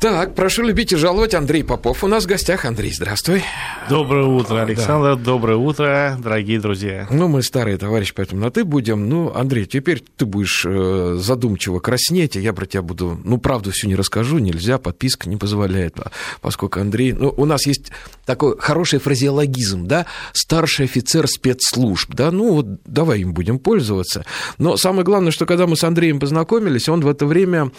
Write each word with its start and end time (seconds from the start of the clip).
Так, 0.00 0.34
прошу 0.34 0.62
любить 0.62 0.94
и 0.94 0.96
жаловать, 0.96 1.34
Андрей 1.34 1.62
Попов. 1.62 2.02
У 2.02 2.06
нас 2.06 2.24
в 2.24 2.26
гостях. 2.26 2.64
Андрей, 2.64 2.90
здравствуй. 2.90 3.44
Доброе 3.90 4.24
утро, 4.24 4.62
Александр. 4.62 5.14
Да. 5.14 5.22
Доброе 5.22 5.58
утро, 5.58 6.16
дорогие 6.18 6.58
друзья. 6.58 7.06
Ну, 7.10 7.28
мы 7.28 7.42
старые 7.42 7.76
товарищи, 7.76 8.14
поэтому 8.16 8.40
на 8.40 8.50
ты 8.50 8.64
будем. 8.64 9.10
Ну, 9.10 9.30
Андрей, 9.34 9.66
теперь 9.66 10.02
ты 10.16 10.24
будешь 10.24 10.64
э, 10.66 11.18
задумчиво 11.20 11.80
краснеть, 11.80 12.34
а 12.34 12.40
я 12.40 12.54
про 12.54 12.64
тебя 12.64 12.80
буду... 12.80 13.20
Ну, 13.22 13.36
правду 13.36 13.72
всю 13.72 13.88
не 13.88 13.94
расскажу, 13.94 14.38
нельзя, 14.38 14.78
подписка 14.78 15.28
не 15.28 15.36
позволяет, 15.36 15.98
поскольку 16.40 16.80
Андрей... 16.80 17.12
Ну, 17.12 17.34
у 17.36 17.44
нас 17.44 17.66
есть 17.66 17.92
такой 18.24 18.56
хороший 18.58 19.00
фразеологизм, 19.00 19.86
да, 19.86 20.06
старший 20.32 20.86
офицер 20.86 21.28
спецслужб, 21.28 22.14
да, 22.14 22.30
ну, 22.30 22.54
вот 22.54 22.82
давай 22.86 23.20
им 23.20 23.34
будем 23.34 23.58
пользоваться. 23.58 24.24
Но 24.56 24.78
самое 24.78 25.04
главное, 25.04 25.30
что 25.30 25.44
когда 25.44 25.66
мы 25.66 25.76
с 25.76 25.84
Андреем 25.84 26.18
познакомились, 26.20 26.88
он 26.88 27.02
в 27.02 27.08
это 27.08 27.26
время 27.26 27.70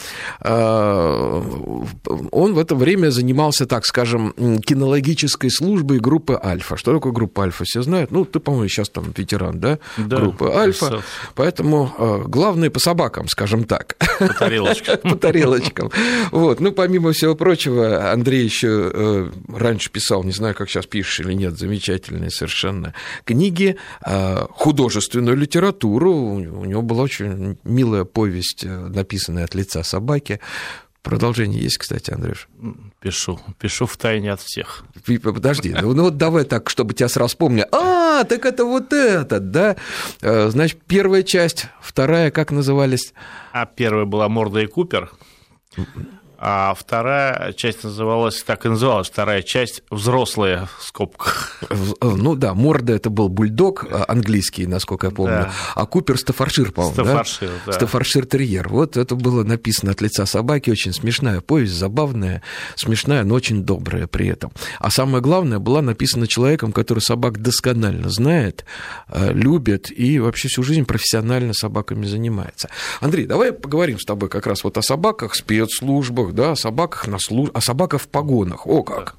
э, 0.42 1.42
он 2.32 2.54
в 2.54 2.60
это 2.60 2.76
время 2.76 3.10
занимался, 3.10 3.66
так 3.66 3.86
скажем, 3.86 4.34
кинологической 4.62 5.50
службой 5.50 6.00
группы 6.00 6.40
«Альфа». 6.42 6.78
Что 6.78 6.94
такое 6.94 7.12
группа 7.12 7.44
«Альфа»? 7.44 7.64
Все 7.66 7.82
знают? 7.82 8.12
Ну, 8.12 8.26
ты, 8.26 8.40
по-моему, 8.40 8.68
сейчас 8.68 8.90
там 8.90 9.14
ветеран, 9.16 9.60
да? 9.60 9.80
да 9.98 10.18
группы 10.18 10.52
«Альфа». 10.54 11.04
Поэтому 11.36 11.94
э, 11.98 12.24
главное 12.28 12.70
по 12.70 12.80
собакам, 12.80 13.28
скажем 13.28 13.64
так. 13.64 13.98
По 14.20 14.28
тарелочкам. 14.28 14.98
По 15.04 15.16
тарелочкам. 15.16 15.92
Вот. 16.32 16.60
Ну, 16.60 16.72
помимо 16.72 17.12
всего 17.12 17.36
прочего, 17.36 18.12
Андрей 18.12 18.44
еще 18.44 18.92
э, 18.94 19.32
раньше 19.50 19.92
писал, 19.92 20.24
не 20.24 20.32
знаю, 20.32 20.56
как 20.56 20.70
сейчас 20.70 20.86
пишешь 20.86 21.20
или 21.22 21.34
нет, 21.34 21.58
замечательные 21.58 22.30
совершенно 22.30 22.94
книги, 23.26 23.78
э, 24.06 24.46
художественную 24.52 25.38
литературу. 25.38 26.14
У 26.14 26.66
него 26.66 26.82
была 26.82 27.04
очень 27.04 27.58
милая 27.64 28.06
повесть, 28.06 28.66
написанная 28.66 29.46
от 29.46 29.56
лица 29.56 29.84
собаки. 29.84 30.40
Продолжение 31.04 31.62
есть, 31.62 31.78
кстати, 31.78 32.12
Андрюш? 32.12 32.48
Пишу, 33.00 33.40
пишу 33.60 33.88
в 33.88 33.98
тайне 33.98 34.32
от 34.32 34.42
всех. 34.42 34.84
Подожди, 35.24 35.76
ну, 35.82 35.94
ну 35.94 36.04
вот 36.04 36.18
давай 36.18 36.46
так, 36.46 36.70
чтобы 36.70 36.94
тебя 36.94 37.10
сразу 37.10 37.30
вспомнили. 37.30 37.68
А, 37.72 38.24
так 38.24 38.46
это 38.46 38.66
вот 38.66 38.94
этот, 38.94 39.50
да? 39.50 39.78
Э, 40.22 40.50
значит, 40.50 40.80
первая 40.86 41.24
часть, 41.24 41.68
вторая, 41.82 42.30
как 42.30 42.52
назывались? 42.52 43.14
А 43.52 43.66
первая 43.66 44.06
была 44.06 44.30
Морда 44.30 44.60
и 44.60 44.68
Купер 44.68 45.12
а 46.44 46.74
вторая 46.74 47.54
часть 47.54 47.84
называлась, 47.84 48.42
так 48.42 48.66
и 48.66 48.70
называлась, 48.70 49.08
вторая 49.08 49.44
часть 49.44 49.84
«Взрослые» 49.92 50.68
в 50.80 50.84
скобках. 50.84 51.62
Ну 52.02 52.36
да, 52.36 52.56
Морда 52.56 52.94
это 52.94 53.12
был 53.12 53.30
бульдог 53.30 53.86
а, 53.92 54.06
английский, 54.08 54.66
насколько 54.66 55.08
я 55.08 55.12
помню, 55.12 55.34
да. 55.34 55.52
а 55.76 55.86
Купер 55.86 56.18
Стафаршир, 56.18 56.72
по-моему, 56.72 56.96
Стафаршир, 56.96 57.50
да? 57.50 57.56
да. 57.68 57.74
Стафаршир 57.74 58.26
терьер. 58.26 58.70
Вот 58.70 58.98
это 58.98 59.14
было 59.16 59.44
написано 59.44 59.92
от 59.92 60.02
лица 60.02 60.26
собаки, 60.26 60.72
очень 60.72 60.94
смешная 60.94 61.42
повесть, 61.42 61.74
забавная, 61.74 62.42
смешная, 62.76 63.24
но 63.24 63.36
очень 63.36 63.64
добрая 63.64 64.08
при 64.08 64.28
этом. 64.28 64.52
А 64.80 64.90
самое 64.90 65.22
главное, 65.22 65.60
была 65.60 65.84
написана 65.84 66.26
человеком, 66.26 66.72
который 66.72 67.00
собак 67.00 67.40
досконально 67.40 68.10
знает, 68.10 68.66
а, 69.08 69.32
любит 69.32 69.92
и 69.96 70.18
вообще 70.18 70.48
всю 70.48 70.64
жизнь 70.64 70.86
профессионально 70.86 71.54
собаками 71.54 72.08
занимается. 72.08 72.70
Андрей, 73.00 73.28
давай 73.28 73.54
поговорим 73.54 74.00
с 74.00 74.06
тобой 74.06 74.28
как 74.30 74.48
раз 74.48 74.64
вот 74.64 74.80
о 74.80 74.82
собаках, 74.82 75.36
спецслужбах, 75.36 76.31
да, 76.32 76.52
о 76.52 76.56
собаках 76.56 77.08
на 77.08 77.20
служ... 77.20 77.50
о 77.54 77.62
собаках 77.62 78.02
в 78.02 78.08
погонах. 78.08 78.68
О 78.68 78.84
как! 78.84 79.16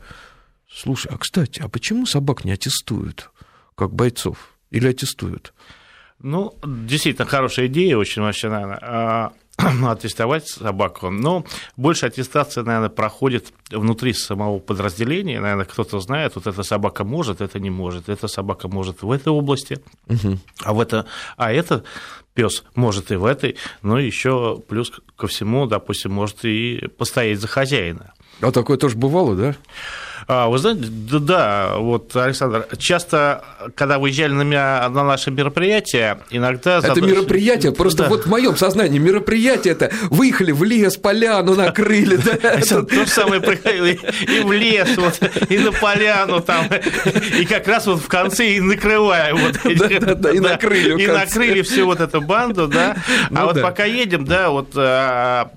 Слушай, 0.71 1.13
а 1.15 1.19
кстати, 1.19 1.61
а 1.61 1.69
почему 1.69 2.07
собак 2.07 2.45
не 2.45 2.53
аттестуют, 2.53 3.31
как 3.75 3.93
бойцов? 3.93 4.55
Или 4.71 4.89
аттестуют? 4.89 5.53
Ну, 6.19 6.57
действительно, 6.65 7.27
хорошая 7.27 7.67
идея 7.67 7.97
очень 7.99 8.23
вообще, 8.23 8.49
наверное, 8.49 8.79
а, 8.81 9.33
аттестовать 9.87 10.49
собаку. 10.49 11.11
Но 11.11 11.45
больше 11.77 12.07
аттестация, 12.07 12.65
наверное, 12.65 12.89
проходит 12.89 13.53
внутри 13.71 14.13
самого 14.13 14.59
подразделения. 14.59 15.41
Наверное, 15.41 15.65
кто-то 15.65 16.01
знает, 16.01 16.35
вот 16.37 16.47
эта 16.47 16.63
собака 16.63 17.05
может, 17.05 17.41
это 17.41 17.61
не 17.61 17.71
может, 17.71 18.09
эта 18.09 18.29
собака 18.29 18.69
может 18.69 19.03
в 19.03 19.11
этой 19.11 19.29
области, 19.29 19.81
угу. 20.09 20.39
а, 20.65 20.73
в 20.73 20.81
это, 20.81 21.07
а 21.37 21.53
это 21.53 21.85
пес 22.35 22.65
может 22.75 23.13
и 23.13 23.17
в 23.17 23.25
этой, 23.25 23.57
но 23.83 23.99
еще 23.99 24.63
плюс 24.69 24.93
ко 25.17 25.27
всему, 25.27 25.67
допустим, 25.67 26.13
может 26.13 26.45
и 26.45 26.89
постоять 26.97 27.41
за 27.41 27.49
хозяина. 27.49 28.15
А 28.41 28.51
такое 28.51 28.77
тоже 28.77 28.97
бывало, 28.97 29.37
да? 29.37 29.57
А, 30.29 30.49
вы 30.49 30.59
знаете, 30.59 30.85
да, 30.89 31.19
да, 31.19 31.75
вот, 31.79 32.15
Александр, 32.17 32.67
часто, 32.79 33.45
когда 33.75 33.99
выезжали 33.99 34.33
на, 34.33 34.43
меня, 34.43 34.89
на 34.89 35.05
наше 35.05 35.31
мероприятие, 35.31 36.21
иногда... 36.31 36.79
Это 36.79 36.95
зад... 36.95 36.99
мероприятие, 36.99 37.73
просто 37.73 38.05
да. 38.05 38.09
вот 38.09 38.27
в 38.27 38.29
моем 38.29 38.57
сознании 38.57 38.99
мероприятие 38.99 39.73
это 39.73 39.91
выехали 40.11 40.53
в 40.53 40.63
лес, 40.65 40.97
поляну 40.97 41.55
накрыли, 41.55 42.17
да? 42.17 42.37
То 42.61 43.05
же 43.05 43.07
самое 43.07 43.41
приходили 43.41 44.01
и 44.23 44.41
в 44.43 44.53
лес, 44.53 44.97
вот, 44.97 45.21
и 45.49 45.59
на 45.59 45.73
поляну 45.73 46.41
там, 46.41 46.67
и 47.39 47.45
как 47.45 47.67
раз 47.69 47.87
вот 47.87 48.01
в 48.01 48.09
конце 48.09 48.53
и 48.53 48.61
накрываем. 48.61 49.37
Вот, 49.39 49.59
да, 49.77 50.15
да, 50.15 50.31
и 50.31 50.39
накрыли 50.39 51.03
И 51.03 51.07
накрыли 51.07 51.63
всю 51.63 51.87
вот 51.87 52.01
эту 52.01 52.21
банду, 52.21 52.69
да. 52.69 52.97
А 53.31 53.41
ну 53.41 53.47
вот 53.47 53.61
пока 53.63 53.85
едем, 53.85 54.25
да, 54.25 54.51
вот 54.51 54.71
а, 54.77 55.51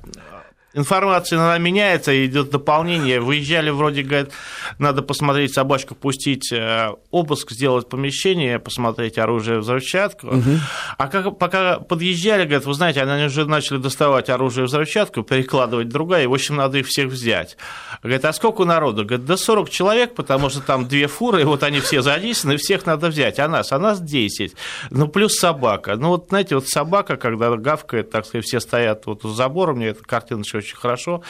информация 0.75 1.37
иногда 1.37 1.57
меняется, 1.57 2.25
идет 2.25 2.51
дополнение. 2.51 3.19
Выезжали, 3.19 3.69
вроде, 3.69 4.03
говорят, 4.03 4.31
надо 4.77 5.01
посмотреть 5.01 5.53
собачку, 5.53 5.95
пустить, 5.95 6.51
э, 6.51 6.91
обыск 7.11 7.51
сделать 7.51 7.89
помещение, 7.89 8.59
посмотреть 8.59 9.17
оружие, 9.17 9.59
взрывчатку. 9.59 10.27
Угу. 10.27 10.59
А 10.97 11.07
как, 11.07 11.37
пока 11.37 11.79
подъезжали, 11.79 12.43
говорят, 12.43 12.65
вы 12.65 12.73
знаете, 12.73 13.01
они 13.01 13.25
уже 13.25 13.45
начали 13.45 13.77
доставать 13.77 14.29
оружие, 14.29 14.65
взрывчатку, 14.65 15.23
перекладывать 15.23 15.89
другая, 15.89 16.23
и, 16.23 16.27
в 16.27 16.33
общем, 16.33 16.57
надо 16.57 16.79
их 16.79 16.87
всех 16.87 17.07
взять. 17.07 17.57
Говорят, 18.03 18.25
а 18.25 18.33
сколько 18.33 18.65
народу? 18.65 19.05
Говорят, 19.05 19.25
да 19.25 19.37
40 19.37 19.69
человек, 19.69 20.15
потому 20.15 20.49
что 20.49 20.61
там 20.61 20.87
две 20.87 21.07
фуры, 21.07 21.41
и 21.41 21.45
вот 21.45 21.63
они 21.63 21.79
все 21.79 22.01
задействованы, 22.01 22.57
всех 22.57 22.85
надо 22.85 23.07
взять. 23.07 23.39
А 23.39 23.47
нас? 23.47 23.71
А 23.71 23.79
нас 23.79 24.01
10. 24.01 24.55
Ну, 24.89 25.07
плюс 25.07 25.35
собака. 25.35 25.95
Ну, 25.95 26.09
вот, 26.09 26.27
знаете, 26.29 26.55
вот 26.55 26.67
собака, 26.67 27.15
когда 27.15 27.55
гавкает, 27.55 28.11
так 28.11 28.25
сказать, 28.25 28.45
все 28.45 28.59
стоят 28.59 29.05
вот 29.05 29.23
у 29.25 29.29
забора, 29.29 29.73
мне 29.73 29.87
эта 29.87 30.03
картина 30.03 30.41
еще 30.41 30.64
очень 30.65 30.77
хорошо. 30.77 31.21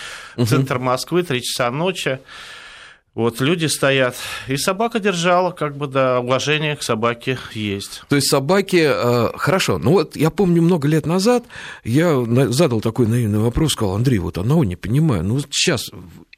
Центр 0.47 0.79
Москвы, 0.79 1.23
3 1.23 1.41
часа 1.41 1.69
ночи. 1.71 2.19
Вот 3.15 3.39
люди 3.39 3.67
стоят, 3.67 4.17
и 4.49 4.57
собака 4.57 4.99
держала, 4.99 5.51
как 5.51 5.77
бы, 5.77 5.87
да, 5.87 6.19
уважение 6.19 6.75
к 6.75 6.83
собаке 6.83 7.37
есть. 7.53 8.03
То 8.09 8.17
есть 8.17 8.27
собаки, 8.27 8.83
э, 8.85 9.37
хорошо, 9.37 9.77
ну 9.77 9.91
вот 9.91 10.17
я 10.17 10.29
помню 10.29 10.61
много 10.61 10.89
лет 10.89 11.05
назад, 11.05 11.45
я 11.85 12.25
задал 12.49 12.81
такой 12.81 13.07
наивный 13.07 13.39
вопрос, 13.39 13.71
сказал, 13.71 13.95
Андрей, 13.95 14.19
вот 14.19 14.37
одного 14.37 14.65
не 14.65 14.75
понимаю, 14.75 15.23
ну 15.23 15.39
сейчас 15.49 15.91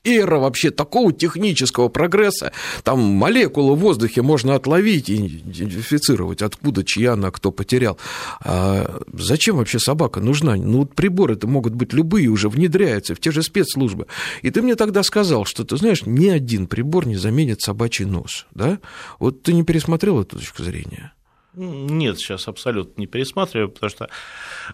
эра 0.08 0.40
вообще 0.40 0.72
такого 0.72 1.12
технического 1.14 1.90
прогресса, 1.90 2.52
там 2.84 3.00
молекулы 3.00 3.76
в 3.76 3.80
воздухе 3.80 4.22
можно 4.22 4.56
отловить 4.56 5.10
и 5.10 5.16
идентифицировать, 5.16 6.42
откуда, 6.42 6.84
чья 6.84 7.14
она, 7.14 7.32
кто 7.32 7.52
потерял. 7.52 7.98
А 8.42 9.02
зачем 9.14 9.58
вообще 9.58 9.80
собака 9.80 10.20
нужна? 10.20 10.56
Ну, 10.56 10.80
вот 10.80 10.96
приборы-то 10.96 11.48
могут 11.48 11.74
быть 11.74 11.94
любые, 11.94 12.28
уже 12.28 12.50
внедряются 12.50 13.16
в 13.16 13.20
те 13.20 13.32
же 13.32 13.44
спецслужбы. 13.44 14.08
И 14.42 14.50
ты 14.50 14.62
мне 14.62 14.76
тогда 14.76 15.04
сказал, 15.04 15.46
что, 15.46 15.64
ты 15.64 15.78
знаешь, 15.78 16.04
ни 16.06 16.28
один 16.30 16.68
прибор 16.68 17.08
не 17.08 17.16
заменит 17.16 17.62
собачий 17.62 18.06
нос, 18.06 18.46
да? 18.54 18.80
Вот 19.20 19.44
ты 19.44 19.54
не 19.54 19.64
пересмотрел 19.64 20.22
эту 20.22 20.38
точку 20.38 20.64
зрения? 20.64 21.14
Нет, 21.58 22.20
сейчас 22.20 22.48
абсолютно 22.48 23.02
не 23.02 23.08
пересматриваю, 23.08 23.70
потому 23.70 23.90
что 23.90 24.10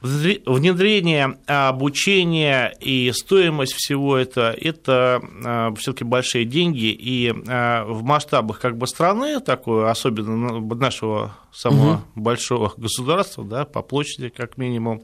внедрение, 0.02 1.38
обучение 1.48 2.76
и 2.82 3.10
стоимость 3.14 3.74
всего 3.74 4.18
это, 4.18 4.54
это 4.60 5.22
а, 5.46 5.74
все-таки 5.76 6.04
большие 6.04 6.44
деньги, 6.44 6.88
и 6.92 7.34
а, 7.48 7.86
в 7.86 8.04
масштабах 8.04 8.60
как 8.60 8.78
бы 8.78 8.86
страны, 8.88 9.40
такой, 9.40 9.90
особенно 9.90 10.60
нашего 10.76 11.38
самого 11.54 11.94
угу. 11.94 12.02
большого 12.16 12.74
государства, 12.76 13.46
да, 13.46 13.64
по 13.64 13.82
площади 13.82 14.28
как 14.28 14.58
минимум, 14.58 15.04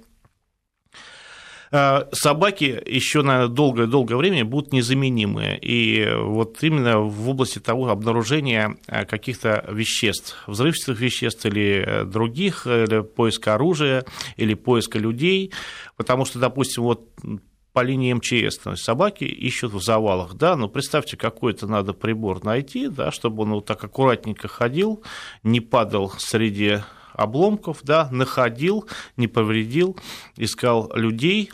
собаки 1.71 2.81
еще 2.85 3.21
на 3.21 3.47
долгое-долгое 3.47 4.15
время 4.15 4.45
будут 4.45 4.73
незаменимые. 4.73 5.59
И 5.61 6.07
вот 6.15 6.63
именно 6.63 6.99
в 6.99 7.29
области 7.29 7.59
того 7.59 7.89
обнаружения 7.89 8.77
э, 8.87 9.05
каких-то 9.05 9.65
веществ, 9.69 10.43
взрывчатых 10.47 10.99
веществ 10.99 11.45
или 11.45 11.83
э, 11.85 12.03
других, 12.05 12.65
или 12.65 13.01
поиска 13.01 13.55
оружия, 13.55 14.05
или 14.35 14.55
поиска 14.55 14.97
людей, 14.97 15.51
потому 15.95 16.25
что, 16.25 16.39
допустим, 16.39 16.83
вот 16.83 17.07
по 17.73 17.83
линии 17.83 18.13
МЧС, 18.13 18.57
то 18.57 18.71
есть 18.71 18.83
собаки 18.83 19.23
ищут 19.23 19.73
в 19.73 19.81
завалах, 19.81 20.33
да, 20.33 20.55
но 20.55 20.67
представьте, 20.67 21.17
какой-то 21.17 21.67
надо 21.67 21.93
прибор 21.93 22.43
найти, 22.43 22.87
да, 22.87 23.11
чтобы 23.11 23.43
он 23.43 23.51
вот 23.51 23.65
так 23.65 23.83
аккуратненько 23.83 24.47
ходил, 24.47 25.03
не 25.43 25.61
падал 25.61 26.11
среди 26.17 26.79
обломков, 27.13 27.79
да, 27.83 28.09
находил, 28.11 28.87
не 29.17 29.27
повредил, 29.27 29.97
искал 30.37 30.91
людей, 30.95 31.51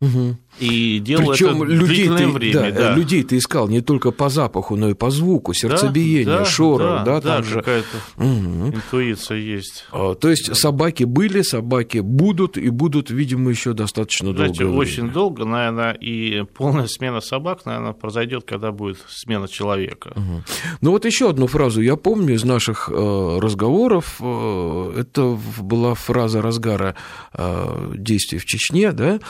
Угу. 0.00 0.36
И 0.60 0.98
делал 0.98 1.30
Причем 1.30 1.62
это 1.62 1.72
людей 1.72 2.08
ты, 2.08 2.26
время. 2.26 2.52
Да, 2.54 2.70
да. 2.70 2.94
Людей 2.94 3.22
ты 3.22 3.38
искал 3.38 3.68
не 3.68 3.80
только 3.80 4.10
по 4.10 4.28
запаху, 4.28 4.76
но 4.76 4.90
и 4.90 4.94
по 4.94 5.10
звуку, 5.10 5.52
сердцебиению, 5.54 6.38
да, 6.38 6.44
шору, 6.44 6.84
да, 6.84 7.04
да, 7.04 7.20
да, 7.20 7.36
там 7.36 7.44
же 7.44 7.54
какая-то 7.56 7.96
угу. 8.16 8.68
интуиция 8.74 9.38
есть. 9.38 9.86
А, 9.92 10.14
то 10.14 10.28
есть 10.28 10.54
собаки 10.56 11.04
были, 11.04 11.42
собаки 11.42 11.98
будут 11.98 12.58
и 12.58 12.70
будут, 12.70 13.10
видимо, 13.10 13.50
еще 13.50 13.72
достаточно 13.72 14.32
Знаете, 14.32 14.64
долго. 14.64 14.78
Очень 14.78 15.10
долго, 15.10 15.44
наверное, 15.44 15.92
и 15.92 16.42
полная 16.42 16.86
смена 16.86 17.20
собак, 17.20 17.64
наверное, 17.64 17.92
произойдет, 17.92 18.44
когда 18.44 18.72
будет 18.72 18.98
смена 19.08 19.48
человека. 19.48 20.12
Угу. 20.16 20.42
Ну 20.80 20.90
вот 20.90 21.04
еще 21.04 21.30
одну 21.30 21.46
фразу 21.46 21.80
я 21.80 21.96
помню 21.96 22.34
из 22.34 22.44
наших 22.44 22.90
э, 22.92 23.38
разговоров. 23.40 24.16
Э, 24.20 24.94
это 24.98 25.38
была 25.60 25.94
фраза 25.94 26.42
разгара 26.42 26.96
э, 27.32 27.94
действий 27.96 28.38
в 28.38 28.44
Чечне, 28.44 28.92
да, 28.92 29.20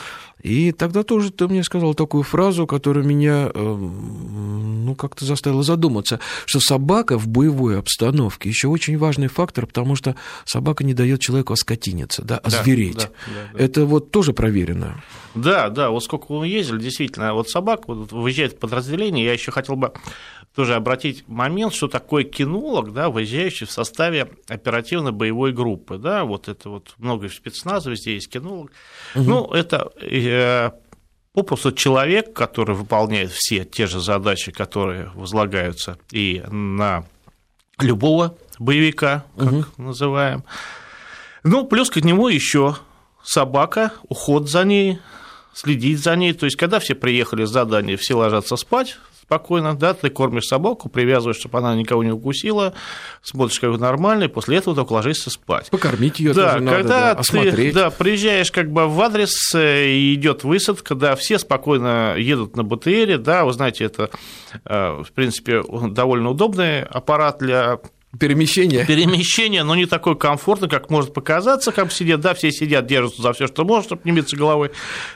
и 0.41 0.71
тогда 0.71 1.03
тоже 1.03 1.18
ты 1.27 1.47
мне 1.47 1.63
сказал 1.63 1.93
такую 1.93 2.23
фразу, 2.23 2.65
которая 2.65 3.03
меня 3.03 3.51
эм, 3.53 4.85
ну, 4.85 4.95
как-то 4.95 5.25
заставила 5.25 5.63
задуматься, 5.63 6.19
что 6.45 6.59
собака 6.59 7.17
в 7.17 7.27
боевой 7.27 7.77
обстановке 7.77 8.49
еще 8.49 8.67
очень 8.67 8.97
важный 8.97 9.27
фактор, 9.27 9.67
потому 9.67 9.95
что 9.95 10.15
собака 10.45 10.83
не 10.83 10.93
дает 10.93 11.19
человеку 11.19 11.53
оскотиниться, 11.53 12.23
да, 12.23 12.37
озвереть. 12.37 12.95
Да, 12.95 13.03
да, 13.03 13.49
да, 13.53 13.63
Это 13.63 13.85
вот 13.85 14.11
тоже 14.11 14.33
проверено. 14.33 15.03
Да, 15.35 15.69
да, 15.69 15.89
вот 15.91 16.03
сколько 16.03 16.33
мы 16.33 16.47
ездили, 16.47 16.79
действительно, 16.79 17.33
вот 17.33 17.49
собака 17.49 17.83
вот, 17.87 18.11
выезжает 18.11 18.53
в 18.53 18.57
подразделение, 18.57 19.25
я 19.25 19.33
еще 19.33 19.51
хотел 19.51 19.75
бы 19.75 19.93
тоже 20.55 20.75
обратить 20.75 21.27
момент, 21.27 21.73
что 21.73 21.87
такое 21.87 22.23
кинолог, 22.23 22.91
да, 22.93 23.09
выезжающий 23.09 23.67
в 23.67 23.71
составе 23.71 24.29
оперативно-боевой 24.47 25.53
группы, 25.53 25.97
да, 25.97 26.25
вот 26.25 26.47
это 26.47 26.69
вот 26.69 26.95
много 26.97 27.27
в 27.27 27.33
спецназа, 27.33 27.91
везде 27.91 28.15
есть 28.15 28.29
кинолог. 28.29 28.71
Угу. 29.15 29.23
Ну, 29.23 29.45
это 29.51 29.91
э, 30.01 30.71
попросту 31.43 31.71
человек, 31.71 32.33
который 32.33 32.75
выполняет 32.75 33.31
все 33.31 33.65
те 33.65 33.87
же 33.87 33.99
задачи, 33.99 34.51
которые 34.51 35.11
возлагаются 35.15 35.97
и 36.11 36.43
на 36.49 37.05
любого 37.79 38.35
боевика, 38.57 39.25
как 39.37 39.51
угу. 39.51 39.65
называем. 39.77 40.43
Ну, 41.43 41.65
плюс 41.65 41.89
к 41.89 41.97
нему 41.97 42.27
еще 42.27 42.75
собака, 43.23 43.93
уход 44.07 44.49
за 44.49 44.63
ней, 44.63 44.99
следить 45.53 45.99
за 45.99 46.15
ней. 46.15 46.33
То 46.33 46.45
есть, 46.45 46.57
когда 46.57 46.79
все 46.79 46.95
приехали 46.95 47.45
с 47.45 47.49
задания, 47.49 47.97
все 47.97 48.15
ложатся 48.15 48.55
спать, 48.57 48.97
спокойно, 49.29 49.75
да, 49.75 49.93
ты 49.93 50.09
кормишь 50.09 50.47
собаку, 50.47 50.89
привязываешь, 50.89 51.37
чтобы 51.37 51.59
она 51.59 51.75
никого 51.75 52.03
не 52.03 52.11
укусила, 52.11 52.73
смотришь, 53.21 53.59
как 53.59 53.77
нормально, 53.77 54.23
и 54.23 54.27
после 54.27 54.57
этого 54.57 54.75
только 54.75 54.93
ложишься 54.93 55.29
спать. 55.29 55.69
Покормить 55.69 56.19
ее 56.19 56.33
да, 56.33 56.53
тоже 56.53 56.65
когда 56.65 56.71
надо, 56.71 56.87
да, 56.87 57.11
осмотреть. 57.11 57.55
Ты, 57.55 57.73
да, 57.73 57.91
приезжаешь 57.91 58.51
как 58.51 58.71
бы 58.71 58.87
в 58.87 58.99
адрес, 58.99 59.53
э, 59.53 59.89
и 59.89 60.15
идет 60.15 60.43
высадка, 60.43 60.95
да, 60.95 61.15
все 61.15 61.37
спокойно 61.37 62.15
едут 62.17 62.55
на 62.55 62.63
БТРе, 62.63 63.19
да, 63.19 63.45
вы 63.45 63.53
знаете, 63.53 63.83
это, 63.83 64.09
э, 64.65 65.03
в 65.03 65.11
принципе, 65.13 65.61
довольно 65.91 66.31
удобный 66.31 66.81
аппарат 66.81 67.37
для 67.37 67.79
Перемещение. 68.17 68.85
Перемещение, 68.87 69.61
но 69.63 69.75
не 69.75 69.85
такой 69.85 70.17
комфортный, 70.17 70.67
как 70.67 70.89
может 70.89 71.13
показаться, 71.13 71.71
как 71.71 71.91
сидят, 71.91 72.21
да, 72.21 72.33
все 72.33 72.51
сидят, 72.51 72.87
держатся 72.87 73.21
за 73.21 73.33
все, 73.33 73.45
что 73.45 73.63
можно, 73.65 73.83
чтобы 73.83 74.01
не 74.03 74.11
биться 74.11 74.35
головой. 74.35 74.71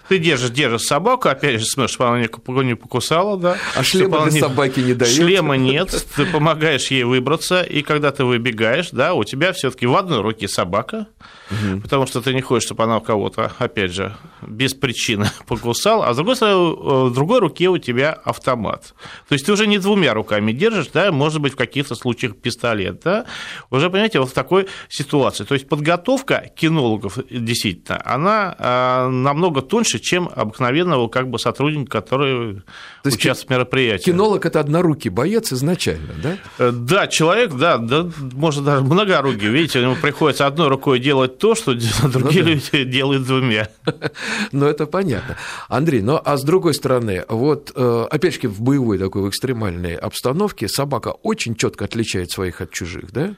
Ты 0.10 0.20
держишь, 0.20 0.52
держишь 0.52 0.84
собаку, 0.84 1.28
опять 1.28 1.60
же, 1.60 1.66
смотришь, 1.66 1.96
чтобы 1.96 2.12
она 2.12 2.64
не 2.64 2.76
покусала, 2.76 3.36
да. 3.36 3.58
А 3.76 3.84
шлема 3.84 4.22
для 4.26 4.34
не... 4.34 4.40
собаки 4.40 4.80
не 4.80 4.94
дает. 4.94 5.12
Шлема 5.12 5.58
нет, 5.58 6.06
ты 6.16 6.28
помогаешь 6.28 6.92
ей 6.92 7.04
выбраться, 7.04 7.64
и 7.64 7.82
когда 7.82 8.12
ты 8.12 8.26
выбегаешь, 8.26 8.90
да, 8.92 9.16
у 9.16 9.24
тебя 9.24 9.54
все 9.54 9.72
таки 9.72 9.88
в 9.88 9.96
одной 9.96 10.22
руке 10.22 10.48
собака, 10.48 11.08
угу. 11.50 11.82
потому 11.82 12.06
что 12.06 12.22
ты 12.22 12.34
не 12.34 12.42
хочешь, 12.42 12.68
чтобы 12.68 12.84
она 12.84 12.98
у 12.98 13.02
кого-то, 13.02 13.52
опять 13.58 13.92
же, 13.92 14.16
без 14.42 14.74
причины 14.74 15.28
покусала, 15.48 16.08
а 16.08 16.14
с 16.14 16.16
другой 16.16 16.36
стороны, 16.36 16.56
э, 16.56 17.06
в 17.10 17.14
другой 17.14 17.40
руке 17.40 17.70
у 17.70 17.78
тебя 17.78 18.12
автомат. 18.12 18.94
То 19.28 19.34
есть 19.34 19.46
ты 19.46 19.52
уже 19.52 19.68
не 19.68 19.78
двумя 19.78 20.14
руками 20.14 20.52
держишь, 20.52 20.88
да, 20.88 21.12
может 21.12 21.42
быть, 21.42 21.54
в 21.54 21.56
каких-то 21.56 21.96
случаях 21.96 22.36
пистолет, 22.38 23.02
да, 23.04 23.26
уже, 23.70 23.90
понимаете, 23.90 24.20
вот 24.20 24.30
в 24.30 24.34
такой 24.34 24.68
ситуации. 24.90 25.44
То 25.44 25.54
есть 25.54 25.68
подготовка 25.68 26.52
кинологов, 26.56 27.18
действительно, 27.30 28.02
она 28.06 28.56
а, 28.58 29.10
намного 29.10 29.62
тоньше, 29.62 30.00
чем 30.00 30.30
обыкновенного 30.34 31.08
как 31.08 31.30
бы 31.30 31.40
сотрудника, 31.40 32.02
который 32.02 32.62
То 33.04 33.10
участвует 33.10 33.48
в 33.48 33.50
мероприятии. 33.52 34.06
Кинолог– 34.06 34.46
это 34.46 34.60
однорукий 34.60 35.10
боец 35.10 35.52
изначально, 35.54 36.14
да? 36.22 36.38
Э, 36.60 36.72
да, 36.72 37.08
человек, 37.08 37.54
да, 37.54 37.78
да, 37.78 38.10
может 38.34 38.64
даже 38.64 38.84
многорукий, 38.84 39.48
видите, 39.48 39.82
ему 39.82 39.96
приходится 39.96 40.48
одной 40.48 40.68
рукой 40.68 41.00
делать 41.00 41.33
то, 41.38 41.56
что 41.56 41.74
другие 42.10 42.44
ну, 42.44 42.50
люди 42.52 42.70
да. 42.72 42.84
делают 42.84 43.26
двумя. 43.26 43.70
Ну, 44.52 44.66
это 44.66 44.86
понятно. 44.86 45.38
Андрей, 45.68 46.02
ну 46.02 46.20
а 46.24 46.38
с 46.38 46.44
другой 46.44 46.74
стороны, 46.74 47.26
вот 47.28 47.72
э, 47.76 48.08
опять 48.10 48.42
же 48.42 48.48
в 48.48 48.62
боевой 48.62 48.98
такой, 48.98 49.24
в 49.24 49.30
экстремальной 49.30 49.96
обстановке 49.96 50.68
собака 50.68 51.10
очень 51.24 51.56
четко 51.56 51.86
отличает 51.86 52.32
своих 52.32 52.62
от 52.62 52.72
чужих, 52.72 53.12
да? 53.12 53.36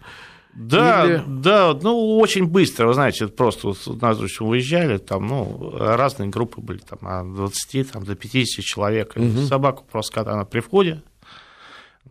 Да, 0.56 1.06
Или... 1.06 1.24
да, 1.28 1.78
ну, 1.82 2.18
очень 2.18 2.46
быстро, 2.46 2.88
вы 2.88 2.94
знаете, 2.94 3.28
просто 3.28 3.68
вот 3.68 3.88
у 3.88 3.94
нас 3.94 4.18
выезжали, 4.40 4.98
там, 4.98 5.28
ну, 5.28 5.74
разные 5.78 6.30
группы 6.30 6.62
были, 6.62 6.80
там, 6.80 7.00
от 7.02 7.36
20 7.36 7.92
там, 7.92 8.06
до 8.06 8.16
50 8.16 8.64
человек. 8.64 9.14
Угу. 9.18 9.48
Собаку 9.48 9.84
просто, 9.92 10.14
когда 10.14 10.34
она 10.34 10.46
при 10.46 10.62
входе, 10.62 11.02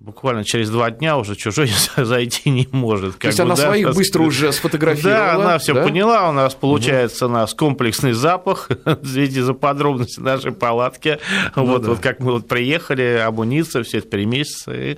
буквально 0.00 0.44
через 0.44 0.70
два 0.70 0.90
дня 0.90 1.16
уже 1.16 1.34
чужой 1.34 1.70
зайти 1.96 2.50
не 2.50 2.68
может. 2.72 3.18
То 3.18 3.28
есть 3.28 3.38
бы, 3.38 3.44
она 3.44 3.56
да, 3.56 3.62
своих 3.62 3.86
нас... 3.86 3.96
быстро 3.96 4.22
уже 4.22 4.52
сфотографировала? 4.52 5.16
Да, 5.16 5.34
она 5.34 5.58
все 5.58 5.74
да? 5.74 5.82
поняла, 5.82 6.28
у 6.28 6.32
нас 6.32 6.54
получается 6.54 7.26
угу. 7.26 7.34
у 7.34 7.38
нас 7.38 7.54
комплексный 7.54 8.12
запах, 8.12 8.70
извините 9.02 9.42
за 9.42 9.54
подробности 9.54 10.20
нашей 10.20 10.52
палатки, 10.52 11.18
ну, 11.56 11.66
вот, 11.66 11.82
да. 11.82 11.90
вот 11.90 12.00
как 12.00 12.20
мы 12.20 12.32
вот 12.32 12.48
приехали, 12.48 13.22
амуниция, 13.24 13.82
все 13.82 13.98
это 13.98 14.08
переместится, 14.08 14.72
и 14.72 14.96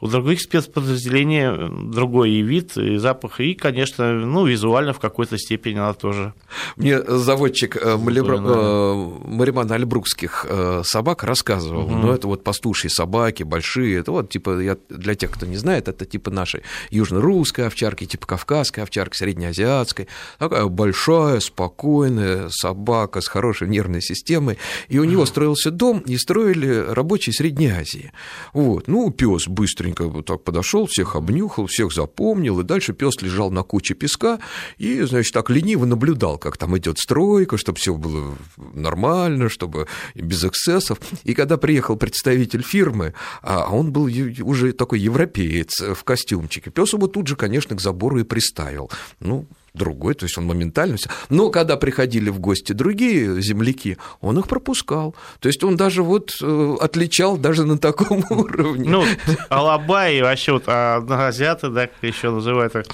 у 0.00 0.08
других 0.08 0.40
спецподразделений 0.40 1.90
другой 1.90 2.32
и 2.32 2.42
вид, 2.42 2.76
и 2.76 2.96
запах, 2.98 3.40
и, 3.40 3.54
конечно, 3.54 4.12
ну, 4.12 4.44
визуально 4.44 4.92
в 4.92 4.98
какой-то 4.98 5.38
степени 5.38 5.78
она 5.78 5.94
тоже. 5.94 6.34
Мне 6.76 7.00
заводчик 7.00 7.76
э, 7.76 7.96
Малибра... 7.96 8.38
Э, 8.38 8.94
Маримана 9.24 9.76
Альбрукских 9.76 10.44
э, 10.46 10.82
собак 10.84 11.22
рассказывал, 11.22 11.84
угу. 11.84 11.94
ну, 11.94 12.12
это 12.12 12.26
вот 12.28 12.44
пастушьи 12.44 12.88
собаки, 12.88 13.44
большие, 13.44 13.98
это 13.98 14.12
вот, 14.14 14.30
типа, 14.30 14.60
я, 14.60 14.76
для 14.88 15.14
тех, 15.14 15.30
кто 15.30 15.46
не 15.46 15.56
знает, 15.56 15.88
это 15.88 16.04
типа 16.04 16.30
нашей 16.30 16.62
южно-русской 16.90 17.66
овчарки, 17.66 18.06
типа 18.06 18.26
кавказской 18.26 18.80
овчарки, 18.80 19.16
среднеазиатской, 19.16 20.08
такая 20.38 20.66
большая, 20.66 21.40
спокойная 21.40 22.48
собака 22.50 23.20
с 23.20 23.28
хорошей 23.28 23.68
нервной 23.68 24.02
системой, 24.02 24.58
и 24.88 24.98
у 24.98 25.04
него 25.04 25.26
строился 25.26 25.70
дом, 25.70 26.00
и 26.00 26.16
строили 26.16 26.84
рабочие 26.88 27.32
Средней 27.32 27.70
Азии. 27.70 28.12
Вот, 28.52 28.88
ну, 28.88 29.10
пес 29.10 29.48
быстренько 29.48 30.04
вот 30.04 30.26
так 30.26 30.44
подошел, 30.44 30.86
всех 30.86 31.16
обнюхал, 31.16 31.66
всех 31.66 31.92
запомнил, 31.92 32.60
и 32.60 32.64
дальше 32.64 32.92
пес 32.92 33.20
лежал 33.20 33.50
на 33.50 33.62
куче 33.62 33.94
песка 33.94 34.38
и, 34.78 35.02
значит, 35.02 35.32
так 35.32 35.50
лениво 35.50 35.84
наблюдал, 35.86 36.38
как 36.38 36.56
там 36.56 36.76
идет 36.78 36.98
стройка, 36.98 37.56
чтобы 37.56 37.78
все 37.78 37.94
было 37.94 38.36
нормально, 38.74 39.48
чтобы 39.48 39.86
без 40.14 40.44
эксцессов. 40.44 40.98
И 41.24 41.34
когда 41.34 41.56
приехал 41.56 41.96
представитель 41.96 42.62
фирмы, 42.62 43.14
а 43.42 43.68
он 43.70 43.92
был 43.92 44.03
уже 44.06 44.72
такой 44.72 45.00
европеец 45.00 45.80
в 45.80 46.04
костюмчике, 46.04 46.70
пес 46.70 46.92
его 46.92 47.06
тут 47.06 47.26
же, 47.26 47.36
конечно, 47.36 47.76
к 47.76 47.80
забору 47.80 48.18
и 48.18 48.24
приставил. 48.24 48.90
Ну, 49.20 49.46
другой, 49.74 50.14
то 50.14 50.24
есть 50.24 50.38
он 50.38 50.46
моментально 50.46 50.96
все. 50.96 51.10
Но 51.30 51.50
когда 51.50 51.76
приходили 51.76 52.30
в 52.30 52.38
гости 52.38 52.72
другие 52.72 53.40
земляки, 53.42 53.98
он 54.20 54.38
их 54.38 54.46
пропускал. 54.46 55.16
То 55.40 55.48
есть 55.48 55.64
он 55.64 55.76
даже 55.76 56.02
вот 56.02 56.32
э, 56.40 56.76
отличал 56.80 57.36
даже 57.36 57.64
на 57.64 57.76
таком 57.76 58.24
уровне. 58.30 58.88
Ну, 58.88 59.04
алабай 59.48 60.18
и 60.18 60.22
вообще 60.22 60.52
вот 60.52 60.64
а, 60.66 61.04
азиаты, 61.26 61.70
да, 61.70 61.88
как 61.88 62.02
еще 62.02 62.30
называют, 62.30 62.88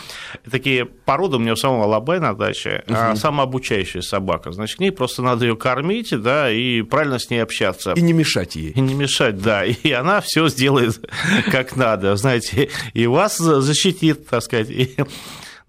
такие 0.51 0.87
породы 0.87 1.37
у 1.37 1.39
меня 1.39 1.53
у 1.53 1.57
самого 1.57 1.85
алабай 1.85 2.19
на 2.19 2.35
даче, 2.35 2.83
угу. 2.89 3.17
самообучающая 3.17 4.01
собака. 4.01 4.53
Значит, 4.53 4.79
к 4.79 4.81
ней 4.81 4.91
просто 4.91 5.23
надо 5.23 5.45
ее 5.45 5.57
кормить, 5.57 6.15
да, 6.19 6.51
и 6.51 6.83
правильно 6.83 7.19
с 7.19 7.29
ней 7.29 7.41
общаться. 7.41 7.93
И 7.93 8.01
не 8.01 8.15
мешать 8.15 8.57
ей. 8.57 8.71
И 8.71 8.81
не 8.81 8.95
мешать, 8.95 9.41
да. 9.41 9.65
И 9.65 9.93
она 9.93 10.21
все 10.21 10.49
сделает 10.49 11.01
как 11.51 11.77
надо, 11.77 12.17
знаете, 12.17 12.71
и 12.95 13.07
вас 13.07 13.39
защитит, 13.39 14.27
так 14.29 14.43
сказать, 14.43 14.71
и 14.71 14.97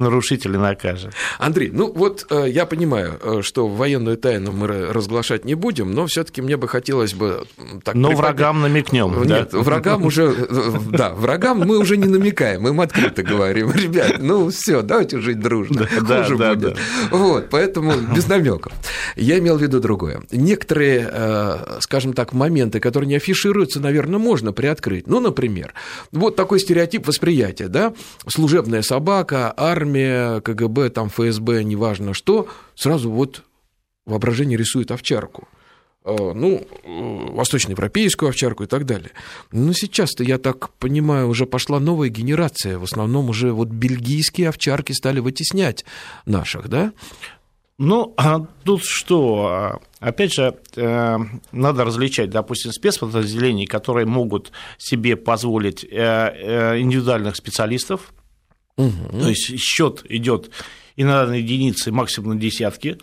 нарушителя 0.01 0.59
накажет. 0.59 1.13
Андрей, 1.39 1.69
ну 1.71 1.91
вот 1.91 2.25
э, 2.29 2.45
я 2.49 2.65
понимаю, 2.65 3.19
э, 3.21 3.41
что 3.41 3.67
военную 3.67 4.17
тайну 4.17 4.51
мы 4.51 4.67
разглашать 4.67 5.45
не 5.45 5.55
будем, 5.55 5.93
но 5.93 6.07
все-таки 6.07 6.41
мне 6.41 6.57
бы 6.57 6.67
хотелось 6.67 7.13
бы 7.13 7.45
так. 7.83 7.95
Но 7.95 8.09
приподнять... 8.09 8.17
врагам 8.17 8.61
намекнем. 8.61 9.23
Нет, 9.23 9.49
да? 9.51 9.59
врагам 9.59 10.03
уже, 10.03 10.23
э, 10.23 10.71
да, 10.91 11.13
врагам 11.13 11.59
мы 11.59 11.77
уже 11.77 11.97
не 11.97 12.07
намекаем, 12.07 12.63
мы 12.63 12.69
им 12.69 12.81
открыто 12.81 13.23
говорим, 13.23 13.71
ребят, 13.75 14.17
ну 14.19 14.49
все, 14.49 14.81
давайте 14.81 15.19
жить 15.21 15.39
дружно, 15.39 15.87
да, 16.01 16.23
хуже 16.23 16.37
да, 16.37 16.55
будет. 16.55 16.73
Да. 16.73 17.17
Вот, 17.17 17.49
поэтому 17.49 17.93
без 18.13 18.27
намеков. 18.27 18.73
Я 19.15 19.39
имел 19.39 19.57
в 19.57 19.61
виду 19.61 19.79
другое. 19.79 20.23
Некоторые, 20.31 21.59
скажем 21.79 22.13
так, 22.13 22.33
моменты, 22.33 22.79
которые 22.79 23.07
не 23.07 23.15
афишируются, 23.15 23.79
наверное, 23.79 24.19
можно 24.19 24.51
приоткрыть. 24.53 25.07
Ну, 25.07 25.19
например, 25.19 25.73
вот 26.11 26.35
такой 26.35 26.59
стереотип 26.59 27.07
восприятия, 27.07 27.67
да, 27.67 27.93
служебная 28.27 28.81
собака, 28.81 29.53
армия 29.55 29.90
армия, 29.91 30.41
КГБ, 30.41 30.89
там 30.89 31.09
ФСБ, 31.09 31.63
неважно 31.63 32.13
что, 32.13 32.47
сразу 32.75 33.11
вот 33.11 33.43
воображение 34.05 34.57
рисует 34.57 34.91
овчарку. 34.91 35.47
ну, 36.03 36.65
восточноевропейскую 36.83 38.29
овчарку 38.29 38.63
и 38.63 38.67
так 38.67 38.85
далее. 38.85 39.11
Но 39.51 39.73
сейчас-то, 39.73 40.23
я 40.23 40.39
так 40.39 40.71
понимаю, 40.79 41.27
уже 41.27 41.45
пошла 41.45 41.79
новая 41.79 42.09
генерация. 42.09 42.79
В 42.79 42.83
основном 42.83 43.29
уже 43.29 43.51
вот 43.51 43.67
бельгийские 43.67 44.49
овчарки 44.49 44.93
стали 44.93 45.19
вытеснять 45.19 45.85
наших, 46.25 46.69
да? 46.69 46.91
Ну, 47.77 48.13
а 48.17 48.39
тут 48.63 48.83
что? 48.83 49.79
Опять 49.99 50.33
же, 50.33 50.55
э, 50.75 51.17
надо 51.51 51.83
различать, 51.83 52.29
допустим, 52.31 52.71
спецподразделений, 52.71 53.67
которые 53.67 54.05
могут 54.05 54.51
себе 54.77 55.15
позволить 55.15 55.83
э, 55.83 55.87
э, 55.91 56.79
индивидуальных 56.79 57.35
специалистов. 57.35 58.11
Угу. 58.77 59.19
То 59.21 59.29
есть 59.29 59.59
счет 59.59 60.01
идет 60.09 60.51
иногда 60.95 61.27
на 61.27 61.35
единицы, 61.35 61.91
максимум 61.91 62.35
на 62.35 62.39
десятки. 62.39 62.97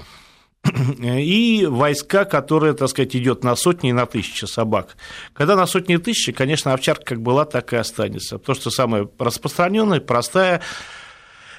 И 1.03 1.67
войска, 1.69 2.25
которые, 2.25 2.75
так 2.75 2.89
сказать, 2.89 3.15
идет 3.15 3.45
на 3.45 3.55
сотни 3.55 3.91
и 3.91 3.93
на 3.93 4.07
тысячи 4.07 4.45
собак. 4.45 4.97
Когда 5.33 5.55
на 5.57 5.67
сотни 5.67 5.95
и 5.95 5.99
тысячи, 5.99 6.33
конечно, 6.33 6.73
овчарка 6.73 7.05
как 7.05 7.23
была, 7.23 7.45
так 7.45 7.73
и 7.73 7.77
останется. 7.77 8.39
Потому 8.39 8.57
что 8.57 8.71
самая 8.71 9.09
распространенная, 9.19 10.01
простая, 10.01 10.61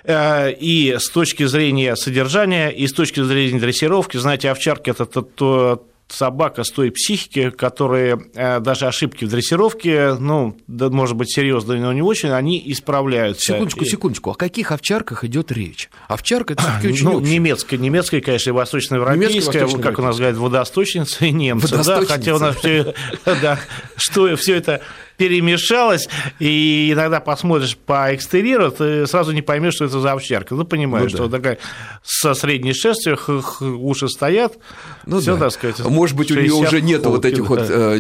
Э, 0.04 0.52
и 0.52 0.96
с 0.98 1.10
точки 1.10 1.46
зрения 1.46 1.96
содержания, 1.96 2.70
и 2.70 2.88
с 2.88 2.94
точки 2.94 3.22
зрения 3.22 3.60
дрессировки, 3.60 4.18
знаете, 4.18 4.50
овчарка– 4.50 4.92
это 4.92 5.06
то, 5.06 5.88
собака 6.10 6.64
с 6.64 6.72
той 6.72 6.92
психики, 6.92 7.50
которые 7.50 8.20
э, 8.34 8.60
даже 8.60 8.88
ошибки 8.88 9.26
в 9.26 9.30
дрессировке, 9.30 10.16
ну, 10.20 10.58
да, 10.68 10.90
может 10.90 11.16
быть, 11.16 11.34
серьезные, 11.34 11.80
но 11.80 11.94
не 11.94 12.02
очень, 12.02 12.30
они 12.30 12.62
исправляются. 12.66 13.54
Секундочку, 13.54 13.86
секундочку. 13.86 14.32
О 14.32 14.36
каких 14.36 14.72
овчарках 14.72 15.24
идет 15.24 15.52
речь? 15.52 15.90
Овчарка 16.08 16.54
это 16.54 16.64
все-таки 16.64 16.88
очень 16.90 17.06
ну, 17.06 17.20
немецкая, 17.20 17.78
немецкая, 17.78 18.22
конечно, 18.22 18.50
и 18.50 18.54
восточноевропейская, 18.54 19.68
как 19.68 20.00
у 20.00 20.02
нас 20.02 20.18
говорят, 20.18 20.38
водосточница 20.38 21.26
и 21.26 21.32
немцы. 21.32 21.84
Да, 21.84 22.06
хотя 22.06 22.36
у 22.36 22.40
нас 22.40 22.56
все, 22.58 22.94
да, 23.26 23.60
что 23.96 24.36
все 24.36 24.56
это 24.56 24.82
перемешалось, 25.20 26.08
и 26.40 26.92
иногда 26.94 27.20
посмотришь 27.20 27.78
по 27.78 28.16
экстерьеру, 28.16 28.72
ты 28.72 29.06
сразу 29.06 29.34
не 29.34 29.42
поймешь, 29.42 29.74
что 29.76 29.86
это 29.86 30.00
за 30.00 30.14
овчарка. 30.14 30.56
Ну, 30.56 30.64
понимаешь, 30.64 31.12
ну, 31.12 31.18
что 31.18 31.28
да. 31.28 31.38
такая 31.38 31.58
со 32.04 32.34
средней 32.34 32.74
шерстью, 32.74 33.20
уши 33.60 34.08
стоят, 34.08 34.58
ну, 35.06 35.20
все, 35.20 35.34
да. 35.34 35.42
так 35.42 35.52
сказать. 35.52 35.80
Может 35.80 36.16
быть, 36.16 36.32
у 36.32 36.36
нее 36.36 36.54
уже 36.54 36.82
нет 36.82 37.06
вот 37.06 37.26
этих 37.26 37.44
да. 37.44 37.50
вот 37.50 37.66
э, 37.70 38.00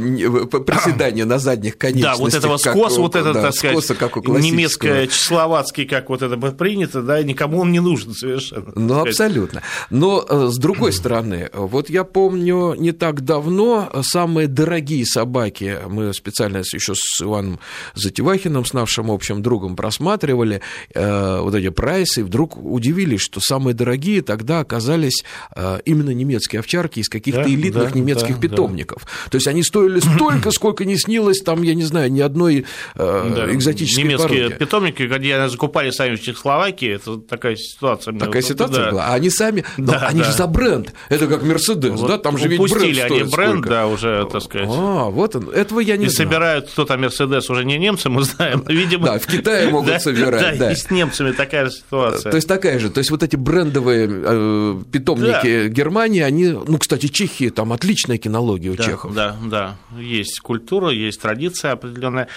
приседаний 0.62 1.26
на 1.26 1.40
задних 1.40 1.78
конечностях. 1.78 2.18
Да, 2.18 2.24
вот 2.24 2.34
этого 2.34 2.58
скоса, 2.58 3.02
вот 3.02 3.16
это, 3.16 3.34
да, 3.34 3.42
так 3.42 3.54
сказать, 3.54 3.78
скоса, 3.78 3.96
как 3.96 4.16
у 4.16 4.38
немецкое, 4.38 5.08
чехословацкий, 5.08 5.86
как 5.86 6.10
вот 6.10 6.22
это 6.22 6.38
принято, 6.38 7.02
да, 7.02 7.22
никому 7.22 7.60
он 7.60 7.74
не 7.74 7.82
нужен 7.82 8.14
совершенно. 8.14 8.72
Ну, 8.76 9.02
абсолютно. 9.02 9.62
Но, 9.90 10.26
э, 10.28 10.48
с 10.48 10.58
другой 10.58 10.94
стороны, 10.94 11.50
вот 11.54 11.90
я 11.90 12.06
помню, 12.06 12.76
не 12.76 12.94
так 12.94 13.26
давно 13.26 13.92
самые 14.04 14.48
дорогие 14.48 15.06
собаки, 15.06 15.80
мы 15.90 16.14
специально 16.14 16.60
еще 16.60 16.94
с 17.10 17.22
Иваном 17.22 17.60
Затевахиным, 17.96 18.66
с 18.66 18.74
нашим 18.74 19.12
общим 19.12 19.42
другом, 19.42 19.76
просматривали 19.76 20.62
э, 20.94 21.40
вот 21.42 21.56
эти 21.56 21.70
прайсы, 21.70 22.22
и 22.22 22.24
вдруг 22.24 22.58
удивились, 22.58 23.22
что 23.22 23.40
самые 23.42 23.74
дорогие 23.74 24.22
тогда 24.22 24.60
оказались 24.60 25.24
э, 25.56 25.80
именно 25.86 26.12
немецкие 26.12 26.60
овчарки 26.60 27.00
из 27.00 27.10
каких-то 27.10 27.44
да, 27.44 27.50
элитных 27.50 27.94
да, 27.94 28.00
немецких 28.00 28.36
да, 28.40 28.42
питомников. 28.42 29.04
Да. 29.04 29.32
То 29.32 29.36
есть 29.36 29.48
они 29.48 29.64
стоили 29.64 30.00
столько, 30.00 30.52
сколько 30.52 30.86
не 30.86 30.98
снилось 30.98 31.42
там, 31.42 31.64
я 31.64 31.74
не 31.76 31.84
знаю, 31.84 32.12
ни 32.12 32.22
одной 32.22 32.66
э, 32.96 33.32
да, 33.36 33.52
экзотической 33.54 34.04
Немецкие 34.04 34.44
породе. 34.44 34.56
питомники, 34.56 35.04
где 35.04 35.48
закупали 35.50 35.92
сами 35.92 36.16
в 36.16 36.22
Чехословакии, 36.22 36.96
это 36.96 37.18
такая 37.18 37.56
ситуация. 37.56 38.18
Такая 38.18 38.42
ситуация 38.42 38.86
да. 38.86 38.92
была. 38.92 39.06
А 39.08 39.14
они 39.14 39.30
сами, 39.30 39.66
да, 39.78 40.08
они 40.08 40.20
да. 40.20 40.26
же 40.26 40.34
за 40.34 40.48
бренд. 40.48 40.94
Это 41.10 41.28
как 41.28 41.44
Мерседес, 41.44 42.00
вот 42.00 42.08
да? 42.08 42.18
Там 42.18 42.38
же 42.38 42.48
ведь 42.48 42.60
бренд 42.60 42.96
стоит 42.96 43.12
они 43.12 43.24
бренд, 43.24 43.52
сколько. 43.52 43.70
да, 43.70 43.88
уже, 43.88 44.28
так 44.32 44.42
сказать. 44.42 44.70
А, 44.72 45.10
вот 45.10 45.36
он. 45.36 45.50
Этого 45.50 45.80
я 45.80 45.98
не 45.98 46.06
И 46.06 46.10
знаю. 46.10 46.30
собирают 46.30 46.70
кто-то 46.70 46.98
Мерседес 47.00 47.50
уже 47.50 47.66
не 47.66 47.78
немцы, 47.78 48.10
мы 48.10 48.24
знаем, 48.24 48.64
видимо. 48.68 49.06
Да, 49.08 49.20
в 49.20 49.26
Китае 49.26 49.70
могут 49.70 50.02
собирать. 50.02 50.58
Да, 50.58 50.72
и 50.72 50.76
с 50.76 50.92
немцами 50.92 51.32
такая 51.32 51.66
же 51.66 51.72
ситуация. 51.72 52.32
То 52.32 52.36
есть 52.36 52.48
такая 52.48 52.80
же. 52.80 52.90
То 52.90 53.00
есть 53.00 53.12
вот 53.12 53.24
эти 53.24 53.36
брендовые 53.36 54.08
э, 54.10 54.82
питомники 54.92 55.68
Германии, 55.70 56.22
они, 56.22 56.50
ну, 56.50 56.78
кстати, 56.78 57.08
Чехии, 57.08 57.50
там 57.50 57.74
отличная 57.74 58.18
кинология 58.18 58.72
у 58.72 58.76
чехов. 58.76 59.14
Да, 59.14 59.36
да, 59.44 59.78
есть 59.98 60.40
культура, 60.40 60.90
есть 60.90 61.22
традиция 61.22 61.72
определенная. 61.72 62.28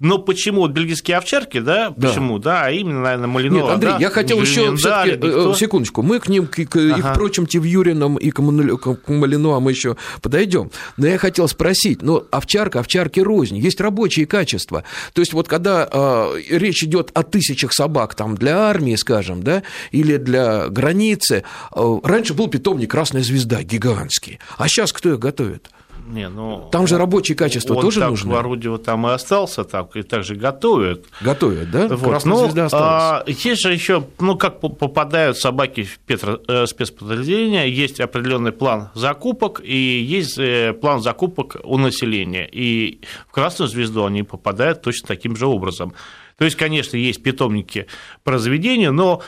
Но 0.00 0.18
почему 0.18 0.60
вот 0.60 0.70
бельгийские 0.72 1.16
овчарки, 1.16 1.60
да, 1.60 1.90
почему, 1.90 2.38
да, 2.38 2.66
а 2.66 2.70
именно, 2.70 3.00
наверное, 3.00 3.28
Малинова. 3.28 3.64
Нет, 3.64 3.74
Андрей, 3.74 3.94
я 3.98 4.10
хотел 4.10 4.40
еще 4.40 4.76
все-таки, 4.76 5.18
э, 5.22 5.54
секундочку, 5.56 6.02
мы 6.02 6.20
к 6.20 6.28
ним, 6.28 6.46
к 6.46 7.14
прочим 7.14 7.46
Тивюринам, 7.46 8.16
и 8.16 8.30
к 8.30 8.38
Малину, 8.40 9.52
а 9.52 9.60
мы 9.60 9.70
еще 9.72 9.96
подойдем. 10.20 10.70
Но 10.96 11.06
я 11.06 11.18
хотел 11.18 11.48
спросить, 11.48 12.02
ну, 12.02 12.24
овчарка, 12.30 12.80
овчарки 12.80 13.20
рознь, 13.20 13.56
есть 13.56 13.80
рабочие 13.80 14.11
качества, 14.20 14.52
качества. 14.52 14.84
То 15.12 15.20
есть 15.20 15.32
вот 15.32 15.48
когда 15.48 15.88
э, 15.90 16.40
речь 16.50 16.82
идет 16.82 17.10
о 17.14 17.22
тысячах 17.22 17.72
собак 17.72 18.14
там, 18.14 18.34
для 18.34 18.58
армии, 18.58 18.96
скажем, 18.96 19.42
да, 19.42 19.62
или 19.90 20.16
для 20.16 20.68
границы, 20.68 21.44
э, 21.74 21.98
раньше 22.02 22.34
был 22.34 22.48
питомник 22.48 22.90
«Красная 22.90 23.22
звезда» 23.22 23.62
гигантский, 23.62 24.38
а 24.58 24.68
сейчас 24.68 24.92
кто 24.92 25.12
их 25.12 25.18
готовит? 25.18 25.70
Не, 26.06 26.28
ну, 26.28 26.68
там 26.72 26.86
же 26.86 26.98
рабочие 26.98 27.36
качества 27.36 27.74
он 27.74 27.82
тоже 27.82 28.00
так 28.00 28.10
нужны. 28.10 28.32
в 28.32 28.36
орудии 28.36 28.76
там 28.78 29.06
и 29.06 29.10
остался, 29.10 29.64
там 29.64 29.88
и 29.94 30.02
также 30.02 30.34
готовят. 30.34 31.06
Готовят, 31.20 31.70
да? 31.70 31.88
Вот. 31.88 32.10
Красная 32.10 32.32
ну, 32.32 32.44
звезда 32.44 32.64
осталась. 32.66 33.02
А, 33.02 33.24
есть 33.26 33.62
же 33.62 33.72
еще, 33.72 34.04
ну, 34.18 34.36
как 34.36 34.60
попадают 34.60 35.38
собаки 35.38 35.84
в 35.84 35.98
Петро, 36.00 36.38
э, 36.48 36.66
спецподразделения, 36.66 37.66
есть 37.66 38.00
определенный 38.00 38.52
план 38.52 38.90
закупок 38.94 39.60
и 39.62 39.76
есть 39.76 40.38
э, 40.38 40.72
план 40.72 41.00
закупок 41.00 41.56
у 41.62 41.78
населения. 41.78 42.48
И 42.50 43.00
в 43.28 43.32
Красную 43.32 43.68
звезду 43.68 44.04
они 44.04 44.22
попадают 44.22 44.82
точно 44.82 45.08
таким 45.08 45.36
же 45.36 45.46
образом. 45.46 45.94
То 46.36 46.44
есть, 46.44 46.56
конечно, 46.56 46.96
есть 46.96 47.22
питомники 47.22 47.86
по 48.24 48.32
разведению, 48.32 48.92
но 48.92 49.22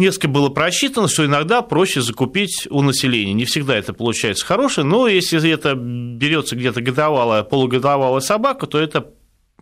несколько 0.00 0.28
было 0.28 0.48
просчитано, 0.48 1.06
что 1.06 1.24
иногда 1.24 1.62
проще 1.62 2.00
закупить 2.00 2.66
у 2.70 2.82
населения. 2.82 3.32
Не 3.32 3.44
всегда 3.44 3.76
это 3.76 3.92
получается 3.92 4.44
хорошее, 4.44 4.86
но 4.86 5.06
если 5.06 5.50
это 5.50 5.74
берется 5.74 6.56
где-то 6.56 6.80
годовалая, 6.82 7.44
полугодовалая 7.44 8.20
собака, 8.20 8.66
то 8.66 8.78
это 8.78 9.12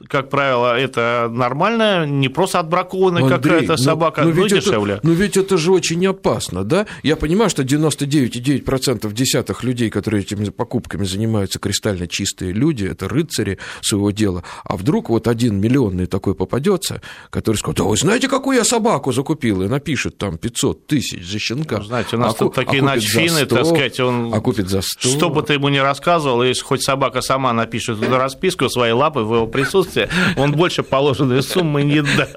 как 0.06 0.30
правило, 0.30 0.78
это 0.78 1.28
нормально, 1.30 2.06
не 2.06 2.28
просто 2.28 2.60
отбракованная 2.60 3.28
какая-то 3.28 3.72
ну, 3.72 3.76
собака, 3.76 4.22
но, 4.22 4.28
но, 4.28 4.34
но 4.34 4.42
ведь 4.42 4.52
дешевле. 4.52 4.94
Это, 4.94 5.06
но 5.06 5.12
ведь 5.12 5.36
это 5.36 5.58
же 5.58 5.72
очень 5.72 6.06
опасно, 6.06 6.62
да? 6.62 6.86
Я 7.02 7.16
понимаю, 7.16 7.50
что 7.50 7.62
99,9% 7.62 9.12
десятых 9.12 9.64
людей, 9.64 9.90
которые 9.90 10.22
этими 10.22 10.48
покупками 10.50 11.04
занимаются, 11.04 11.58
кристально 11.58 12.06
чистые 12.06 12.52
люди, 12.52 12.84
это 12.84 13.08
рыцари 13.08 13.58
своего 13.80 14.10
дела. 14.12 14.44
А 14.64 14.76
вдруг 14.76 15.08
вот 15.08 15.26
один 15.26 15.60
миллионный 15.60 16.06
такой 16.06 16.34
попадется, 16.34 17.02
который 17.30 17.56
скажет, 17.56 17.78
да 17.78 17.84
вы 17.84 17.96
знаете, 17.96 18.28
какую 18.28 18.56
я 18.56 18.64
собаку 18.64 19.12
закупил, 19.12 19.62
и 19.62 19.68
напишет 19.68 20.16
там 20.16 20.38
500 20.38 20.86
тысяч 20.86 21.28
за 21.28 21.38
щенка. 21.38 21.78
Ну, 21.78 21.84
знаете, 21.84 22.16
у 22.16 22.20
нас 22.20 22.34
а 22.34 22.38
тут 22.38 22.52
а 22.56 22.64
такие 22.64 22.82
начфины, 22.82 23.46
так 23.46 23.66
сказать, 23.66 23.98
он... 23.98 24.32
А 24.32 24.40
купит 24.40 24.68
за 24.68 24.80
100. 24.82 25.08
Что 25.08 25.28
бы 25.28 25.42
ты 25.42 25.54
ему 25.54 25.68
ни 25.68 25.78
рассказывал, 25.78 26.44
если 26.44 26.62
хоть 26.62 26.82
собака 26.82 27.20
сама 27.20 27.52
напишет 27.52 28.00
расписку 28.08 28.68
своей 28.68 28.92
лапы 28.92 29.20
в 29.20 29.34
его 29.34 29.46
присутствии, 29.46 29.87
отсутствие, 29.88 30.08
он 30.36 30.52
больше 30.52 30.82
положенной 30.82 31.42
суммы 31.42 31.82
не 31.82 32.02
даст. 32.02 32.36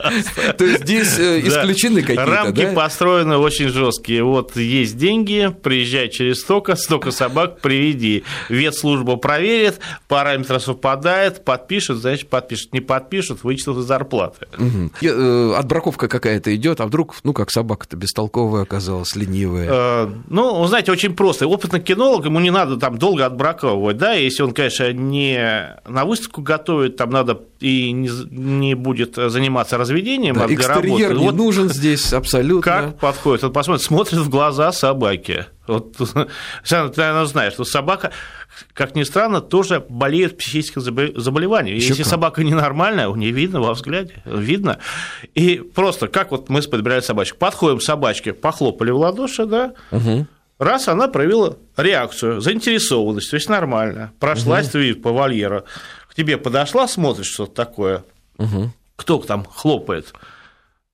То 0.58 0.64
есть 0.64 0.84
здесь 0.84 1.20
э, 1.20 1.42
исключены 1.42 2.02
какие-то, 2.02 2.26
Рамки 2.26 2.74
построены 2.74 3.38
очень 3.38 3.70
жесткие. 3.70 4.24
Вот 4.24 4.56
есть 4.56 4.98
деньги, 4.98 5.54
приезжай 5.62 6.10
через 6.10 6.42
столько, 6.42 6.76
столько 6.76 7.12
собак 7.12 7.60
приведи. 7.60 8.24
Ветслужба 8.50 9.18
проверит, 9.18 9.80
параметры 10.08 10.60
совпадает, 10.60 11.44
подпишут, 11.44 12.00
значит, 12.00 12.30
подпишут. 12.30 12.74
Не 12.74 12.80
подпишут, 12.80 13.44
вычтут 13.44 13.78
из 13.80 13.86
зарплаты. 13.86 14.48
Угу. 14.58 15.56
Отбраковка 15.56 16.08
какая-то 16.08 16.56
идет, 16.56 16.82
а 16.82 16.86
вдруг, 16.86 17.16
ну, 17.24 17.34
как 17.34 17.52
собака-то 17.52 17.98
бестолковая 17.98 18.64
оказалась, 18.64 19.16
ленивая? 19.16 19.68
Э, 19.70 20.10
ну, 20.28 20.66
знаете, 20.68 20.92
очень 20.92 21.16
просто. 21.16 21.48
Опытный 21.48 21.82
кинолог, 21.82 22.26
ему 22.26 22.40
не 22.40 22.52
надо 22.52 22.78
там 22.78 22.98
долго 22.98 23.26
отбраковывать, 23.26 23.98
да, 23.98 24.14
если 24.14 24.44
он, 24.44 24.54
конечно, 24.54 24.92
не 24.94 25.78
на 25.88 26.06
выставку 26.06 26.42
готовит, 26.42 26.96
там 26.96 27.10
надо 27.10 27.41
и 27.60 27.92
не, 27.92 28.10
не 28.32 28.76
будет 28.76 29.16
заниматься 29.16 29.78
разведением, 29.78 30.36
да, 30.36 30.46
а 30.46 30.48
для 30.48 30.68
работы. 30.68 30.90
не 30.90 31.14
вот 31.14 31.36
нужен 31.36 31.70
здесь 31.70 32.14
абсолютно. 32.14 32.62
Как 32.62 33.00
подходит? 33.00 33.44
Вот 33.44 33.54
посмотрит, 33.54 33.86
смотрит 33.86 34.20
в 34.20 34.30
глаза 34.30 34.72
собаки. 34.72 35.46
Вот, 35.68 35.96
ты, 35.98 36.06
наверное, 36.66 37.26
знаешь, 37.26 37.54
что 37.54 37.64
собака, 37.64 38.12
как 38.74 38.96
ни 38.96 39.04
странно, 39.04 39.42
тоже 39.42 39.86
болеет 39.88 40.38
психическим 40.38 40.82
заболеванием. 40.82 41.76
Еще 41.76 41.90
Если 41.90 42.04
как? 42.04 42.10
собака 42.10 42.44
ненормальная, 42.44 43.08
у 43.08 43.16
нее 43.16 43.32
видно 43.32 43.62
во 43.62 43.74
взгляде, 43.74 44.16
видно. 44.26 44.80
И 45.36 45.56
просто, 45.58 46.08
как 46.08 46.32
вот 46.32 46.50
мы 46.50 46.62
подбирали 46.62 47.02
собачку, 47.02 47.38
подходим 47.38 47.80
к 47.80 47.84
собачке, 47.84 48.34
похлопали 48.34 48.92
в 48.92 48.98
ладоши, 48.98 49.46
да, 49.46 49.74
угу. 49.92 50.28
Раз 50.62 50.88
она 50.88 51.08
проявила 51.08 51.58
реакцию, 51.76 52.40
заинтересованность, 52.40 53.32
то 53.32 53.36
есть 53.36 53.50
нормально, 53.50 54.14
прошлась 54.20 54.68
угу. 54.76 55.02
по 55.02 55.12
вольеру, 55.12 55.64
к 56.12 56.16
тебе 56.16 56.38
подошла, 56.38 56.90
смотришь 56.90 57.32
что-то 57.32 57.54
такое, 57.54 58.04
угу. 58.38 58.70
кто 58.98 59.18
там 59.20 59.46
хлопает, 59.46 60.14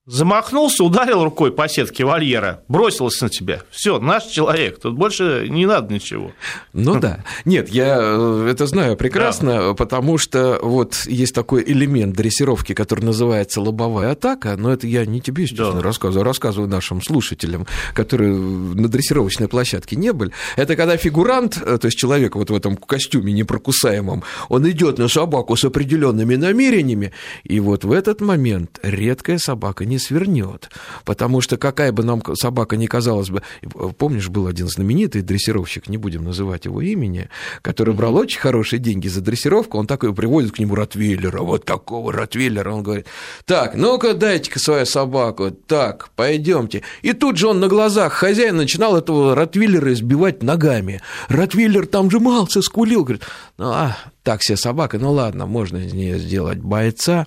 замахнулся, 0.07 0.85
ударил 0.85 1.23
рукой 1.23 1.51
по 1.51 1.67
сетке 1.67 2.05
вольера, 2.05 2.63
бросился 2.69 3.25
на 3.25 3.29
тебя. 3.29 3.61
Все, 3.69 3.99
наш 3.99 4.23
человек, 4.25 4.79
тут 4.79 4.95
больше 4.95 5.47
не 5.49 5.65
надо 5.65 5.93
ничего. 5.93 6.31
Ну 6.71 6.97
да. 6.97 7.25
Нет, 7.43 7.67
я 7.69 7.97
э, 7.99 8.47
это 8.49 8.67
знаю 8.67 8.95
прекрасно, 8.95 9.57
да. 9.57 9.73
потому 9.73 10.17
что 10.17 10.59
вот 10.61 11.03
есть 11.07 11.35
такой 11.35 11.61
элемент 11.63 12.15
дрессировки, 12.15 12.73
который 12.73 13.03
называется 13.03 13.59
лобовая 13.59 14.13
атака, 14.13 14.55
но 14.57 14.71
это 14.71 14.87
я 14.87 15.05
не 15.05 15.19
тебе, 15.19 15.43
естественно, 15.43 15.73
да. 15.73 15.81
рассказываю, 15.81 16.21
а 16.21 16.25
рассказываю 16.25 16.69
нашим 16.69 17.01
слушателям, 17.01 17.67
которые 17.93 18.33
на 18.33 18.87
дрессировочной 18.87 19.49
площадке 19.49 19.97
не 19.97 20.13
были. 20.13 20.31
Это 20.55 20.77
когда 20.77 20.95
фигурант, 20.95 21.61
э, 21.61 21.77
то 21.77 21.85
есть 21.85 21.97
человек 21.97 22.37
вот 22.37 22.49
в 22.49 22.55
этом 22.55 22.77
костюме 22.77 23.33
непрокусаемом, 23.33 24.23
он 24.47 24.69
идет 24.69 24.99
на 24.99 25.09
собаку 25.09 25.57
с 25.57 25.65
определенными 25.65 26.35
намерениями, 26.35 27.11
и 27.43 27.59
вот 27.59 27.83
в 27.83 27.91
этот 27.91 28.21
момент 28.21 28.79
редкая 28.81 29.37
собака 29.37 29.83
не 29.83 29.96
не 29.97 29.99
свернет. 29.99 30.69
Потому 31.05 31.41
что 31.41 31.57
какая 31.57 31.91
бы 31.91 32.03
нам 32.03 32.21
собака 32.35 32.77
ни 32.77 32.85
казалась 32.85 33.29
бы... 33.29 33.41
Помнишь, 33.97 34.29
был 34.29 34.47
один 34.47 34.67
знаменитый 34.67 35.21
дрессировщик, 35.23 35.89
не 35.89 35.97
будем 35.97 36.23
называть 36.23 36.65
его 36.65 36.81
имени, 36.81 37.29
который 37.61 37.93
брал 37.93 38.15
очень 38.15 38.39
хорошие 38.39 38.79
деньги 38.79 39.07
за 39.07 39.21
дрессировку, 39.21 39.77
он 39.77 39.87
такой 39.87 40.13
приводит 40.13 40.51
к 40.51 40.59
нему 40.59 40.75
ротвейлера, 40.75 41.41
вот 41.41 41.65
такого 41.65 42.13
ротвейлера, 42.13 42.71
он 42.71 42.83
говорит, 42.83 43.07
так, 43.45 43.75
ну-ка 43.75 44.13
дайте-ка 44.13 44.59
свою 44.59 44.85
собаку, 44.85 45.51
так, 45.51 46.09
пойдемте. 46.15 46.83
И 47.01 47.13
тут 47.13 47.37
же 47.37 47.47
он 47.47 47.59
на 47.59 47.67
глазах 47.67 48.13
хозяина 48.13 48.57
начинал 48.57 48.95
этого 48.95 49.35
ротвейлера 49.35 49.93
избивать 49.93 50.43
ногами. 50.43 51.01
Ротвейлер 51.29 51.87
там 51.87 52.11
жимался, 52.11 52.61
скулил, 52.61 53.03
говорит, 53.03 53.23
ну, 53.57 53.71
а, 53.71 53.97
так 54.27 54.43
себе 54.43 54.57
собака, 54.57 54.99
ну 54.99 55.13
ладно, 55.13 55.45
можно 55.45 55.77
из 55.77 55.93
нее 55.93 56.19
сделать 56.19 56.57
бойца 56.57 57.25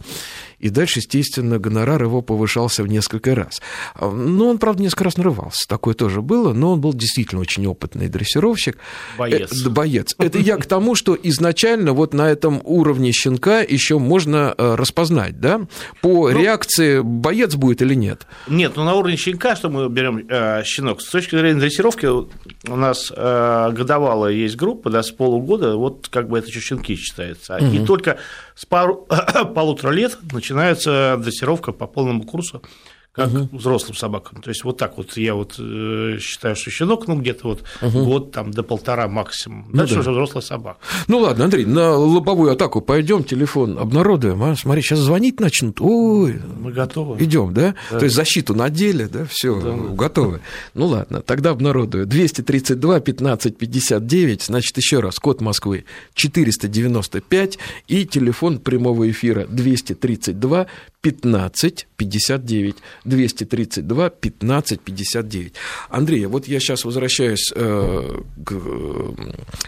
и 0.61 0.69
дальше, 0.69 0.99
естественно, 0.99 1.59
гонорар 1.59 2.03
его 2.03 2.21
повышался 2.21 2.83
в 2.83 2.87
несколько 2.87 3.35
раз. 3.35 3.63
Ну, 3.99 4.47
он, 4.47 4.59
правда, 4.59 4.83
несколько 4.83 5.05
раз 5.05 5.17
нарывался, 5.17 5.67
такое 5.67 5.95
тоже 5.95 6.21
было, 6.21 6.53
но 6.53 6.73
он 6.73 6.81
был 6.81 6.93
действительно 6.93 7.41
очень 7.41 7.67
опытный 7.67 8.09
дрессировщик. 8.09 8.77
Боец. 9.17 9.67
Э, 9.67 9.71
боец. 9.71 10.15
Это 10.19 10.39
я 10.39 10.59
к 10.59 10.67
тому, 10.67 10.95
что 10.95 11.17
изначально 11.21 11.95
вот 11.95 12.13
на 12.13 12.31
этом 12.31 12.61
уровне 12.65 13.13
щенка 13.13 13.61
еще 13.61 13.99
можно 13.99 14.55
э, 14.57 14.75
распознать, 14.75 15.41
да, 15.41 15.63
по 16.03 16.31
ну, 16.31 16.39
реакции, 16.39 17.01
боец 17.01 17.55
будет 17.55 17.81
или 17.81 17.95
нет. 17.95 18.27
Нет, 18.47 18.73
ну 18.77 18.85
на 18.85 18.95
уровне 18.95 19.17
щенка, 19.17 19.57
что 19.57 19.71
мы 19.71 19.89
берем 19.89 20.27
э, 20.29 20.63
щенок, 20.65 21.01
с 21.01 21.09
точки 21.09 21.37
зрения 21.37 21.59
дрессировки 21.59 22.07
у 22.07 22.77
нас 22.77 23.11
э, 23.17 23.71
годовалая 23.73 24.35
есть 24.35 24.57
группа, 24.57 24.91
да, 24.91 25.03
с 25.03 25.11
полугода, 25.11 25.77
вот 25.77 26.09
как 26.09 26.29
бы 26.29 26.39
это 26.39 26.49
еще 26.49 26.61
щенки 26.61 26.90
считается. 26.97 27.57
Угу. 27.57 27.67
И 27.67 27.85
только 27.85 28.19
с 28.55 28.67
пару, 28.67 29.07
полутора 29.55 29.91
лет 29.91 30.19
начинается 30.33 31.17
дрессировка 31.19 31.73
по 31.73 31.87
полному 31.87 32.25
курсу 32.25 32.63
как 33.13 33.29
угу. 33.29 33.49
взрослым 33.53 33.97
собакам. 33.97 34.41
То 34.41 34.51
есть 34.51 34.63
вот 34.63 34.77
так 34.77 34.97
вот 34.97 35.17
я 35.17 35.35
вот 35.35 35.57
э, 35.59 36.19
считаю, 36.21 36.55
что 36.55 36.71
щенок, 36.71 37.09
ну 37.09 37.17
где-то 37.17 37.49
вот 37.49 37.65
угу. 37.83 38.05
год 38.05 38.31
там 38.31 38.53
до 38.53 38.63
полтора 38.63 39.09
максимум. 39.09 39.67
Ну, 39.69 39.79
Дальше 39.79 39.95
да. 39.95 40.01
уже 40.01 40.11
взрослая 40.13 40.43
собака. 40.43 40.79
Ну 41.09 41.19
ладно, 41.19 41.45
Андрей, 41.45 41.65
на 41.65 41.97
лобовую 41.97 42.53
атаку 42.53 42.81
пойдем, 42.81 43.25
телефон 43.25 43.79
обнародуем. 43.79 44.41
А? 44.45 44.55
Смотри, 44.55 44.83
сейчас 44.83 45.01
звонить 45.01 45.41
начнут. 45.41 45.81
Ой, 45.81 46.41
мы 46.61 46.73
готовы. 46.73 47.23
Идем, 47.23 47.53
да? 47.53 47.75
да? 47.91 47.99
То 47.99 48.05
есть 48.05 48.15
защиту 48.15 48.55
надели, 48.55 49.05
да, 49.05 49.25
все, 49.25 49.61
да. 49.61 49.73
готовы. 49.73 50.41
Ну 50.75 50.87
ладно, 50.87 51.21
тогда 51.21 51.51
обнародую. 51.51 52.07
232 52.07 53.01
15 53.01 53.59
59, 53.59 54.43
значит, 54.43 54.77
еще 54.77 55.01
раз, 55.01 55.19
код 55.19 55.41
Москвы 55.41 55.85
495 56.15 57.59
и 57.89 58.07
телефон 58.07 58.61
прямого 58.61 59.11
эфира 59.11 59.47
232 59.49 60.67
15 61.03 61.87
59 61.97 62.77
232 63.05 64.11
15 64.11 64.81
59. 64.81 65.55
Андрей, 65.89 66.27
вот 66.27 66.49
я 66.49 66.61
сейчас 66.61 66.85
возвращаюсь 66.85 67.53
э, 67.55 68.23
к, 68.45 68.55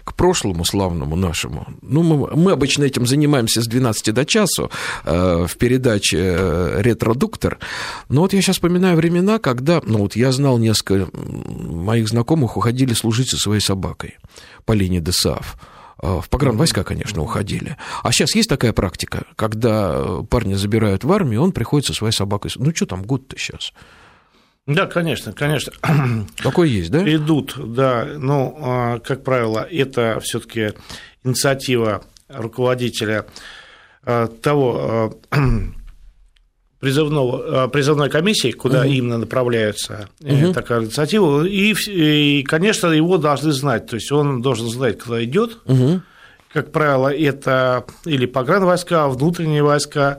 к 0.04 0.14
прошлому 0.14 0.64
славному 0.64 1.16
нашему. 1.16 1.66
Ну, 1.80 2.02
мы, 2.02 2.36
мы 2.36 2.52
обычно 2.52 2.84
этим 2.84 3.06
занимаемся 3.06 3.62
с 3.62 3.66
12 3.66 4.14
до 4.14 4.24
часу 4.26 4.70
э, 5.04 5.46
в 5.48 5.56
передаче 5.56 6.18
э, 6.18 6.82
«Ретродуктор». 6.82 7.58
Но 8.08 8.20
вот 8.20 8.34
я 8.34 8.42
сейчас 8.42 8.56
вспоминаю 8.56 8.96
времена, 8.96 9.38
когда, 9.38 9.80
ну, 9.86 9.98
вот 9.98 10.16
я 10.16 10.32
знал 10.32 10.58
несколько 10.58 11.08
моих 11.16 12.08
знакомых 12.08 12.56
уходили 12.56 12.92
служить 12.92 13.30
со 13.30 13.36
своей 13.36 13.60
собакой 13.60 14.18
по 14.66 14.72
линии 14.72 15.00
ДСАФ. 15.00 15.56
А, 16.02 16.20
в 16.20 16.28
погранвойска, 16.28 16.82
конечно, 16.82 17.22
уходили. 17.22 17.76
А 18.02 18.12
сейчас 18.12 18.34
есть 18.34 18.48
такая 18.48 18.72
практика, 18.72 19.24
когда 19.36 20.22
парня 20.28 20.56
забирают 20.56 21.04
в 21.04 21.12
армию, 21.12 21.42
он 21.42 21.52
приходит 21.52 21.86
со 21.86 21.94
своей 21.94 22.12
собакой. 22.12 22.50
Ну, 22.56 22.74
что 22.74 22.86
там, 22.86 23.02
год-то 23.02 23.38
сейчас? 23.38 23.72
Да, 24.66 24.86
конечно, 24.86 25.32
конечно. 25.32 25.72
Такое 26.42 26.68
есть, 26.68 26.90
да? 26.90 27.02
Идут, 27.12 27.54
да. 27.56 28.04
Ну, 28.18 28.56
а, 28.60 28.98
как 28.98 29.22
правило, 29.22 29.66
это 29.70 30.20
все-таки 30.20 30.72
инициатива 31.24 32.04
руководителя 32.28 33.26
а, 34.02 34.26
того 34.26 35.20
призывного, 36.82 37.68
призывной 37.68 38.10
комиссии, 38.10 38.50
куда 38.50 38.80
угу. 38.80 38.88
именно 38.88 39.16
направляются 39.16 40.08
угу. 40.20 40.52
такая 40.52 40.80
инициатива, 40.82 41.44
и, 41.44 41.74
и, 41.86 42.42
конечно, 42.42 42.88
его 42.88 43.18
должны 43.18 43.52
знать, 43.52 43.86
то 43.86 43.94
есть 43.94 44.10
он 44.10 44.42
должен 44.42 44.68
знать, 44.68 44.98
куда 44.98 45.22
идет. 45.22 45.58
Угу. 45.66 46.00
Как 46.52 46.72
правило, 46.72 47.06
это 47.14 47.84
или 48.04 48.26
погранвойска, 48.26 49.06
внутренние 49.06 49.62
войска, 49.62 50.18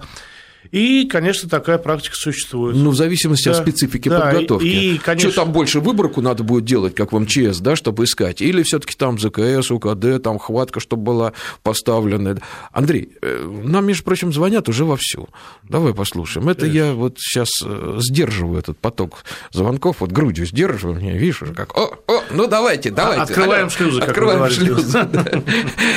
и, 0.71 1.07
конечно, 1.07 1.49
такая 1.49 1.77
практика 1.77 2.15
существует. 2.15 2.75
Ну, 2.75 2.91
в 2.91 2.95
зависимости 2.95 3.45
да, 3.45 3.51
от 3.51 3.57
специфики 3.57 4.09
да, 4.09 4.21
подготовки. 4.21 4.65
И, 4.65 4.97
конечно... 4.97 5.31
Что 5.31 5.41
там 5.41 5.51
больше 5.51 5.79
выборку 5.79 6.21
надо 6.21 6.43
будет 6.43 6.65
делать, 6.65 6.95
как 6.95 7.11
в 7.11 7.19
МЧС, 7.19 7.59
да, 7.59 7.75
чтобы 7.75 8.05
искать? 8.05 8.41
Или 8.41 8.63
все 8.63 8.79
таки 8.79 8.95
там 8.95 9.19
ЗКС, 9.19 9.71
УКД, 9.71 10.21
там 10.23 10.39
хватка, 10.39 10.79
чтобы 10.79 11.03
была 11.03 11.33
поставлена? 11.61 12.37
Андрей, 12.71 13.09
э, 13.21 13.61
нам, 13.63 13.85
между 13.85 14.03
прочим, 14.03 14.33
звонят 14.33 14.69
уже 14.69 14.85
вовсю. 14.85 15.29
Давай 15.63 15.93
послушаем. 15.93 16.49
Это 16.49 16.65
я 16.65 16.93
вот 16.93 17.17
сейчас 17.19 17.49
э, 17.63 17.99
сдерживаю 17.99 18.59
этот 18.59 18.77
поток 18.77 19.23
звонков, 19.51 19.97
вот 19.99 20.11
грудью 20.11 20.45
сдерживаю, 20.45 20.95
мне 20.99 21.17
видишь, 21.17 21.41
уже 21.41 21.53
как, 21.53 21.77
о, 21.77 21.97
о, 22.07 22.23
ну 22.31 22.47
давайте, 22.47 22.91
давайте. 22.91 23.23
Открываем 23.23 23.63
алло, 23.63 23.69
шлюзы, 23.69 24.01
Открываем 24.01 24.49
шлюзы. 24.49 25.07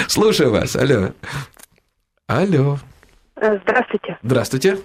Слушаю 0.08 0.50
вас, 0.50 0.76
алло. 0.76 1.12
Алло. 2.26 2.78
Э, 3.36 3.58
здравствуйте. 3.62 4.18
Здравствуйте. 4.22 4.78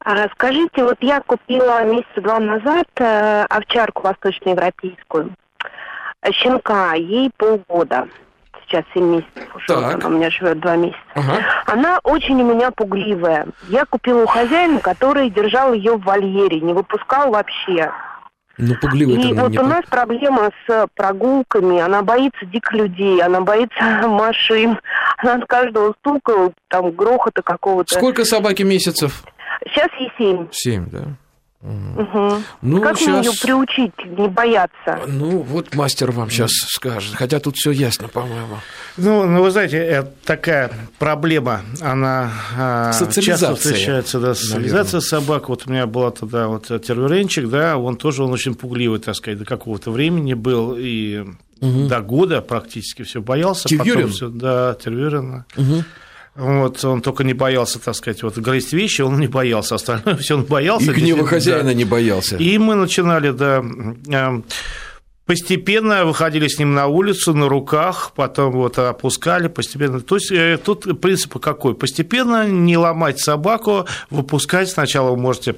А, 0.00 0.28
скажите, 0.32 0.84
вот 0.84 0.96
я 1.00 1.20
купила 1.20 1.84
месяца 1.84 2.20
два 2.20 2.38
назад 2.38 2.86
э, 2.96 3.44
овчарку 3.48 4.02
восточноевропейскую, 4.02 5.32
щенка, 6.32 6.94
ей 6.94 7.30
полгода. 7.36 8.08
Сейчас 8.66 8.84
7 8.94 9.04
месяцев 9.04 9.54
уже, 9.54 9.66
так. 9.66 9.94
она 9.96 10.06
у 10.06 10.10
меня 10.10 10.30
живет 10.30 10.58
2 10.60 10.76
месяца. 10.76 10.98
Ага. 11.14 11.38
Она 11.66 12.00
очень 12.02 12.40
у 12.40 12.54
меня 12.54 12.70
пугливая. 12.70 13.46
Я 13.68 13.84
купила 13.84 14.22
у 14.22 14.26
хозяина, 14.26 14.80
который 14.80 15.28
держал 15.28 15.74
ее 15.74 15.96
в 15.96 16.04
вольере, 16.04 16.60
не 16.60 16.72
выпускал 16.72 17.30
вообще. 17.30 17.90
Ну, 18.56 18.74
пугливый 18.80 19.16
И 19.16 19.32
вот 19.32 19.50
не... 19.50 19.58
у 19.58 19.66
нас 19.66 19.84
проблема 19.90 20.50
с 20.66 20.86
прогулками. 20.94 21.80
Она 21.80 22.02
боится 22.02 22.46
диких 22.46 22.72
людей, 22.72 23.20
она 23.22 23.40
боится 23.40 23.82
машин. 24.08 24.78
Она 25.18 25.34
от 25.34 25.46
каждого 25.46 25.94
стука, 26.00 26.52
там, 26.68 26.92
грохота 26.92 27.42
какого-то. 27.42 27.94
Сколько 27.94 28.24
собаки 28.24 28.62
месяцев? 28.62 29.24
Сейчас 29.66 29.88
ей 29.98 30.12
семь. 30.18 30.46
Семь, 30.52 30.86
да. 30.90 31.04
Угу. 31.64 32.42
Ну, 32.60 32.82
как 32.82 32.98
сейчас... 32.98 33.24
ее 33.24 33.32
приучить 33.40 33.92
не 34.04 34.28
бояться? 34.28 35.00
Ну, 35.06 35.38
вот 35.38 35.74
мастер 35.74 36.10
вам 36.10 36.28
сейчас 36.28 36.50
скажет. 36.52 37.14
Хотя 37.14 37.40
тут 37.40 37.56
все 37.56 37.70
ясно, 37.70 38.08
по-моему. 38.08 38.58
Ну, 38.98 39.24
ну, 39.24 39.42
вы 39.42 39.50
знаете, 39.50 39.78
это 39.78 40.12
такая 40.26 40.70
проблема, 40.98 41.62
она 41.80 42.30
а, 42.56 42.92
часто 42.92 43.56
встречается, 43.56 44.20
да, 44.20 44.34
социализация 44.34 45.00
собак. 45.00 45.48
Вот 45.48 45.62
у 45.66 45.70
меня 45.70 45.86
была 45.86 46.10
тогда 46.10 46.48
вот 46.48 46.66
терверенчик, 46.66 47.48
да, 47.48 47.78
он 47.78 47.96
тоже 47.96 48.24
он 48.24 48.32
очень 48.32 48.54
пугливый, 48.54 49.00
так 49.00 49.14
сказать, 49.14 49.38
до 49.38 49.46
какого-то 49.46 49.90
времени 49.90 50.34
был, 50.34 50.76
и 50.78 51.24
угу. 51.60 51.88
до 51.88 52.00
года 52.00 52.42
практически 52.42 53.04
все 53.04 53.22
боялся. 53.22 53.70
Терверин? 53.70 53.94
Потом 53.94 54.10
все, 54.10 54.28
да, 54.28 54.74
терверин. 54.74 55.44
Угу. 55.56 55.84
Вот, 56.36 56.84
он 56.84 57.00
только 57.00 57.22
не 57.22 57.32
боялся, 57.32 57.78
так 57.78 57.94
сказать, 57.94 58.22
вот 58.24 58.36
грызть 58.38 58.72
вещи, 58.72 59.02
он 59.02 59.20
не 59.20 59.28
боялся, 59.28 59.76
остальное 59.76 60.16
все 60.20 60.34
он 60.34 60.42
боялся. 60.42 60.90
И 60.90 60.94
гнева 60.94 61.26
хозяина 61.26 61.64
да. 61.64 61.74
не 61.74 61.84
боялся. 61.84 62.36
И 62.36 62.58
мы 62.58 62.74
начинали, 62.74 63.30
да, 63.30 63.58
эм, 63.58 64.44
постепенно 65.26 66.04
выходили 66.04 66.48
с 66.48 66.58
ним 66.58 66.74
на 66.74 66.88
улицу 66.88 67.34
на 67.34 67.48
руках, 67.48 68.12
потом 68.16 68.52
вот 68.52 68.78
опускали 68.78 69.46
постепенно. 69.46 70.00
То 70.00 70.16
есть 70.16 70.32
э, 70.32 70.58
тут 70.62 71.00
принцип 71.00 71.38
какой? 71.38 71.74
Постепенно 71.74 72.48
не 72.48 72.76
ломать 72.76 73.20
собаку, 73.20 73.86
выпускать. 74.10 74.68
Сначала 74.68 75.10
вы 75.10 75.16
можете 75.16 75.54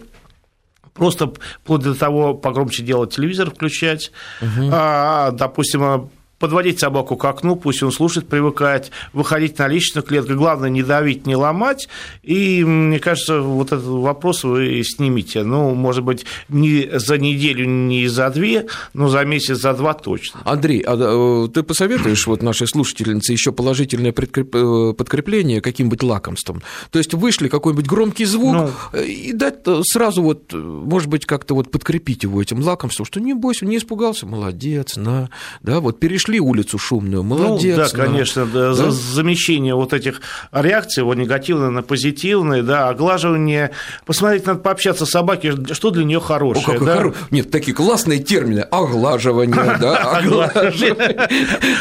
просто 0.93 1.33
вплоть 1.62 1.83
до 1.83 1.95
того 1.95 2.35
погромче 2.35 2.83
делать 2.83 3.15
телевизор 3.15 3.51
включать, 3.51 4.12
угу. 4.41 4.69
а, 4.73 5.31
допустим, 5.31 6.11
подводить 6.38 6.79
собаку 6.79 7.16
к 7.16 7.25
окну, 7.25 7.57
пусть 7.57 7.83
он 7.83 7.92
слушает, 7.92 8.29
привыкает, 8.29 8.90
выходить 9.12 9.59
на 9.59 9.68
личную 9.68 10.05
клетку, 10.05 10.35
главное 10.35 10.70
не 10.70 10.83
давить, 10.83 11.27
не 11.27 11.37
ломать, 11.37 11.88
и 12.22 12.64
мне 12.64 12.99
кажется, 12.99 13.40
вот 13.40 13.68
этот 13.68 13.85
вопрос 13.85 14.44
вы 14.44 14.83
снимите, 14.85 15.42
ну, 15.44 15.75
может 15.75 16.05
быть, 16.05 16.27
не 16.49 16.90
за 16.92 17.18
неделю, 17.18 17.66
не 17.66 18.07
за 18.09 18.31
две, 18.31 18.66
но 18.92 19.09
за 19.09 19.25
месяц, 19.25 19.59
за 19.59 19.72
два 19.72 19.94
точно. 19.94 20.40
Андрей, 20.44 20.81
а 20.87 21.46
э, 21.46 21.49
ты 21.49 21.62
посоветуешь 21.62 22.27
вот 22.27 22.42
нашей 22.42 22.66
слушательнице 22.66 23.33
еще 23.33 23.53
положительное 23.53 24.12
э, 24.12 24.92
подкрепление 24.92 25.61
каким-нибудь 25.61 26.03
лакомством? 26.03 26.62
То 26.90 26.99
есть 26.99 27.14
вышли 27.14 27.49
какой-нибудь 27.49 27.87
громкий 27.87 28.27
звук 28.27 28.55
ну, 28.55 28.70
э, 28.92 29.07
и 29.07 29.33
дать 29.33 29.61
сразу 29.85 30.22
вот, 30.22 30.53
может 30.53 31.09
быть, 31.09 31.25
как-то 31.25 31.55
вот 31.55 31.70
подкрепить 31.70 32.25
его 32.25 32.42
этим 32.42 32.61
лакомством, 32.61 33.07
что 33.07 33.20
не 33.20 33.33
бойся, 33.33 33.64
не 33.64 33.79
испугался, 33.79 34.27
молодец, 34.27 34.96
на, 34.96 35.31
да, 35.62 35.81
вот 35.81 35.99
перешли 35.99 36.26
улицу 36.41 36.79
шумную, 36.79 37.23
молодец. 37.23 37.77
Ну, 37.77 37.83
да, 37.83 37.89
на, 37.89 38.05
конечно, 38.05 38.47
да, 38.47 38.75
да? 38.75 38.91
замещение 38.91 39.75
вот 39.75 39.93
этих 39.93 40.21
реакций, 40.53 41.03
вот 41.03 41.17
негативные 41.17 41.71
на 41.71 41.83
позитивные, 41.83 42.62
да, 42.62 42.89
оглаживание, 42.89 43.71
посмотреть, 44.05 44.47
надо 44.47 44.61
пообщаться 44.61 45.07
с 45.07 45.11
собакой, 45.11 45.55
что 45.73 45.91
для 45.91 46.05
нее 46.05 46.21
хорошее. 46.21 46.79
О, 46.79 46.85
да? 46.85 46.97
хоро... 46.97 47.15
Нет, 47.31 47.51
такие 47.51 47.75
классные 47.75 48.19
термины, 48.19 48.61
оглаживание, 48.61 49.55
да, 49.81 50.19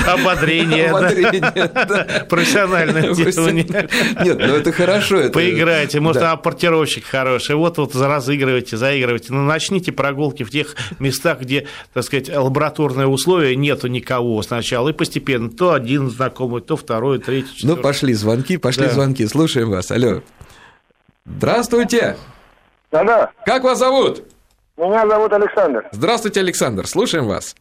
ободрение, 0.08 0.90
профессиональное 2.30 3.14
делание. 3.14 3.90
Нет, 4.24 4.38
ну 4.38 4.56
это 4.56 4.72
хорошо. 4.72 5.30
Поиграйте, 5.30 6.00
может, 6.00 6.22
апортировщик 6.22 7.06
хороший, 7.06 7.56
вот 7.56 7.78
вот 7.78 7.96
разыгрывайте, 7.96 8.78
заигрывайте, 8.78 9.34
ну 9.34 9.44
начните 9.44 9.92
прогулки 9.92 10.44
в 10.44 10.50
тех 10.50 10.76
местах, 11.00 11.42
где, 11.42 11.68
так 11.94 12.04
сказать, 12.04 12.30
лабораторные 12.30 13.08
условия 13.08 13.56
нету 13.56 13.88
никого 13.88 14.35
сначала, 14.42 14.90
и 14.90 14.94
постепенно 14.94 15.50
то 15.50 15.74
один 15.74 16.10
знакомый, 16.10 16.62
то 16.62 16.78
второй, 16.78 17.20
третий, 17.20 17.48
ну, 17.48 17.56
четвертый. 17.56 17.78
Ну, 17.78 17.84
пошли 17.84 18.14
звонки, 18.14 18.58
пошли 18.58 18.88
звонки, 18.88 19.26
слушаем 19.28 19.70
вас, 19.70 19.92
алло. 19.92 20.22
Здравствуйте. 21.26 22.18
Да-да. 22.92 23.32
Как 23.46 23.64
вас 23.64 23.80
зовут? 23.80 24.24
Меня 24.78 25.08
зовут 25.08 25.34
Александр. 25.34 25.88
Здравствуйте, 25.92 26.42
Александр, 26.42 26.88
слушаем 26.88 27.28
вас. 27.28 27.56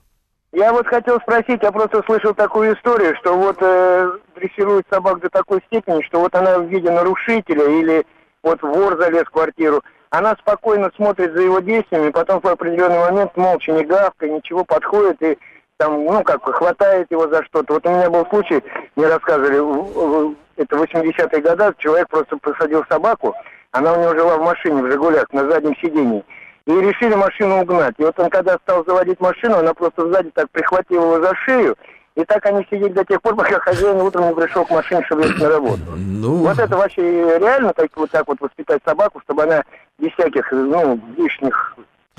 Я 0.53 0.73
вот 0.73 0.87
хотел 0.87 1.19
спросить, 1.21 1.63
я 1.63 1.73
просто 1.73 2.03
слышал 2.07 2.33
такую 2.33 2.77
историю, 2.77 3.17
что 3.17 3.37
вот 3.37 3.57
э, 3.61 4.13
дрессируют 4.37 4.87
собак 4.89 5.21
до 5.21 5.29
такой 5.29 5.61
степени, 5.67 6.03
что 6.03 6.21
вот 6.21 6.35
она 6.35 6.59
в 6.59 6.69
виде 6.69 6.91
нарушителя 6.91 7.67
или 7.67 8.07
вот 8.43 8.63
вор 8.63 8.97
залез 8.97 9.25
в 9.25 9.31
квартиру, 9.31 9.83
она 10.11 10.37
спокойно 10.39 10.93
смотрит 10.95 11.33
за 11.33 11.43
его 11.43 11.59
действиями, 11.59 12.11
потом 12.11 12.41
в 12.41 12.47
определенный 12.47 13.01
момент 13.01 13.37
молча 13.37 13.73
не 13.73 13.85
гавкой, 13.85 14.31
ничего 14.31 14.65
подходит 14.65 15.21
и 15.23 15.39
там, 15.77 16.05
ну, 16.05 16.23
как 16.23 16.43
хватает 16.45 17.11
его 17.11 17.29
за 17.29 17.45
что-то. 17.45 17.75
Вот 17.75 17.87
у 17.87 17.91
меня 17.91 18.11
был 18.11 18.27
случай, 18.27 18.63
мне 18.97 19.07
рассказывали, 19.07 20.37
это 20.57 20.77
80-е 20.77 21.41
годы, 21.41 21.75
человек 21.79 22.09
просто 22.09 22.37
посадил 22.37 22.85
собаку, 22.89 23.35
она 23.73 23.93
у 23.93 24.01
него 24.01 24.15
жила 24.15 24.39
в 24.39 24.45
машине, 24.45 24.83
в 24.83 24.91
«Жигулях», 24.91 25.33
на 25.33 25.51
заднем 25.51 25.77
сидении. 25.77 26.25
И 26.67 26.73
решили 26.73 27.15
машину 27.15 27.61
угнать. 27.61 27.95
И 27.99 28.05
вот 28.05 28.19
он, 28.19 28.31
когда 28.31 28.57
стал 28.59 28.85
заводить 28.87 29.21
машину, 29.21 29.57
она 29.57 29.75
просто 29.75 30.09
сзади 30.09 30.31
так 30.31 30.49
прихватила 30.51 31.17
его 31.17 31.21
за 31.21 31.35
шею, 31.35 31.77
и 32.15 32.25
так 32.25 32.47
они 32.47 32.65
сидели 32.71 32.93
до 32.93 33.05
тех 33.05 33.21
пор, 33.21 33.35
пока 33.37 33.59
хозяин 33.59 34.01
утром 34.01 34.29
не 34.29 34.35
пришел 34.35 34.65
к 34.65 34.71
машине, 34.71 35.03
чтобы 35.07 35.25
ехать 35.25 35.43
на 35.43 35.49
работу. 35.49 35.83
Ну... 35.97 36.37
Вот 36.37 36.59
это 36.59 36.77
вообще 36.77 37.03
реально 37.39 37.73
так, 37.75 37.91
вот 37.97 38.11
так 38.11 38.27
вот 38.29 38.41
воспитать 38.41 38.81
собаку, 38.87 39.21
чтобы 39.25 39.43
она 39.43 39.65
без 39.99 40.13
всяких, 40.13 40.51
ну, 40.53 41.01
лишних 41.17 41.77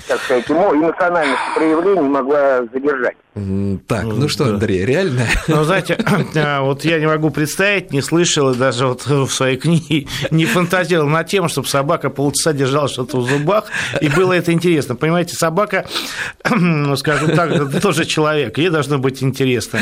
так 0.08 0.20
сказать, 0.20 0.48
эмоциональных 0.50 1.38
проявлений 1.54 2.08
могла 2.08 2.62
задержать. 2.72 3.16
Так, 3.86 4.04
ну, 4.04 4.14
ну 4.14 4.28
что, 4.30 4.46
Андрей, 4.46 4.86
реально? 4.86 5.26
Ну, 5.46 5.62
знаете, 5.64 5.98
а, 6.36 6.62
вот 6.62 6.86
я 6.86 6.98
не 6.98 7.06
могу 7.06 7.28
представить, 7.28 7.92
не 7.92 8.00
слышал, 8.00 8.52
и 8.52 8.56
даже 8.56 8.86
вот 8.86 9.06
в 9.06 9.28
своей 9.28 9.58
книге 9.58 10.06
не 10.30 10.46
фантазировал 10.46 11.08
на 11.08 11.22
тему, 11.22 11.50
чтобы 11.50 11.68
собака 11.68 12.08
полчаса 12.08 12.54
держала 12.54 12.88
что-то 12.88 13.18
в 13.18 13.28
зубах, 13.28 13.64
и 14.00 14.08
было 14.08 14.32
это 14.32 14.52
интересно. 14.52 14.96
Понимаете, 14.96 15.34
собака, 15.36 15.86
ну, 16.50 16.96
скажем 16.96 17.36
так, 17.36 17.80
тоже 17.82 18.06
человек, 18.06 18.56
ей 18.56 18.70
должно 18.70 18.98
быть 18.98 19.22
интересно. 19.22 19.80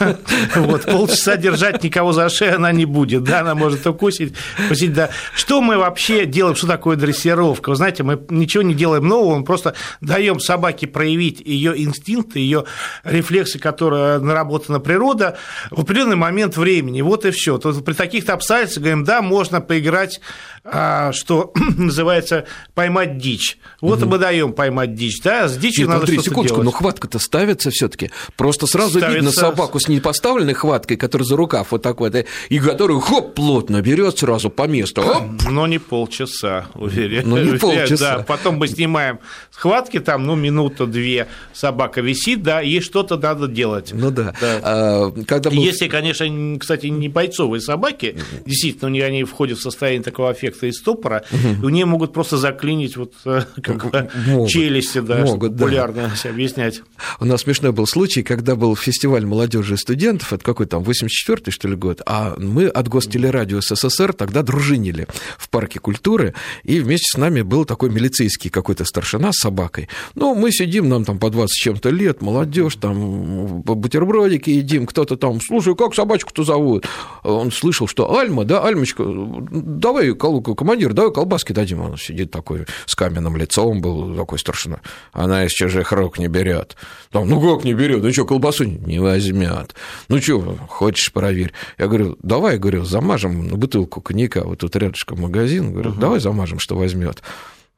Вот, 0.54 0.84
полчаса 0.84 1.36
держать 1.36 1.82
никого 1.84 2.12
за 2.12 2.28
шею 2.28 2.56
она 2.56 2.72
не 2.72 2.84
будет, 2.84 3.22
да, 3.22 3.40
она 3.40 3.54
может 3.54 3.86
укусить, 3.86 4.34
укусить, 4.64 4.92
да. 4.92 5.10
Что 5.34 5.60
мы 5.60 5.78
вообще 5.78 6.26
делаем, 6.26 6.56
что 6.56 6.66
такое 6.66 6.96
дрессировка? 6.96 7.70
Вы 7.70 7.76
знаете, 7.76 8.02
мы 8.02 8.20
ничего 8.28 8.62
не 8.62 8.74
делаем 8.74 9.06
нового, 9.06 9.38
мы 9.38 9.44
просто 9.48 9.74
даем 10.02 10.40
собаке 10.40 10.86
проявить 10.86 11.40
ее 11.40 11.82
инстинкты, 11.82 12.38
ее 12.38 12.66
рефлексы, 13.02 13.58
которые 13.58 14.18
наработана 14.18 14.78
природа, 14.78 15.38
в 15.70 15.80
определенный 15.80 16.16
момент 16.16 16.58
времени. 16.58 17.00
Вот 17.00 17.24
и 17.24 17.30
все. 17.30 17.56
То 17.56 17.72
при 17.72 17.94
таких-то 17.94 18.34
обстоятельствах 18.34 18.82
говорим, 18.82 19.04
да, 19.04 19.22
можно 19.22 19.62
поиграть, 19.62 20.20
а, 20.64 21.12
что 21.12 21.52
называется, 21.78 22.44
поймать 22.74 23.16
дичь. 23.16 23.58
Вот 23.80 24.02
угу. 24.02 24.10
мы 24.10 24.18
даем 24.18 24.52
поймать 24.52 24.94
дичь, 24.94 25.22
да, 25.22 25.48
с 25.48 25.56
дичью 25.56 25.84
Нет, 25.84 25.88
надо 25.88 26.00
Андрей, 26.00 26.16
что-то 26.16 26.30
секундочку, 26.30 26.56
делать. 26.56 26.64
но 26.66 26.70
хватка-то 26.72 27.18
ставится 27.18 27.70
все-таки. 27.70 28.10
Просто 28.36 28.66
сразу 28.66 28.98
ставится... 28.98 29.14
видно 29.14 29.30
собаку 29.30 29.80
с 29.80 29.88
непоставленной 29.88 30.52
хваткой, 30.52 30.98
которая 30.98 31.24
за 31.24 31.36
рукав 31.36 31.68
вот 31.70 31.82
так 31.82 32.00
вот, 32.00 32.14
и 32.50 32.58
которую 32.58 33.00
хоп, 33.00 33.34
плотно 33.34 33.80
берет 33.80 34.18
сразу 34.18 34.50
по 34.50 34.66
месту. 34.68 35.00
Хоп. 35.00 35.24
Но 35.48 35.66
не 35.66 35.78
полчаса, 35.78 36.66
уверен. 36.74 37.26
Но 37.26 37.38
не 37.38 37.58
полчаса. 37.58 38.18
Да, 38.18 38.24
потом 38.24 38.56
мы 38.56 38.68
снимаем 38.68 39.20
схватки, 39.50 40.00
там, 40.00 40.26
ну, 40.26 40.34
минута-две 40.34 41.28
собака 41.52 42.00
висит, 42.00 42.42
да, 42.42 42.62
и 42.62 42.80
что-то 42.80 43.16
надо 43.16 43.48
делать. 43.48 43.90
Ну 43.92 44.10
да. 44.10 44.34
да. 44.40 44.60
А, 44.62 45.10
когда 45.26 45.50
мы... 45.50 45.56
Если, 45.56 45.88
конечно, 45.88 46.26
кстати, 46.58 46.86
не 46.86 47.08
бойцовые 47.08 47.60
собаки, 47.60 48.16
действительно, 48.44 48.88
у 48.88 48.90
них 48.92 49.04
они 49.04 49.24
входят 49.24 49.58
в 49.58 49.62
состояние 49.62 50.02
такого 50.02 50.30
аффекта 50.30 50.66
и 50.66 50.72
стопора, 50.72 51.24
угу. 51.30 51.62
и 51.62 51.66
у 51.66 51.68
нее 51.68 51.86
могут 51.86 52.12
просто 52.12 52.36
заклинить 52.36 52.96
вот 52.96 53.14
э, 53.24 53.42
как 53.62 54.14
могут, 54.26 54.50
челюсти, 54.50 55.00
да, 55.00 55.24
могут, 55.24 55.52
популярно 55.52 56.10
да. 56.22 56.30
объяснять. 56.30 56.82
У 57.20 57.24
нас 57.24 57.42
смешной 57.42 57.72
был 57.72 57.86
случай, 57.86 58.22
когда 58.22 58.56
был 58.56 58.76
фестиваль 58.76 59.24
молодежи 59.26 59.74
и 59.74 59.76
студентов, 59.76 60.32
это 60.32 60.44
какой 60.44 60.66
там, 60.66 60.82
84-й, 60.82 61.50
что 61.50 61.68
ли, 61.68 61.76
год, 61.76 62.02
а 62.06 62.34
мы 62.38 62.66
от 62.66 62.88
Гостелерадио 62.88 63.60
СССР 63.60 64.12
тогда 64.12 64.42
дружинили 64.42 65.06
в 65.36 65.48
парке 65.48 65.78
культуры, 65.78 66.34
и 66.62 66.80
вместе 66.80 67.12
с 67.12 67.16
нами 67.16 67.42
был 67.42 67.64
такой 67.64 67.90
милицейский 67.90 68.50
какой-то 68.50 68.84
старшина 68.84 69.27
с 69.32 69.38
собакой. 69.38 69.88
Ну, 70.14 70.34
мы 70.34 70.52
сидим, 70.52 70.88
нам 70.88 71.04
там 71.04 71.18
по 71.18 71.30
20 71.30 71.54
чем-то 71.54 71.90
лет, 71.90 72.22
молодежь, 72.22 72.76
там 72.76 73.62
бутербродики 73.62 74.50
едим, 74.50 74.86
кто-то 74.86 75.16
там, 75.16 75.40
слушай, 75.40 75.74
как 75.74 75.94
собачку-то 75.94 76.44
зовут? 76.44 76.86
Он 77.22 77.50
слышал, 77.50 77.86
что 77.86 78.16
Альма, 78.18 78.44
да, 78.44 78.64
Альмочка, 78.64 79.04
давай, 79.06 80.14
командир, 80.14 80.92
давай 80.92 81.12
колбаски 81.12 81.52
дадим. 81.52 81.80
Он 81.80 81.96
сидит 81.96 82.30
такой 82.30 82.66
с 82.86 82.94
каменным 82.94 83.36
лицом, 83.36 83.80
был 83.80 84.14
такой 84.16 84.38
старшина. 84.38 84.80
Она 85.12 85.44
из 85.44 85.52
чужих 85.52 85.92
рук 85.92 86.18
не 86.18 86.28
берет. 86.28 86.76
Там, 87.10 87.28
ну 87.28 87.40
как 87.40 87.64
не 87.64 87.74
берет? 87.74 88.02
Ну 88.02 88.12
что, 88.12 88.24
колбасу 88.24 88.64
не 88.64 88.98
возьмет. 88.98 89.74
Ну 90.08 90.20
что, 90.20 90.56
хочешь, 90.68 91.12
проверь. 91.12 91.52
Я 91.78 91.86
говорю, 91.86 92.16
давай, 92.22 92.58
говорю, 92.58 92.84
замажем 92.84 93.48
бутылку 93.48 94.00
коньяка, 94.00 94.44
вот 94.44 94.58
тут 94.58 94.76
рядышком 94.76 95.20
магазин, 95.20 95.72
говорю, 95.72 95.90
угу. 95.90 96.00
давай 96.00 96.20
замажем, 96.20 96.58
что 96.58 96.76
возьмет. 96.76 97.22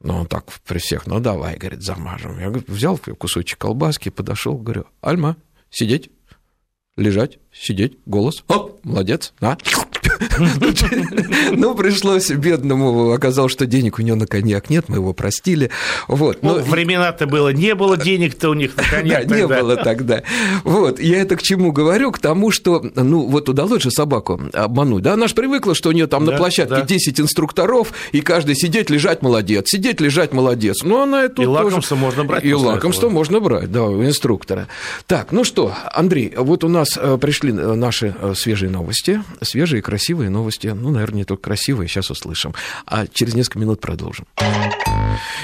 Ну, 0.03 0.15
он 0.15 0.25
так 0.27 0.45
при 0.65 0.79
всех, 0.79 1.05
ну, 1.05 1.19
давай, 1.19 1.57
говорит, 1.57 1.81
замажем. 1.81 2.39
Я 2.39 2.47
говорю, 2.47 2.65
взял 2.67 2.97
кусочек 2.97 3.59
колбаски, 3.59 4.09
подошел, 4.09 4.57
говорю, 4.57 4.85
Альма, 5.01 5.37
сидеть, 5.69 6.09
лежать, 6.95 7.39
сидеть, 7.53 7.99
голос, 8.05 8.43
оп, 8.47 8.83
молодец, 8.83 9.33
на. 9.39 9.57
Ну, 11.51 11.75
пришлось 11.75 12.29
бедному, 12.29 13.11
оказалось, 13.11 13.51
что 13.51 13.65
денег 13.65 13.99
у 13.99 14.01
него 14.01 14.15
на 14.15 14.27
коньяк 14.27 14.69
нет, 14.69 14.85
мы 14.87 14.97
его 14.97 15.13
простили. 15.13 15.69
Вот. 16.07 16.39
Ну, 16.41 16.59
времена-то 16.59 17.27
было, 17.27 17.49
не 17.49 17.75
было 17.75 17.97
денег-то 17.97 18.49
у 18.49 18.53
них 18.53 18.75
на 18.75 18.83
коньяк 18.83 19.27
Да, 19.27 19.35
не 19.35 19.47
было 19.47 19.75
тогда. 19.75 20.23
Вот, 20.63 20.99
я 20.99 21.21
это 21.21 21.35
к 21.35 21.41
чему 21.41 21.71
говорю? 21.71 22.11
К 22.11 22.19
тому, 22.19 22.51
что, 22.51 22.83
ну, 22.95 23.27
вот 23.27 23.49
удалось 23.49 23.83
же 23.83 23.91
собаку 23.91 24.39
обмануть, 24.53 25.03
да, 25.03 25.13
она 25.13 25.27
же 25.27 25.35
привыкла, 25.35 25.75
что 25.75 25.89
у 25.89 25.91
нее 25.91 26.07
там 26.07 26.25
на 26.25 26.37
площадке 26.37 26.83
10 26.85 27.19
инструкторов, 27.19 27.93
и 28.11 28.21
каждый 28.21 28.55
сидеть, 28.55 28.89
лежать, 28.89 29.21
молодец, 29.21 29.69
сидеть, 29.69 30.01
лежать, 30.01 30.33
молодец. 30.33 30.77
Ну, 30.83 31.01
она 31.01 31.23
это 31.23 31.41
И 31.41 31.45
лакомство 31.45 31.95
можно 31.95 32.23
брать. 32.25 32.43
И 32.43 32.53
лакомство 32.53 33.09
можно 33.09 33.39
брать, 33.39 33.71
да, 33.71 33.83
у 33.83 34.03
инструктора. 34.03 34.67
Так, 35.07 35.31
ну 35.31 35.43
что, 35.43 35.73
Андрей, 35.93 36.33
вот 36.35 36.63
у 36.63 36.67
нас 36.67 36.97
э, 36.97 37.17
пришли 37.19 37.51
э, 37.51 37.73
наши 37.73 38.15
э, 38.19 38.33
свежие 38.35 38.69
новости, 38.69 39.23
свежие, 39.41 39.81
красивые 39.81 40.10
новости. 40.13 40.67
Ну, 40.67 40.91
наверное, 40.91 41.19
не 41.19 41.25
только 41.25 41.43
красивые, 41.43 41.87
сейчас 41.87 42.09
услышим. 42.11 42.53
А 42.85 43.07
через 43.07 43.33
несколько 43.33 43.59
минут 43.59 43.81
продолжим. 43.81 44.25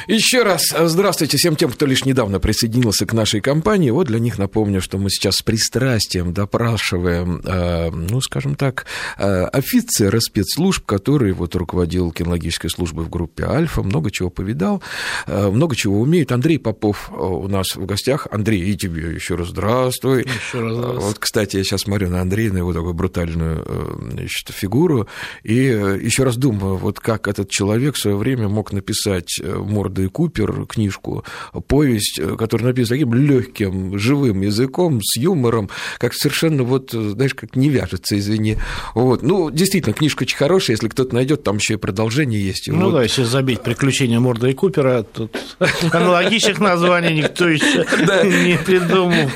Еще 0.08 0.44
раз 0.44 0.74
здравствуйте 0.74 1.36
всем 1.36 1.58
тем, 1.58 1.70
кто 1.70 1.86
лишь 1.86 2.06
недавно 2.06 2.40
присоединился 2.40 3.06
к 3.06 3.12
нашей 3.12 3.42
компании. 3.42 3.90
Вот 3.90 4.08
для 4.08 4.20
них 4.20 4.38
напомню, 4.38 4.82
что 4.82 4.98
мы 4.98 5.10
сейчас 5.10 5.36
с 5.36 5.42
пристрастием 5.42 6.34
допрашиваем, 6.34 7.42
э, 7.44 7.90
ну, 7.92 8.22
скажем 8.22 8.56
так, 8.56 8.86
э, 9.18 9.44
офицера 9.46 10.20
спецслужб, 10.22 10.86
который 10.86 11.34
вот 11.34 11.56
руководил 11.56 12.12
кинологической 12.12 12.70
службой 12.70 13.06
в 13.06 13.10
группе 13.10 13.44
«Альфа», 13.44 13.84
много 13.84 14.10
чего 14.10 14.30
повидал, 14.30 14.82
э, 15.26 15.50
много 15.50 15.76
чего 15.76 16.00
умеет. 16.00 16.32
Андрей 16.32 16.58
Попов 16.58 17.12
у 17.12 17.48
нас 17.50 17.76
в 17.76 17.86
гостях. 17.86 18.28
Андрей, 18.32 18.62
и 18.72 18.78
тебе 18.78 19.14
еще 19.14 19.36
раз 19.36 19.50
здравствуй. 19.50 20.22
Еще 20.22 20.62
раз 20.62 20.74
здравствуй. 20.74 21.02
Вот, 21.02 21.20
кстати, 21.20 21.58
я 21.58 21.64
сейчас 21.66 21.82
смотрю 21.82 22.10
на 22.10 22.22
Андрея, 22.22 22.54
на 22.54 22.60
его 22.60 22.72
такую 22.72 22.94
брутальную 22.94 23.98
значит, 24.12 24.50
фигуру, 24.52 25.08
и 25.44 25.54
еще 25.54 26.24
раз 26.24 26.38
думаю, 26.38 26.78
вот 26.78 27.00
как 27.02 27.28
этот 27.28 27.50
человек 27.50 27.96
в 27.96 28.00
свое 28.00 28.16
время 28.16 28.48
мог 28.48 28.72
написать 28.72 29.38
Морда 29.64 30.04
и 30.04 30.08
Купер 30.08 30.66
книжку, 30.66 31.24
повесть, 31.68 32.20
э, 32.20 32.36
которая 32.38 32.68
написана 32.68 33.00
таким 33.00 33.14
легким, 33.14 33.98
живым 33.98 34.42
языком, 34.42 35.02
с 35.02 35.18
юмором, 35.18 35.70
как 35.98 36.14
совершенно 36.14 36.64
вот, 36.64 36.94
э, 36.94 37.10
знаешь, 37.10 37.34
как 37.34 37.56
не 37.56 37.70
вяжется, 37.70 38.18
извини. 38.18 38.58
Вот. 38.94 39.22
Ну, 39.24 39.50
действительно, 39.50 39.94
книжка 39.94 40.24
очень 40.24 40.38
хорошая, 40.38 40.76
если 40.76 40.88
кто-то 40.88 41.14
найдет, 41.14 41.44
там 41.44 41.58
еще 41.58 41.76
и 41.76 41.78
продолжение 41.78 42.42
есть. 42.42 42.68
Ну 42.68 42.86
вот. 42.86 42.94
да, 42.94 43.04
если 43.04 43.24
забить 43.24 43.62
«Приключения 43.62 44.20
Морда 44.20 44.48
и 44.48 44.54
Купера», 44.54 45.04
тут 45.04 45.36
аналогичных 45.92 46.60
названий 46.60 47.14
никто 47.14 47.48
еще 47.48 47.86
не 48.24 48.58
придумал. 48.58 49.30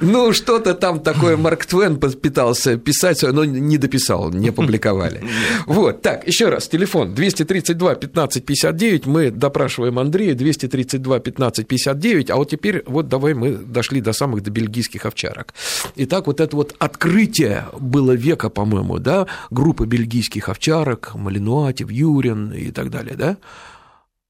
Ну, 0.00 0.32
что-то 0.32 0.74
там 0.74 1.00
такое 1.00 1.36
Марк 1.36 1.66
Твен 1.66 1.98
пытался 1.98 2.76
писать, 2.76 3.22
но 3.22 3.44
не 3.44 3.78
дописал, 3.78 4.30
не 4.30 4.50
публиковали. 4.50 5.22
Вот, 5.66 6.02
так, 6.02 6.26
еще 6.26 6.48
раз, 6.48 6.68
телефон 6.68 7.14
232 7.14 7.94
15 7.94 8.44
59, 8.44 9.06
мы 9.06 9.30
допрашиваем 9.30 9.65
Андрея, 9.98 10.34
232 10.34 11.20
15 11.20 11.66
59, 11.66 12.30
а 12.30 12.36
вот 12.36 12.50
теперь 12.50 12.82
вот 12.86 13.08
давай 13.08 13.34
мы 13.34 13.52
дошли 13.52 14.00
до 14.00 14.12
самых 14.12 14.42
до 14.42 14.50
бельгийских 14.50 15.06
овчарок. 15.06 15.54
Итак, 15.96 16.26
вот 16.26 16.40
это 16.40 16.56
вот 16.56 16.74
открытие 16.78 17.66
было 17.78 18.12
века, 18.12 18.50
по-моему, 18.50 18.98
да, 18.98 19.26
группа 19.50 19.86
бельгийских 19.86 20.48
овчарок, 20.48 21.14
Малинуатив, 21.14 21.90
Юрин 21.90 22.52
и 22.52 22.70
так 22.70 22.90
далее, 22.90 23.16
да? 23.16 23.36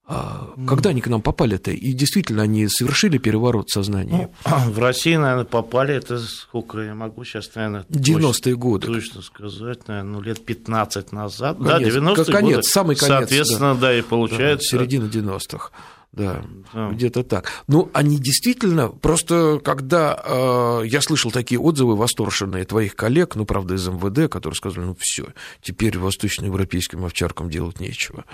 А 0.08 0.54
когда 0.68 0.90
они 0.90 1.00
к 1.00 1.08
нам 1.08 1.20
попали-то? 1.20 1.72
И 1.72 1.92
действительно, 1.92 2.42
они 2.44 2.68
совершили 2.68 3.18
переворот 3.18 3.70
сознания? 3.70 4.30
Ну, 4.44 4.70
в 4.70 4.78
России, 4.78 5.16
наверное, 5.16 5.44
попали, 5.44 5.94
это 5.94 6.18
сколько 6.20 6.78
я 6.78 6.94
могу 6.94 7.24
сейчас, 7.24 7.50
наверное... 7.56 7.84
90-е 7.90 8.56
годы. 8.56 8.86
Точно 8.86 9.20
сказать, 9.20 9.88
наверное, 9.88 10.12
ну, 10.12 10.20
лет 10.20 10.44
15 10.44 11.10
назад. 11.10 11.58
Конец, 11.58 11.92
да, 11.94 12.00
90-е 12.00 12.24
конец, 12.32 12.56
годы. 12.56 12.68
самый 12.68 12.96
конец. 12.96 13.18
Соответственно, 13.18 13.74
да, 13.74 13.80
да 13.80 13.98
и 13.98 14.02
получается... 14.02 14.76
Да, 14.76 14.84
середина 14.84 15.06
90-х. 15.06 15.70
Да, 16.12 16.42
да. 16.72 16.90
где-то 16.90 17.24
так. 17.24 17.50
Ну, 17.66 17.90
они 17.92 18.16
действительно, 18.18 18.88
просто 18.88 19.60
когда 19.62 20.18
э, 20.24 20.82
я 20.86 21.02
слышал 21.02 21.30
такие 21.30 21.60
отзывы 21.60 21.94
восторженные 21.94 22.64
твоих 22.64 22.94
коллег, 22.96 23.34
ну, 23.34 23.44
правда, 23.44 23.74
из 23.74 23.86
МВД, 23.86 24.30
которые 24.32 24.56
сказали, 24.56 24.84
ну, 24.86 24.96
все, 24.98 25.26
теперь 25.60 25.98
восточноевропейским 25.98 27.04
овчаркам 27.04 27.50
делать 27.50 27.80
нечего. 27.80 28.24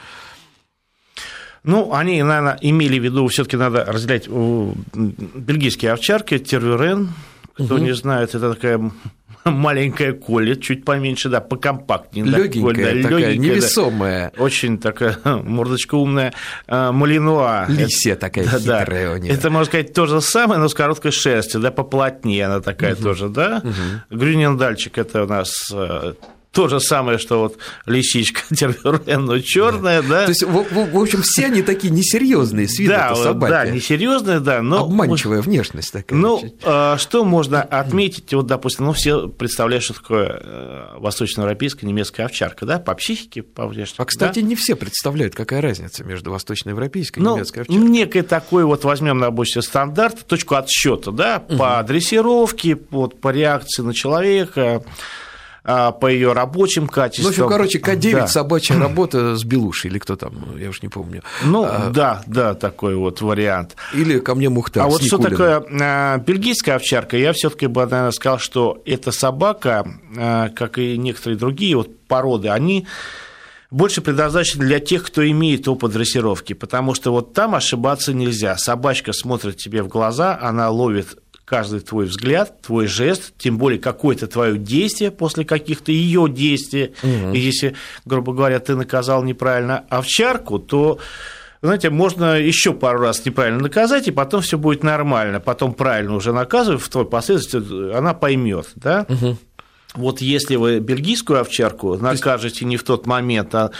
Ну, 1.64 1.92
они, 1.94 2.22
наверное, 2.22 2.58
имели 2.60 2.98
в 2.98 3.04
виду, 3.04 3.26
все-таки 3.28 3.56
надо 3.56 3.84
разделять 3.84 4.28
бельгийские 4.28 5.92
овчарки, 5.92 6.38
тервюрен, 6.38 7.10
кто 7.54 7.76
угу. 7.76 7.84
не 7.84 7.94
знает, 7.94 8.34
это 8.34 8.52
такая 8.54 8.90
маленькая 9.44 10.12
коля, 10.12 10.54
чуть 10.56 10.84
поменьше, 10.84 11.28
да, 11.28 11.40
покомпактнее. 11.40 12.24
Легенькая, 12.24 12.72
да, 12.74 13.02
такая, 13.02 13.30
легенькая, 13.30 13.36
невесомая. 13.36 14.32
Да, 14.36 14.42
очень 14.42 14.78
такая 14.78 15.18
мордочка 15.24 15.96
умная. 15.96 16.32
А, 16.66 16.92
малинуа. 16.92 17.66
Лисия 17.68 18.16
такая 18.16 18.44
да, 18.44 18.58
хитрая 18.80 19.08
да. 19.08 19.14
у 19.14 19.16
нее. 19.18 19.32
Это, 19.32 19.50
можно 19.50 19.66
сказать, 19.66 19.92
то 19.92 20.06
же 20.06 20.20
самое, 20.20 20.60
но 20.60 20.68
с 20.68 20.74
короткой 20.74 21.12
шерстью, 21.12 21.60
да, 21.60 21.70
поплотнее 21.70 22.46
она 22.46 22.60
такая 22.60 22.94
угу. 22.94 23.02
тоже, 23.02 23.28
да. 23.28 23.62
Угу. 23.64 24.18
Грюнендальчик– 24.18 24.96
это 24.98 25.24
у 25.24 25.26
нас 25.26 25.70
э, 25.72 26.14
то 26.52 26.68
же 26.68 26.80
самое, 26.80 27.18
что 27.18 27.40
вот 27.40 27.58
лисичка 27.86 28.42
тервюрен, 28.54 29.24
но 29.24 29.38
черная, 29.40 30.02
да. 30.02 30.24
То 30.24 30.30
есть, 30.30 30.42
в, 30.42 30.92
в, 30.92 30.98
общем, 30.98 31.22
все 31.22 31.46
они 31.46 31.62
такие 31.62 31.90
несерьезные, 31.90 32.68
с 32.68 32.78
виду 32.78 32.92
да, 32.92 33.14
собаки. 33.14 33.50
Да, 33.50 33.66
несерьезные, 33.66 34.40
да. 34.40 34.62
Но, 34.62 34.84
Обманчивая 34.84 35.40
внешность 35.40 35.92
такая. 35.92 36.18
Ну, 36.18 36.54
а, 36.62 36.98
что 36.98 37.24
можно 37.24 37.62
отметить, 37.62 38.32
вот, 38.34 38.46
допустим, 38.46 38.84
ну, 38.84 38.92
все 38.92 39.28
представляют, 39.28 39.84
что 39.84 39.94
такое 39.94 40.40
э, 40.42 40.98
восточноевропейская 40.98 41.88
немецкая 41.88 42.24
овчарка, 42.24 42.66
да, 42.66 42.78
по 42.78 42.94
психике, 42.94 43.42
по 43.42 43.66
внешности. 43.66 44.02
А, 44.02 44.04
кстати, 44.04 44.40
да? 44.40 44.46
не 44.46 44.54
все 44.54 44.76
представляют, 44.76 45.34
какая 45.34 45.62
разница 45.62 46.04
между 46.04 46.30
восточноевропейской 46.30 47.22
и 47.22 47.24
ну, 47.24 47.36
немецкой 47.36 47.60
овчаркой. 47.60 47.88
некий 47.88 48.22
такой 48.22 48.64
вот, 48.64 48.84
возьмем 48.84 49.18
на 49.18 49.28
обычный 49.28 49.62
стандарт, 49.62 50.26
точку 50.26 50.56
отсчета, 50.56 51.12
да, 51.12 51.42
угу. 51.48 51.56
по 51.56 51.82
дрессировке, 51.82 52.78
вот, 52.90 53.20
по 53.20 53.30
реакции 53.30 53.82
на 53.82 53.94
человека, 53.94 54.82
по 55.62 56.06
ее 56.10 56.32
рабочим 56.32 56.88
качествам. 56.88 57.24
Ну, 57.24 57.28
в 57.30 57.32
общем, 57.32 57.48
короче, 57.48 57.78
К9 57.78 58.12
да. 58.12 58.26
собачья 58.26 58.78
работа 58.78 59.36
с 59.36 59.44
Белушей, 59.44 59.90
или 59.90 59.98
кто 59.98 60.16
там, 60.16 60.58
я 60.58 60.70
уж 60.70 60.82
не 60.82 60.88
помню. 60.88 61.22
Ну, 61.44 61.64
а, 61.64 61.90
да, 61.90 62.22
да, 62.26 62.54
такой 62.54 62.96
вот 62.96 63.20
вариант. 63.20 63.76
Или 63.94 64.18
ко 64.18 64.34
мне 64.34 64.48
Мухтар. 64.48 64.84
А 64.84 64.88
вот 64.88 65.02
что 65.04 65.18
такое 65.18 65.64
а, 65.80 66.18
бельгийская 66.18 66.76
овчарка, 66.76 67.16
я 67.16 67.32
все-таки 67.32 67.66
бы, 67.66 67.82
наверное, 67.82 68.10
сказал, 68.10 68.38
что 68.38 68.82
эта 68.84 69.12
собака, 69.12 69.86
а, 70.16 70.48
как 70.48 70.78
и 70.78 70.96
некоторые 70.96 71.38
другие 71.38 71.76
вот 71.76 71.96
породы, 72.08 72.48
они 72.48 72.86
больше 73.72 74.02
предназначены 74.02 74.66
для 74.66 74.80
тех, 74.80 75.02
кто 75.02 75.26
имеет 75.28 75.66
опыт 75.66 75.92
дрессировки, 75.92 76.52
потому 76.52 76.94
что 76.94 77.10
вот 77.10 77.32
там 77.32 77.54
ошибаться 77.54 78.12
нельзя. 78.12 78.56
Собачка 78.58 79.12
смотрит 79.12 79.56
тебе 79.56 79.82
в 79.82 79.88
глаза, 79.88 80.38
она 80.40 80.68
ловит 80.70 81.21
каждый 81.52 81.80
твой 81.80 82.06
взгляд, 82.06 82.62
твой 82.62 82.86
жест, 82.86 83.34
тем 83.36 83.58
более 83.58 83.78
какое-то 83.78 84.26
твое 84.26 84.56
действие 84.56 85.10
после 85.10 85.44
каких-то 85.44 85.92
ее 85.92 86.26
действий. 86.30 86.94
Угу. 87.02 87.34
И 87.34 87.38
если, 87.38 87.74
грубо 88.06 88.32
говоря, 88.32 88.58
ты 88.58 88.74
наказал 88.74 89.22
неправильно 89.22 89.84
овчарку, 89.90 90.58
то 90.58 90.98
знаете, 91.60 91.90
можно 91.90 92.40
еще 92.40 92.72
пару 92.72 93.00
раз 93.00 93.22
неправильно 93.26 93.60
наказать, 93.60 94.08
и 94.08 94.12
потом 94.12 94.40
все 94.40 94.56
будет 94.56 94.82
нормально. 94.82 95.40
Потом 95.40 95.74
правильно 95.74 96.14
уже 96.14 96.32
наказывая, 96.32 96.78
в 96.78 96.88
твой 96.88 97.04
последствии 97.04 97.94
она 97.94 98.14
поймет, 98.14 98.68
да? 98.74 99.04
Угу 99.10 99.36
вот 99.94 100.20
если 100.20 100.56
вы 100.56 100.80
бельгийскую 100.80 101.40
овчарку 101.40 101.96
накажете 101.96 102.64
не 102.64 102.76
в 102.76 102.82
тот 102.82 103.06
момент, 103.06 103.54
а 103.54 103.70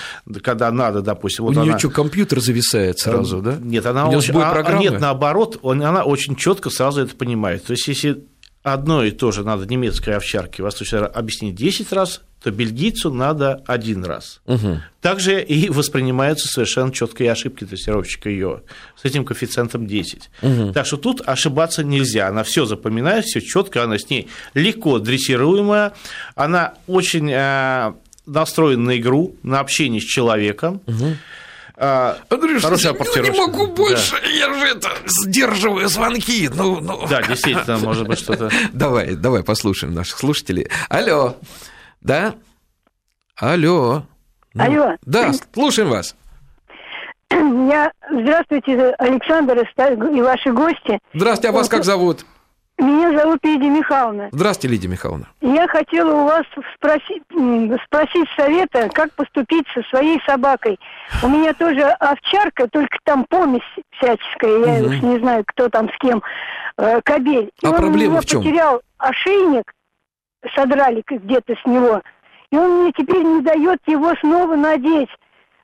когда 0.43 0.71
надо, 0.71 1.01
допустим, 1.03 1.45
вот 1.45 1.57
у 1.57 1.61
она... 1.61 1.71
нее 1.71 1.79
что, 1.79 1.91
компьютер 1.91 2.41
зависает 2.41 2.99
сразу, 2.99 3.41
да? 3.41 3.57
Нет, 3.61 3.87
она 3.87 4.09
очень... 4.09 4.35
а, 4.37 4.79
нет, 4.79 5.01
наоборот, 5.01 5.59
она 5.63 6.05
очень 6.05 6.37
четко 6.37 6.71
сразу 6.71 7.03
это 7.03 7.17
понимает. 7.17 7.65
То 7.65 7.73
есть, 7.73 7.89
если 7.89 8.25
одно 8.63 9.05
и 9.05 9.11
то 9.11 9.33
же 9.33 9.45
надо 9.45 9.67
немецкой 9.67 10.17
овчарке 10.17 10.63
восточно 10.63 11.07
объяснить 11.07 11.55
10 11.55 11.93
раз, 11.93 12.23
то 12.43 12.51
бельгийцу 12.51 13.13
надо 13.13 13.63
один 13.67 14.05
раз. 14.05 14.41
Угу. 14.47 14.81
Также 15.01 15.43
и 15.43 15.69
воспринимаются 15.69 16.49
совершенно 16.49 16.93
четкие 16.93 17.31
ошибки 17.31 17.65
тестировщика 17.65 18.29
ее 18.29 18.63
с 19.01 19.05
этим 19.05 19.25
коэффициентом 19.25 19.87
10. 19.87 20.31
Угу. 20.43 20.73
Так 20.73 20.87
что 20.87 20.97
тут 20.97 21.23
ошибаться 21.25 21.85
нельзя. 21.85 22.29
Она 22.29 22.43
все 22.43 22.65
запоминает, 22.65 23.25
все 23.25 23.41
четко, 23.41 23.85
она 23.85 23.99
с 23.99 24.11
ней 24.11 24.29
легко 24.55 24.99
дрессируемая, 24.99 25.93
она 26.35 26.75
очень 26.87 27.31
э, 27.31 27.93
настроена 28.27 28.83
на 28.83 28.99
игру, 28.99 29.37
на 29.43 29.61
общение 29.61 30.01
с 30.01 30.05
человеком. 30.05 30.81
Угу. 30.87 31.17
А, 31.77 32.19
Андрюш, 32.29 32.63
я 32.63 33.23
не 33.23 33.31
могу 33.31 33.67
больше, 33.69 34.21
да. 34.21 34.29
я 34.29 34.53
же 34.53 34.67
это 34.67 34.91
сдерживаю 35.07 35.89
звонки. 35.89 36.51
Ну, 36.53 36.81
ну. 36.81 37.07
Да, 37.09 37.23
действительно, 37.23 37.79
может 37.79 38.07
быть, 38.07 38.19
что-то. 38.19 38.51
Давай, 38.73 39.15
давай 39.15 39.43
послушаем 39.43 39.95
наших 39.95 40.19
слушателей. 40.19 40.69
Алло. 40.89 41.37
Да? 42.01 42.35
Алло. 43.37 44.05
Ну, 44.55 44.65
Алло. 44.65 44.97
Да, 45.07 45.33
слушаем 45.55 45.89
вас. 45.89 46.15
Я... 47.31 47.91
Здравствуйте, 48.11 48.95
Александр 48.99 49.59
и 49.59 50.21
ваши 50.21 50.53
гости. 50.53 50.99
Здравствуйте, 51.15 51.49
а 51.49 51.53
вас 51.53 51.69
как 51.69 51.85
зовут? 51.85 52.27
Меня 52.83 53.17
зовут 53.17 53.39
Лидия 53.45 53.69
Михайловна. 53.69 54.29
Здравствуйте, 54.33 54.75
Лидия 54.75 54.89
Михайловна. 54.89 55.27
Я 55.41 55.69
хотела 55.69 56.23
у 56.23 56.25
вас 56.25 56.43
спросить, 56.75 57.23
спросить 57.85 58.29
совета, 58.37 58.89
как 58.93 59.13
поступить 59.13 59.65
со 59.73 59.83
своей 59.83 60.21
собакой. 60.27 60.81
У 61.23 61.29
меня 61.29 61.55
тоже 61.55 61.83
овчарка, 61.83 62.67
только 62.67 62.99
там 63.05 63.25
помесь 63.29 63.63
всяческая, 63.93 64.81
я 64.81 64.85
уж 64.85 65.01
не 65.01 65.21
знаю, 65.21 65.45
кто 65.47 65.69
там 65.69 65.91
с 65.93 65.99
кем, 65.99 66.25
э, 66.77 67.01
кобель. 67.03 67.53
И 67.61 67.67
а 67.67 67.71
он 67.71 67.77
проблема 67.77 68.21
в 68.21 68.27
чем? 68.27 68.43
потерял 68.43 68.83
ошейник, 68.99 69.73
содрали 70.53 71.05
где-то 71.07 71.55
с 71.55 71.65
него, 71.65 72.03
и 72.51 72.57
он 72.57 72.83
мне 72.83 72.93
теперь 72.99 73.23
не 73.23 73.43
дает 73.43 73.81
его 73.87 74.13
снова 74.21 74.57
надеть. 74.57 75.11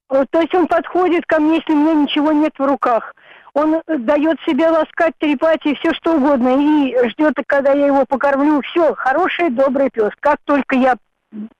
То 0.09 0.41
есть 0.41 0.55
он 0.55 0.69
подходит 0.69 1.27
ко 1.27 1.41
мне, 1.41 1.57
если 1.57 1.73
у 1.73 1.77
меня 1.77 1.95
ничего 1.95 2.31
нет 2.31 2.53
в 2.57 2.65
руках. 2.65 3.13
Он 3.59 3.83
дает 3.87 4.39
себе 4.47 4.69
ласкать, 4.69 5.15
трепать 5.19 5.65
и 5.67 5.75
все 5.75 5.93
что 5.95 6.17
угодно. 6.17 6.57
И 6.61 7.09
ждет, 7.11 7.35
когда 7.47 7.73
я 7.73 7.87
его 7.87 8.05
покормлю. 8.07 8.63
Все, 8.63 8.95
хороший, 8.95 9.51
добрый 9.51 9.91
пес. 9.91 10.11
Как 10.21 10.39
только 10.45 10.77
я 10.77 10.95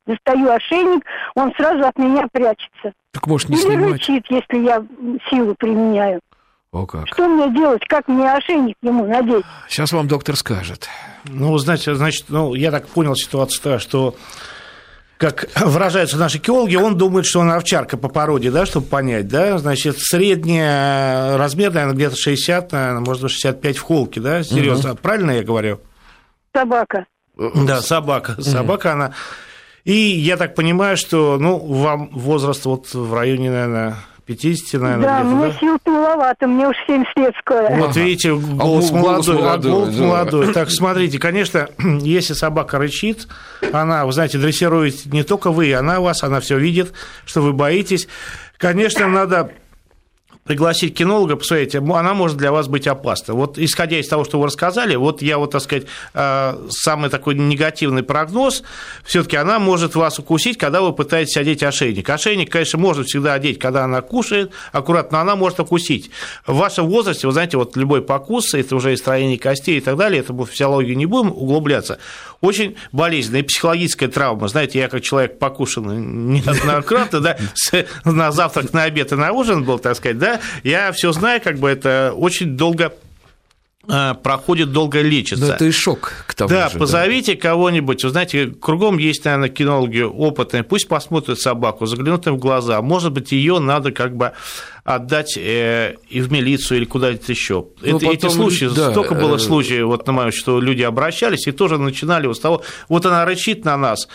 достаю 0.07 0.49
ошейник, 0.51 1.05
он 1.35 1.53
сразу 1.57 1.85
от 1.85 1.99
меня 1.99 2.27
прячется. 2.33 2.93
Так 3.13 3.27
может 3.27 3.49
не 3.49 3.57
Или 3.57 3.63
снимать? 3.63 3.93
рычит, 3.95 4.27
если 4.31 4.59
я 4.59 4.85
силу 5.29 5.55
применяю. 5.59 6.21
О 6.71 6.87
как. 6.87 7.09
Что 7.09 7.27
мне 7.27 7.51
делать? 7.53 7.83
Как 7.89 8.07
мне 8.07 8.31
ошейник 8.31 8.77
ему 8.83 9.07
надеть? 9.07 9.45
Сейчас 9.69 9.93
вам 9.93 10.07
доктор 10.07 10.37
скажет. 10.37 10.89
Ну, 11.25 11.57
знаете, 11.59 11.95
значит, 11.95 12.27
ну, 12.29 12.55
я 12.55 12.71
так 12.71 12.87
понял 12.87 13.17
ситуацию, 13.17 13.81
что 13.81 14.15
как 15.19 15.49
выражаются 15.57 16.17
наши 16.17 16.39
кинологи, 16.39 16.77
он 16.77 16.97
думает, 16.97 17.27
что 17.27 17.41
он 17.41 17.51
овчарка 17.51 17.97
по 17.97 18.09
породе, 18.09 18.51
да, 18.51 18.65
чтобы 18.65 18.87
понять, 18.87 19.29
да, 19.29 19.59
значит, 19.59 19.99
средняя 19.99 21.37
размер, 21.37 21.73
наверное, 21.73 21.95
где-то 21.95 22.17
60, 22.17 22.73
наверное, 22.73 23.01
может 23.01 23.23
быть, 23.25 23.33
65 23.33 23.77
в 23.77 23.83
холке, 23.83 24.21
да, 24.21 24.43
серьезно, 24.43 24.93
угу. 24.93 25.01
правильно 25.03 25.33
я 25.33 25.43
говорю? 25.43 25.81
Собака. 26.55 27.07
Да, 27.37 27.83
собака, 27.83 28.41
собака 28.41 28.93
она. 28.93 29.15
И 29.85 29.93
я 29.93 30.37
так 30.37 30.55
понимаю, 30.55 30.97
что, 30.97 31.39
ну, 31.39 31.59
вам 31.59 32.11
возраст 32.11 32.65
вот 32.65 32.93
в 32.93 33.15
районе, 33.15 33.51
наверное, 33.51 33.97
50, 34.29 34.79
наверное, 34.83 35.07
Да, 35.09 35.25
мне 35.25 35.47
да? 35.53 35.59
сил 35.59 35.79
маловато, 35.87 36.47
мне 36.47 36.69
уж 36.69 36.77
70 36.87 37.17
лет 37.17 37.35
скоро. 37.41 37.71
Вот 37.77 37.97
видите, 37.97 38.35
голос, 38.35 38.91
голос 38.91 39.27
молодой, 39.27 39.39
а 39.39 39.41
молодой, 39.41 39.73
голос 39.73 39.95
да. 39.97 40.05
молодой. 40.05 40.53
Так, 40.53 40.71
смотрите, 40.71 41.19
конечно, 41.19 41.69
если 42.03 42.35
собака 42.35 42.77
рычит, 42.79 43.27
она, 43.73 44.05
вы 44.05 44.13
знаете, 44.13 44.37
дрессирует 44.37 45.07
не 45.07 45.23
только 45.23 45.51
вы, 45.51 45.73
она 45.73 46.01
вас, 46.01 46.23
она 46.23 46.41
все 46.41 46.59
видит, 46.59 46.93
что 47.25 47.41
вы 47.41 47.55
боитесь. 47.55 48.07
Конечно, 48.59 49.09
надо 49.09 49.51
пригласить 50.49 50.97
кинолога, 50.97 51.37
посмотрите, 51.37 51.79
она 51.79 52.15
может 52.15 52.39
для 52.39 52.51
вас 52.51 52.69
быть 52.69 52.87
опасна. 52.87 53.35
Вот 53.35 53.59
исходя 53.59 54.01
из 54.01 54.09
того, 54.09 54.25
что 54.25 54.41
вы 54.41 54.47
рассказали, 54.47 54.97
вот 54.97 55.21
я 55.21 55.37
вот, 55.37 55.51
так 55.51 55.61
сказать, 55.61 55.85
э, 56.15 56.67
самый 56.71 57.11
такой 57.11 57.35
негативный 57.35 58.03
прогноз, 58.03 58.63
все 59.05 59.23
таки 59.23 59.37
она 59.37 59.59
может 59.59 59.95
вас 59.95 60.19
укусить, 60.19 60.57
когда 60.57 60.81
вы 60.81 60.95
пытаетесь 60.95 61.37
одеть 61.37 61.63
ошейник. 61.63 62.09
Ошейник, 62.09 62.51
конечно, 62.51 62.79
можно 62.79 63.05
всегда 63.05 63.35
одеть, 63.35 63.59
когда 63.59 63.85
она 63.85 64.01
кушает, 64.01 64.51
аккуратно, 64.73 65.19
но 65.19 65.23
она 65.23 65.37
может 65.37 65.61
укусить. 65.61 66.11
В 66.47 66.57
вашем 66.57 66.87
возрасте, 66.87 67.27
вы 67.27 67.35
знаете, 67.35 67.59
вот 67.59 67.77
любой 67.77 68.01
покус, 68.01 68.55
это 68.55 68.75
уже 68.75 68.95
и 68.95 68.97
строение 68.97 69.39
костей 69.39 69.77
и 69.77 69.81
так 69.83 69.99
далее, 69.99 70.21
это 70.21 70.33
мы 70.33 70.47
в 70.47 70.51
физиологию 70.51 70.97
не 70.97 71.05
будем 71.05 71.29
углубляться, 71.29 71.99
очень 72.41 72.77
болезненная 72.91 73.43
психологическая 73.43 74.09
травма. 74.09 74.49
Знаете, 74.49 74.79
я 74.79 74.89
как 74.89 75.03
человек 75.03 75.39
покушанный 75.39 75.99
неоднократно, 75.99 77.21
да, 77.21 77.37
на 78.05 78.33
завтрак, 78.33 78.73
на 78.73 78.85
обед 78.85 79.13
и 79.13 79.15
на 79.15 79.33
ужин 79.33 79.65
был, 79.65 79.79
так 79.79 79.95
сказать, 79.95 80.17
да, 80.17 80.38
я 80.65 80.93
все 80.93 81.13
знаю, 81.13 81.41
как 81.43 81.59
бы 81.59 81.69
это 81.69 82.13
очень 82.17 82.57
долго 82.57 82.93
проходит, 84.23 84.71
долго 84.71 85.01
лечится. 85.01 85.47
Но 85.47 85.55
это 85.55 85.65
и 85.65 85.71
шок 85.71 86.13
к 86.27 86.35
тому 86.35 86.51
да, 86.51 86.69
же. 86.69 86.79
позовите 86.79 87.35
да. 87.35 87.41
кого-нибудь. 87.41 88.05
Вы 88.05 88.11
знаете, 88.11 88.47
кругом 88.49 88.99
есть, 88.99 89.25
наверное, 89.25 89.49
кинологи 89.49 90.03
опытные. 90.03 90.63
Пусть 90.63 90.89
посмотрят 90.89 91.41
собаку, 91.41 91.87
заглянут 91.87 92.27
им 92.27 92.35
в 92.35 92.39
глаза. 92.39 92.83
Может 92.83 93.13
быть, 93.13 93.33
ее 93.33 93.61
надо 93.61 93.91
как 93.91 94.15
бы 94.15 94.33
отдать 94.85 95.39
э, 95.39 95.95
и 96.11 96.21
в 96.21 96.31
милицию 96.31 96.79
или 96.79 96.85
куда-то 96.85 97.33
еще. 97.33 97.69
Ну, 97.81 97.97
это, 97.97 98.07
эти 98.11 98.29
случаи, 98.29 98.67
да, 98.75 98.91
столько 98.91 99.15
было 99.15 99.37
э... 99.37 99.39
случаев, 99.39 99.87
вот, 99.87 100.07
на 100.07 100.13
моем, 100.13 100.33
что 100.33 100.61
люди 100.61 100.83
обращались 100.83 101.47
и 101.47 101.53
тоже 101.53 101.79
начинали 101.79 102.27
вот 102.27 102.37
с 102.37 102.41
того, 102.41 102.63
вот 102.89 103.07
она 103.07 103.25
рычит 103.25 103.65
на 103.65 103.77
нас, 103.79 104.09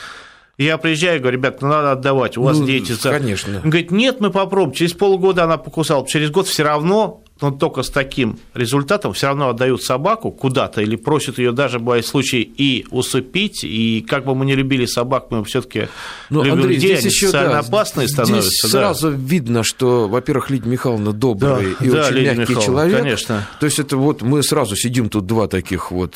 я 0.57 0.77
приезжаю 0.77 1.17
и 1.17 1.19
говорю, 1.19 1.37
ребят, 1.37 1.61
ну 1.61 1.67
надо 1.67 1.93
отдавать, 1.93 2.37
у 2.37 2.43
вас 2.43 2.59
ну, 2.59 2.65
дети. 2.65 2.93
Конечно. 3.01 3.61
Он 3.63 3.69
говорит, 3.69 3.91
нет, 3.91 4.19
мы 4.19 4.29
попробуем. 4.29 4.73
Через 4.73 4.93
полгода 4.93 5.45
она 5.45 5.57
покусала, 5.57 6.07
через 6.07 6.29
год 6.29 6.47
все 6.47 6.63
равно 6.63 7.23
но 7.41 7.51
только 7.51 7.83
с 7.83 7.89
таким 7.89 8.39
результатом 8.53 9.13
все 9.13 9.27
равно 9.27 9.49
отдают 9.49 9.83
собаку 9.83 10.31
куда-то 10.31 10.81
или 10.81 10.95
просят 10.95 11.39
ее 11.39 11.51
даже, 11.51 11.79
бывает 11.79 12.05
случаи, 12.05 12.41
и 12.41 12.85
усыпить, 12.91 13.63
и 13.63 14.05
как 14.07 14.25
бы 14.25 14.35
мы 14.35 14.45
не 14.45 14.55
любили 14.55 14.85
собак, 14.85 15.27
мы 15.29 15.43
все-таки 15.43 15.87
ну, 16.29 16.41
любим 16.43 16.59
Андрей, 16.59 16.75
людей, 16.75 16.87
здесь 16.87 16.99
они 16.99 17.07
еще, 17.07 17.25
социально 17.25 17.53
да, 17.53 17.59
опасные 17.59 18.07
здесь 18.07 18.15
становятся. 18.15 18.67
сразу 18.67 19.09
видно, 19.09 19.63
что, 19.63 20.07
во-первых, 20.07 20.49
Лидия 20.49 20.69
Михайловна 20.69 21.11
добрый 21.11 21.75
да, 21.79 21.85
и 21.85 21.89
да, 21.89 22.05
очень 22.05 22.15
Лидия 22.15 22.33
мягкий 22.35 22.53
Михайловна, 22.53 22.65
человек. 22.65 22.99
Конечно. 22.99 23.47
То 23.59 23.65
есть 23.65 23.79
это 23.79 23.97
вот 23.97 24.21
мы 24.21 24.43
сразу 24.43 24.75
сидим 24.75 25.09
тут 25.09 25.25
два 25.25 25.47
таких 25.47 25.91
вот, 25.91 26.15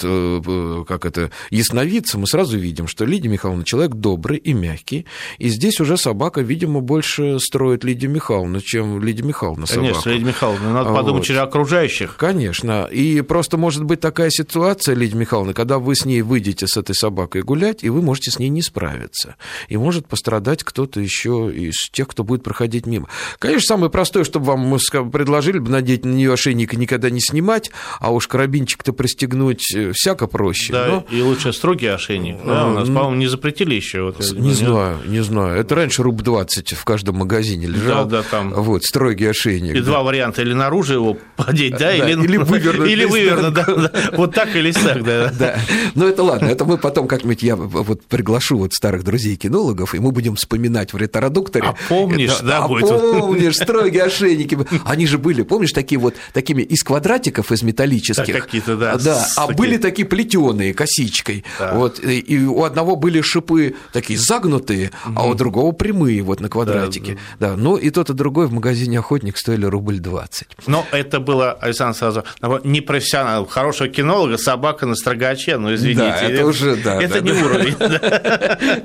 как 0.87 1.05
это, 1.05 1.31
ясновидца, 1.49 2.17
мы 2.17 2.27
сразу 2.27 2.57
видим, 2.57 2.87
что 2.87 3.05
Лидия 3.05 3.29
Михайловна 3.29 3.65
человек 3.65 3.95
добрый 3.95 4.37
и 4.37 4.53
мягкий, 4.53 5.05
и 5.39 5.49
здесь 5.49 5.79
уже 5.81 5.97
собака, 5.97 6.41
видимо, 6.41 6.81
больше 6.81 7.39
строит 7.39 7.83
Лидия 7.83 8.07
Михайловна, 8.07 8.61
чем 8.61 9.03
Лидия 9.03 9.23
Михайловна 9.23 9.65
собаку. 9.65 9.87
Конечно, 9.87 10.09
Лидия 10.09 10.25
Михайловна, 10.25 10.73
надо 10.73 10.89
вот. 10.91 11.06
Подумать 11.07 11.25
через 11.25 11.41
окружающих. 11.41 12.17
Конечно. 12.17 12.85
И 12.91 13.21
просто 13.21 13.57
может 13.57 13.83
быть 13.83 13.99
такая 13.99 14.29
ситуация, 14.29 14.95
Лидия 14.95 15.17
Михайловна, 15.17 15.53
когда 15.53 15.79
вы 15.79 15.95
с 15.95 16.05
ней 16.05 16.21
выйдете 16.21 16.67
с 16.67 16.77
этой 16.77 16.95
собакой 16.95 17.41
гулять, 17.41 17.83
и 17.83 17.89
вы 17.89 18.01
можете 18.01 18.31
с 18.31 18.39
ней 18.39 18.49
не 18.49 18.61
справиться. 18.61 19.35
И 19.67 19.77
может 19.77 20.07
пострадать 20.07 20.63
кто-то 20.63 20.99
еще 20.99 21.51
из 21.53 21.89
тех, 21.91 22.07
кто 22.07 22.23
будет 22.23 22.43
проходить 22.43 22.85
мимо. 22.85 23.07
Конечно, 23.39 23.67
самое 23.67 23.91
простое, 23.91 24.23
чтобы 24.23 24.47
вам 24.47 24.59
мы 24.59 24.77
предложили 25.11 25.59
бы 25.59 25.69
надеть 25.69 26.05
на 26.05 26.11
нее 26.11 26.33
ошейник 26.33 26.73
и 26.73 26.77
никогда 26.77 27.09
не 27.09 27.19
снимать, 27.19 27.71
а 27.99 28.11
уж 28.11 28.27
карабинчик-то 28.27 28.93
пристегнуть 28.93 29.63
всяко 29.93 30.27
проще. 30.27 30.73
Да, 30.73 30.87
но... 30.87 31.05
и 31.09 31.21
лучше 31.21 31.53
строгий 31.53 31.87
ошейник. 31.87 32.37
Да, 32.45 32.67
у 32.67 32.73
нас, 32.73 32.87
по-моему, 32.87 33.15
не 33.15 33.27
запретили 33.27 33.75
еще. 33.75 34.03
Вот, 34.03 34.19
не 34.33 34.53
знаю, 34.53 34.99
не 35.05 35.21
знаю. 35.21 35.59
Это 35.59 35.75
раньше 35.75 36.03
руб 36.03 36.21
20 36.21 36.73
в 36.73 36.83
каждом 36.85 37.17
магазине 37.17 37.67
лежал. 37.67 38.05
Да, 38.05 38.21
да, 38.21 38.23
там. 38.29 38.53
Вот, 38.53 38.83
строгий 38.83 39.25
ошейник. 39.25 39.75
И 39.75 39.79
да. 39.79 39.85
два 39.85 40.03
варианта. 40.03 40.41
Или 40.41 40.53
наружу 40.53 40.96
его 40.97 41.17
подеть, 41.35 41.77
да, 41.77 41.93
или, 41.93 42.11
или 42.23 42.37
вывернуть. 42.37 42.91
Или 42.91 43.05
вывернуть, 43.05 43.53
да. 43.53 44.11
Вот 44.13 44.33
так 44.33 44.55
или 44.55 44.71
так, 44.71 45.03
да. 45.03 45.31
да. 45.39 45.59
Ну, 45.95 46.07
это 46.07 46.23
ладно. 46.23 46.47
Это 46.47 46.65
мы 46.65 46.77
потом 46.77 47.07
как-нибудь, 47.07 47.43
я 47.43 47.55
вот 47.55 48.03
приглашу 48.05 48.57
вот 48.57 48.73
старых 48.73 49.03
друзей-кинологов, 49.03 49.95
и 49.95 49.99
мы 49.99 50.11
будем 50.11 50.35
вспоминать 50.35 50.93
в 50.93 50.97
ретrodукторе. 50.97 51.69
А 51.69 51.75
помнишь, 51.89 52.39
да, 52.39 52.59
а 52.59 52.67
будет? 52.67 52.89
помнишь, 52.89 53.55
строгие 53.55 54.03
ошейники. 54.05 54.57
Они 54.85 55.07
же 55.07 55.17
были, 55.17 55.43
помнишь, 55.43 55.71
такие 55.71 55.99
вот, 55.99 56.15
такими 56.33 56.61
из 56.61 56.83
квадратиков, 56.83 57.51
из 57.51 57.63
металлических. 57.63 58.33
Да, 58.33 58.41
какие-то, 58.41 58.75
да. 58.75 58.97
Да, 58.97 59.27
а 59.35 59.47
были 59.47 59.77
такие 59.77 60.07
плетеные 60.07 60.73
косичкой. 60.73 61.43
Вот, 61.73 61.99
и 62.03 62.45
у 62.45 62.63
одного 62.63 62.95
были 62.95 63.21
шипы 63.21 63.75
такие 63.93 64.19
загнутые, 64.19 64.91
а 65.15 65.27
у 65.27 65.33
другого 65.33 65.71
прямые 65.71 66.21
вот 66.21 66.39
на 66.39 66.49
квадратике. 66.49 67.17
Да, 67.39 67.55
ну 67.55 67.77
и 67.77 67.89
тот, 67.89 68.09
и 68.09 68.13
другой 68.13 68.47
в 68.47 68.53
магазине 68.53 68.99
«Охотник» 68.99 69.37
стоили 69.37 69.65
рубль 69.65 69.99
20. 69.99 70.47
Но 70.67 70.85
это 70.91 71.19
было, 71.19 71.53
Александр 71.53 71.95
сразу, 71.97 72.23
не 72.63 72.81
профессионал, 72.81 73.45
хорошего 73.45 73.89
кинолога, 73.89 74.37
собака 74.37 74.85
на 74.85 74.95
строгаче, 74.95 75.57
ну, 75.57 75.73
извините. 75.73 76.01
Да, 76.01 76.21
это 76.21 76.45
уже, 76.45 76.75
да. 76.75 77.01
Это 77.01 77.15
да, 77.15 77.19
не 77.21 77.31
да. 77.31 77.45
уровень. 77.45 77.75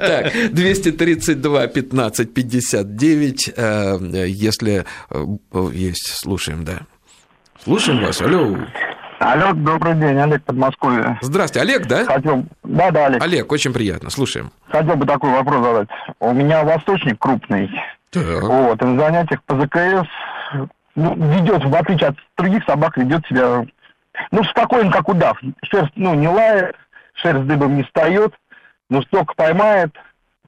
Так, 0.03 0.33
232 0.53 1.67
15 1.69 2.35
59, 2.35 3.55
если 4.29 4.85
есть, 5.73 6.19
слушаем, 6.19 6.65
да. 6.65 6.81
Слушаем 7.63 8.05
вас, 8.05 8.21
алло. 8.21 8.57
Алло, 9.21 9.53
добрый 9.53 9.95
день, 9.95 10.19
Олег 10.19 10.43
Подмосковье. 10.43 11.19
Здравствуйте, 11.23 11.63
Олег, 11.63 11.87
да? 11.87 12.05
Хотел... 12.05 12.45
Да, 12.65 12.91
да, 12.91 13.07
Олег. 13.07 13.23
Олег, 13.23 13.53
очень 13.53 13.73
приятно, 13.73 14.11
слушаем. 14.11 14.51
Хотел 14.69 14.97
бы 14.97 15.07
такой 15.07 15.31
вопрос 15.31 15.65
задать. 15.65 15.89
У 16.19 16.33
меня 16.33 16.65
восточник 16.65 17.21
крупный. 17.21 17.71
Так. 18.11 18.43
Вот, 18.43 18.83
и 18.83 18.85
на 18.85 19.01
занятиях 19.01 19.43
по 19.45 19.55
ЗКС 19.61 19.79
ну, 19.79 20.07
ведет, 20.95 21.65
в 21.65 21.75
отличие 21.75 22.11
от 22.11 22.17
других 22.37 22.65
собак, 22.65 22.97
ведет 22.97 23.27
себя, 23.27 23.67
ну, 24.31 24.45
спокойно, 24.45 24.91
как 24.91 25.09
удав. 25.09 25.39
Шерсть, 25.65 25.93
ну, 25.97 26.15
не 26.15 26.29
лает, 26.29 26.77
шерсть 27.15 27.47
дыбом 27.47 27.77
не 27.77 27.83
встает, 27.85 28.35
но 28.91 29.03
столько 29.03 29.35
поймает, 29.35 29.93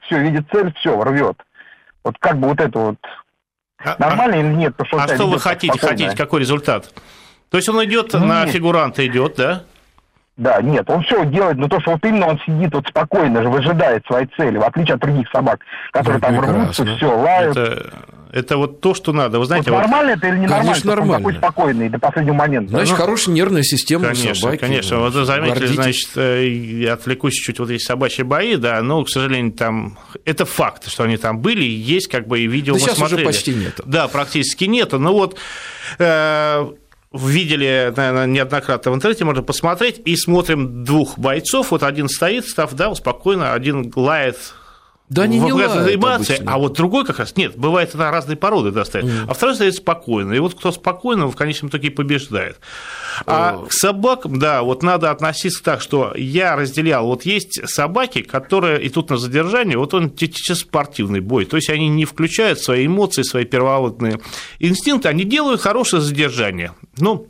все, 0.02 0.18
видит 0.18 0.46
цель, 0.52 0.72
все, 0.74 1.02
рвет. 1.02 1.36
Вот 2.02 2.16
как 2.18 2.38
бы 2.38 2.48
вот 2.48 2.60
это 2.60 2.78
вот 2.78 2.98
а, 3.78 3.96
нормально 3.98 4.36
а, 4.36 4.38
или 4.40 4.54
нет? 4.54 4.76
То, 4.76 4.84
что 4.84 4.98
а 4.98 5.08
что 5.08 5.26
вы 5.26 5.40
хотите, 5.40 5.72
спокойно. 5.72 5.96
хотите, 5.96 6.16
какой 6.16 6.40
результат? 6.40 6.92
То 7.50 7.56
есть 7.56 7.68
он 7.68 7.82
идет 7.84 8.12
ну, 8.12 8.26
на 8.26 8.44
нет. 8.44 8.54
фигуранта, 8.54 9.06
идет, 9.06 9.36
да? 9.36 9.62
Да, 10.36 10.60
нет, 10.60 10.90
он 10.90 11.02
все 11.04 11.24
делает, 11.26 11.56
но 11.56 11.68
то, 11.68 11.80
что 11.80 11.92
вот 11.92 12.04
именно 12.04 12.26
он 12.26 12.40
сидит 12.40 12.74
вот 12.74 12.88
спокойно 12.88 13.42
же, 13.42 13.48
выжидает 13.48 14.04
своей 14.06 14.26
цели, 14.36 14.58
в 14.58 14.64
отличие 14.64 14.94
от 14.94 15.00
других 15.00 15.28
собак, 15.30 15.60
которые 15.92 16.20
ну, 16.20 16.20
там 16.20 16.40
рвутся, 16.40 16.84
все, 16.84 17.16
лают. 17.16 17.56
Это, 17.56 17.92
это 18.34 18.56
вот 18.56 18.80
то, 18.80 18.94
что 18.94 19.12
надо. 19.12 19.38
Вы 19.38 19.46
знаете, 19.46 19.70
вот 19.70 19.76
вот... 19.76 19.82
нормально 19.82 20.10
это 20.18 20.26
или 20.26 20.38
не 20.38 20.48
конечно, 20.48 20.90
нормально? 20.90 21.12
нормально. 21.12 21.18
такой 21.18 21.34
спокойный 21.34 21.88
до 21.88 21.98
последнего 22.00 22.34
момента. 22.34 22.70
Значит, 22.70 22.90
ну, 22.90 22.96
хорошая 22.96 23.34
нервная 23.34 23.62
система 23.62 24.06
конечно, 24.06 24.32
у 24.32 24.34
собаки. 24.34 24.60
Конечно, 24.60 24.98
вот 24.98 25.14
вы 25.14 25.24
заметили, 25.24 25.66
значит, 25.66 26.16
я 26.16 26.94
отвлекусь 26.94 27.34
чуть-чуть, 27.34 27.60
вот 27.60 27.70
есть 27.70 27.86
собачьи 27.86 28.24
бои, 28.24 28.56
да, 28.56 28.82
но, 28.82 29.04
к 29.04 29.08
сожалению, 29.08 29.52
там, 29.52 29.98
это 30.24 30.46
факт, 30.46 30.90
что 30.90 31.04
они 31.04 31.16
там 31.16 31.38
были, 31.38 31.62
есть 31.62 32.08
как 32.08 32.26
бы 32.26 32.40
и 32.40 32.48
видео 32.48 32.74
да 32.74 32.80
мы 32.80 32.86
сейчас 32.86 32.98
смотрели. 32.98 33.20
уже 33.20 33.26
почти 33.26 33.54
нету. 33.54 33.84
Да, 33.86 34.08
практически 34.08 34.64
нету, 34.64 34.98
но 34.98 35.12
вот 35.12 35.38
э, 36.00 36.72
видели, 37.12 37.92
наверное, 37.96 38.26
неоднократно 38.26 38.90
в 38.90 38.96
интернете, 38.96 39.24
можно 39.24 39.44
посмотреть, 39.44 40.02
и 40.04 40.16
смотрим 40.16 40.82
двух 40.82 41.20
бойцов, 41.20 41.70
вот 41.70 41.84
один 41.84 42.08
стоит, 42.08 42.48
став, 42.48 42.74
да, 42.74 42.92
спокойно, 42.96 43.52
один 43.52 43.92
лает 43.94 44.38
да, 45.10 45.24
они 45.24 45.38
не 45.38 45.50
заниматься, 45.50 46.36
а 46.46 46.58
вот 46.58 46.74
другой 46.74 47.04
как 47.04 47.18
раз 47.18 47.36
нет, 47.36 47.56
бывает 47.56 47.94
она 47.94 48.10
разные 48.10 48.36
породы 48.36 48.70
достает, 48.70 49.04
mm. 49.04 49.26
а 49.28 49.34
второй 49.34 49.54
стоит 49.54 49.74
спокойно, 49.74 50.32
и 50.32 50.38
вот 50.38 50.54
кто 50.54 50.72
спокойно, 50.72 51.26
в 51.26 51.36
конечном 51.36 51.68
итоге 51.68 51.90
побеждает. 51.90 52.58
А 53.26 53.64
к 53.68 53.72
собакам, 53.72 54.38
да, 54.38 54.62
вот 54.62 54.82
надо 54.82 55.10
относиться 55.10 55.62
так, 55.62 55.82
что 55.82 56.14
я 56.16 56.56
разделял, 56.56 57.06
вот 57.06 57.26
есть 57.26 57.68
собаки, 57.68 58.22
которые 58.22 58.86
идут 58.88 59.10
на 59.10 59.18
задержание, 59.18 59.76
вот 59.76 59.92
он 59.92 60.10
спортивный 60.54 61.20
бой, 61.20 61.44
то 61.44 61.56
есть 61.56 61.68
они 61.68 61.88
не 61.88 62.06
включают 62.06 62.60
свои 62.60 62.86
эмоции, 62.86 63.22
свои 63.22 63.44
первобытные. 63.44 64.20
Инстинкты, 64.58 65.08
они 65.08 65.24
делают 65.24 65.60
хорошее 65.60 66.00
задержание, 66.00 66.72
ну, 66.96 67.28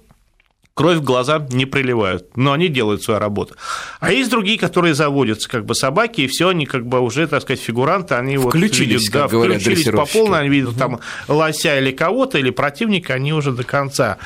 кровь 0.75 0.99
в 0.99 1.03
глаза 1.03 1.47
не 1.51 1.67
приливают, 1.67 2.37
но 2.37 2.53
они 2.53 2.69
делают 2.69 3.03
свою 3.03 3.21
работу. 3.21 3.55
А 4.01 4.13
есть 4.13 4.31
другие, 4.31 4.59
которые 4.59 4.95
заводятся, 4.95 5.49
как 5.49 5.65
бы 5.65 5.75
собаки, 5.75 6.23
и 6.23 6.27
все, 6.27 6.49
они 6.49 6.67
как 6.67 6.87
бы 6.87 7.01
уже, 7.01 7.27
так 7.27 7.43
сказать, 7.43 7.61
фигуранты, 7.61 8.15
они 8.15 8.37
включились, 8.37 8.79
вот 8.79 8.81
видят, 8.81 9.13
да, 9.13 9.29
говорят, 9.29 9.63
включились 9.63 9.91
по 9.91 10.07
полной, 10.07 10.41
они 10.41 10.49
видят 10.49 10.71
угу. 10.71 10.79
там 10.79 11.01
лося 11.29 11.79
или 11.79 11.93
кого-то, 11.93 12.39
или 12.39 12.51
противника, 12.51 13.15
они 13.15 13.33
уже 13.33 13.53
до 13.53 13.65
конца. 13.65 14.19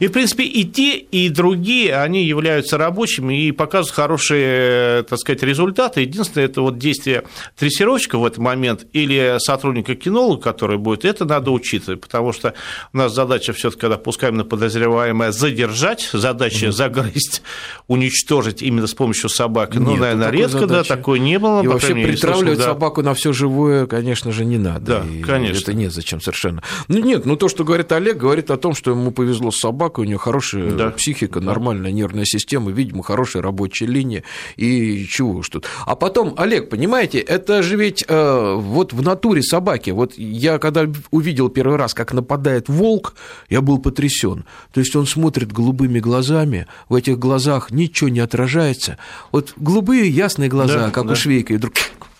И, 0.00 0.08
в 0.08 0.12
принципе, 0.12 0.44
и 0.44 0.64
те, 0.64 0.96
и 0.96 1.28
другие, 1.28 1.96
они 1.96 2.24
являются 2.24 2.78
рабочими 2.78 3.46
и 3.46 3.52
показывают 3.52 3.94
хорошие, 3.94 5.04
так 5.04 5.18
сказать, 5.18 5.42
результаты. 5.42 6.00
Единственное, 6.00 6.46
это 6.46 6.62
вот 6.62 6.78
действие 6.78 7.24
дрессировщика 7.58 8.18
в 8.18 8.26
этот 8.26 8.38
момент 8.38 8.86
или 8.92 9.36
сотрудника 9.38 9.94
кинолога, 9.94 10.42
который 10.42 10.78
будет, 10.78 11.04
это 11.04 11.24
надо 11.24 11.52
учитывать, 11.52 12.00
потому 12.00 12.32
что 12.32 12.54
у 12.92 12.96
нас 12.96 13.14
задача 13.14 13.52
все 13.52 13.70
таки 13.70 13.84
когда 13.84 13.98
пускаем 13.98 14.38
на 14.38 14.46
подозреваемое, 14.46 15.30
задержать, 15.30 16.08
задача 16.10 16.72
загрызть, 16.72 17.42
уничтожить 17.86 18.62
именно 18.62 18.86
с 18.86 18.94
помощью 18.94 19.28
собаки. 19.28 19.76
Ну, 19.76 19.94
наверное, 19.96 20.30
редко, 20.30 20.60
задачи. 20.60 20.88
да, 20.88 20.96
такое 20.96 21.18
не 21.18 21.38
было. 21.38 21.62
И 21.62 21.66
вообще 21.66 21.92
притравливать 21.92 22.60
да. 22.60 22.64
собаку 22.64 23.02
на 23.02 23.12
все 23.12 23.34
живое, 23.34 23.86
конечно 23.86 24.32
же, 24.32 24.46
не 24.46 24.56
надо. 24.56 25.02
Да, 25.02 25.04
и 25.06 25.20
конечно. 25.20 25.60
Это 25.60 25.74
незачем 25.74 26.22
совершенно. 26.22 26.62
Ну, 26.88 26.98
нет, 26.98 27.26
ну 27.26 27.36
то, 27.36 27.50
что 27.50 27.62
говорит 27.62 27.92
Олег, 27.92 28.16
говорит 28.16 28.50
о 28.50 28.56
том, 28.56 28.74
что 28.74 28.92
ему 28.92 29.10
повезло 29.10 29.50
с 29.50 29.58
собакой, 29.58 29.83
собака, 29.84 30.00
у 30.00 30.04
нее 30.04 30.18
хорошая 30.18 30.70
да. 30.72 30.90
психика, 30.90 31.40
нормальная 31.40 31.92
нервная 31.92 32.24
система, 32.24 32.70
видимо, 32.70 33.02
хорошая 33.02 33.42
рабочая 33.42 33.86
линия, 33.86 34.22
и 34.56 35.04
чего 35.06 35.32
уж 35.32 35.48
тут. 35.48 35.66
А 35.86 35.94
потом, 35.94 36.34
Олег, 36.38 36.70
понимаете, 36.70 37.18
это 37.18 37.62
же 37.62 37.76
ведь 37.76 38.04
э, 38.08 38.54
вот 38.56 38.92
в 38.92 39.02
натуре 39.02 39.42
собаки, 39.42 39.90
вот 39.90 40.14
я 40.16 40.58
когда 40.58 40.86
увидел 41.10 41.48
первый 41.50 41.76
раз, 41.76 41.92
как 41.92 42.12
нападает 42.12 42.68
волк, 42.68 43.14
я 43.50 43.60
был 43.60 43.78
потрясен. 43.78 44.44
То 44.72 44.80
есть 44.80 44.96
он 44.96 45.06
смотрит 45.06 45.52
голубыми 45.52 46.00
глазами, 46.00 46.66
в 46.88 46.94
этих 46.94 47.18
глазах 47.18 47.70
ничего 47.70 48.08
не 48.08 48.20
отражается. 48.20 48.96
Вот 49.32 49.52
голубые 49.56 50.08
ясные 50.08 50.48
глаза, 50.48 50.86
да, 50.86 50.90
как 50.90 51.06
да. 51.06 51.12
у 51.12 51.16
швейка, 51.16 51.54
и 51.54 51.56
вдруг 51.56 51.74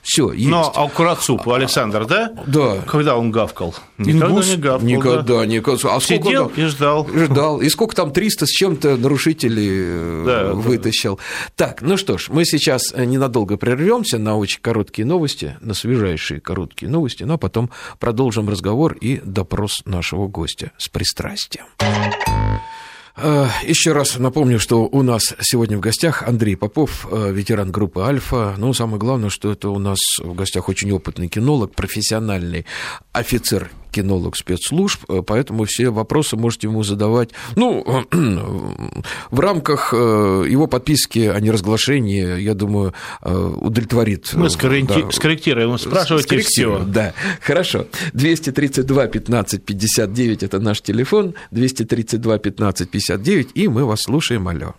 все, 0.05 0.33
есть. 0.33 0.51
Но 0.51 0.71
Аккурацуп, 0.75 1.49
Александр, 1.49 2.05
да? 2.05 2.31
Да. 2.47 2.77
Когда 2.87 3.17
он 3.17 3.31
гавкал? 3.31 3.75
Никогда 3.97 4.27
Ингус? 4.27 4.49
не 4.49 4.57
гавкал. 4.57 4.87
Никогда 4.87 5.39
да. 5.39 5.47
не 5.47 5.61
гавкал. 5.61 5.97
А 5.97 6.01
Сидел 6.01 6.53
и 6.55 6.65
ждал. 6.67 7.09
Ждал. 7.15 7.61
И 7.63 7.69
сколько 7.71 7.97
там 7.97 8.13
300 8.13 8.47
с 8.47 8.51
чем-то 8.51 8.97
нарушителей 8.99 9.69
э, 9.71 10.25
да, 10.27 10.53
вытащил. 10.53 11.17
Да. 11.17 11.67
Так, 11.67 11.81
ну 11.81 11.97
что 11.97 12.19
ж, 12.19 12.29
мы 12.29 12.45
сейчас 12.45 12.93
ненадолго 12.95 13.57
прервемся 13.57 14.19
на 14.19 14.37
очень 14.37 14.61
короткие 14.61 15.07
новости, 15.07 15.57
на 15.61 15.73
свежайшие 15.73 16.39
короткие 16.39 16.91
новости, 16.91 17.25
но 17.25 17.39
потом 17.39 17.71
продолжим 17.99 18.49
разговор 18.49 18.93
и 19.01 19.23
допрос 19.25 19.83
нашего 19.87 20.29
гостя 20.29 20.73
с 20.77 20.89
пристрастием. 20.89 21.65
Э, 23.17 23.47
Еще 23.63 23.93
раз 23.93 24.19
напомню, 24.19 24.59
что 24.59 24.85
у 24.85 25.03
нас 25.03 25.35
сегодня 25.41 25.77
в 25.77 25.81
гостях 25.81 26.23
Андрей 26.27 26.57
Попов, 26.57 27.07
э, 27.11 27.33
ветеран 27.33 27.71
группы 27.71 28.01
«Альфа». 28.01 28.55
Ну, 28.59 28.75
самое 28.75 28.99
главное, 28.99 29.31
что 29.31 29.53
это 29.53 29.69
у 29.71 29.79
нас 29.79 29.99
в 30.19 30.35
гостях 30.35 30.69
очень 30.69 30.91
опытный 30.93 31.29
кинолог, 31.29 31.75
профессиональный 31.75 32.67
офицер 33.13 33.71
кинолог 33.95 34.37
спецслужб, 34.37 35.05
э, 35.09 35.23
поэтому 35.27 35.65
все 35.65 35.91
вопросы 35.91 36.37
можете 36.37 36.67
ему 36.67 36.83
задавать, 36.83 37.31
ну, 37.55 38.05
в 39.31 39.41
рамках 39.41 39.95
э, 39.95 40.47
его 40.49 40.67
подписки 40.67 41.21
о 41.21 41.39
неразглашении, 41.41 42.41
я 42.41 42.55
думаю, 42.55 42.93
э, 43.23 43.33
удовлетворит. 43.33 44.33
Мы 44.35 44.51
скорректи... 44.51 45.03
да, 45.03 45.11
скорректируем, 45.13 45.79
спрашивайте 45.79 46.39
все. 46.39 46.81
Да, 46.85 47.15
хорошо. 47.41 47.87
232 48.13 49.07
15 49.07 49.65
59– 49.65 50.43
это 50.43 50.59
наш 50.59 50.81
телефон, 50.81 51.35
232 51.53 52.39
15 52.39 52.91
59, 52.91 53.51
и 53.55 53.69
мы 53.69 53.85
вас 53.85 54.03
слушаем, 54.03 54.49
алло. 54.49 54.75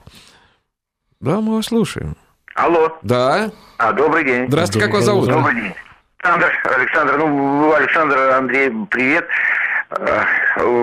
Да, 1.22 1.40
мы 1.40 1.56
вас 1.56 1.68
слушаем. 1.68 2.18
Алло. 2.56 2.98
Да. 3.02 3.52
А, 3.78 3.94
добрый 3.94 4.26
день. 4.26 4.48
Здравствуйте, 4.48 4.86
как 4.86 4.96
вас 4.96 5.06
зовут? 5.06 5.28
Добрый 5.28 5.56
день. 5.56 5.74
Александр, 6.26 6.52
Александр, 6.64 7.18
ну, 7.18 7.74
Александр, 7.74 8.18
Андрей, 8.32 8.72
привет. 8.90 9.28
Э, 9.92 10.24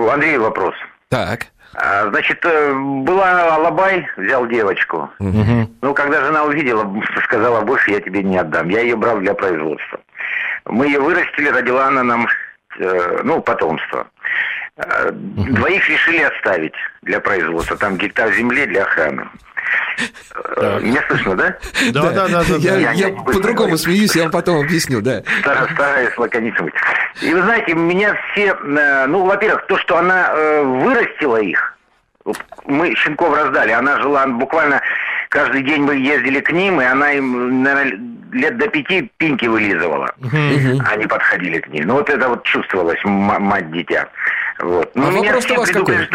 Андрей, 0.09 0.37
вопрос. 0.37 0.73
Так. 1.09 1.47
А, 1.75 2.07
значит, 2.07 2.39
э, 2.45 2.73
была 2.73 3.55
Алабай, 3.55 4.07
взял 4.15 4.47
девочку. 4.47 5.09
Угу. 5.19 5.69
Ну, 5.81 5.93
когда 5.93 6.23
жена 6.23 6.45
увидела, 6.45 6.89
сказала, 7.25 7.59
больше 7.61 7.91
я 7.91 7.99
тебе 7.99 8.23
не 8.23 8.37
отдам. 8.37 8.69
Я 8.69 8.81
ее 8.81 8.95
брал 8.95 9.17
для 9.17 9.33
производства. 9.33 9.99
Мы 10.65 10.87
ее 10.87 11.01
вырастили, 11.01 11.49
родила 11.49 11.87
она 11.87 12.03
нам, 12.03 12.25
э, 12.79 13.19
ну, 13.25 13.41
потомство. 13.41 14.07
Двоих 15.11 15.87
решили 15.89 16.21
оставить 16.21 16.73
для 17.01 17.19
производства. 17.19 17.75
Там 17.75 17.97
гектар 17.97 18.31
земли 18.31 18.65
для 18.65 18.83
охраны. 18.83 19.27
Меня 20.81 21.03
слышно, 21.07 21.35
да? 21.35 21.57
Да, 21.91 22.11
да, 22.11 22.27
да. 22.27 22.43
да, 22.43 22.55
я, 22.57 22.77
я, 22.77 22.91
я 22.91 23.09
по-другому 23.09 23.77
смеюсь, 23.77 24.15
я 24.15 24.23
вам 24.23 24.31
потом 24.31 24.63
объясню, 24.63 25.01
да. 25.01 25.21
Стараюсь 25.73 26.17
лаконично 26.17 26.63
быть. 26.63 26.73
И 27.21 27.33
вы 27.33 27.41
знаете, 27.41 27.73
меня 27.73 28.15
все, 28.31 28.55
э, 28.55 29.05
ну, 29.07 29.25
во-первых, 29.25 29.65
то, 29.67 29.77
что 29.77 29.97
она 29.97 30.31
э, 30.31 30.63
вырастила 30.63 31.37
их, 31.37 31.77
мы 32.65 32.95
щенков 32.95 33.35
раздали, 33.35 33.71
она 33.71 34.01
жила 34.01 34.25
буквально 34.27 34.81
каждый 35.33 35.63
день 35.63 35.81
мы 35.81 35.95
ездили 35.95 36.39
к 36.39 36.51
ним, 36.51 36.79
и 36.79 36.85
она 36.85 37.11
им, 37.11 37.63
наверное, 37.63 37.99
лет 38.31 38.57
до 38.57 38.67
пяти 38.67 39.11
пинки 39.17 39.45
вылизывала. 39.45 40.13
Угу. 40.19 40.81
Они 40.91 41.05
подходили 41.07 41.59
к 41.59 41.67
ней. 41.69 41.83
Ну, 41.83 41.95
вот 41.95 42.09
это 42.09 42.29
вот 42.29 42.43
чувствовалось, 42.43 42.99
мать-дитя. 43.03 44.07
Вот. 44.63 44.95
Но 44.95 45.07
а 45.07 45.11
меня 45.11 45.33
вопрос 45.33 45.51
у 45.51 45.55
вас 45.55 45.69
какой? 45.69 46.09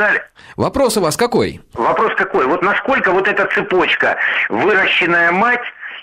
Вопрос 0.56 0.96
у 0.96 1.00
вас 1.00 1.16
какой? 1.16 1.60
Вопрос 1.74 2.12
какой? 2.16 2.46
Вот 2.46 2.62
насколько 2.62 3.12
вот 3.12 3.28
эта 3.28 3.46
цепочка, 3.54 4.16
выращенная 4.48 5.30
мать, 5.32 5.60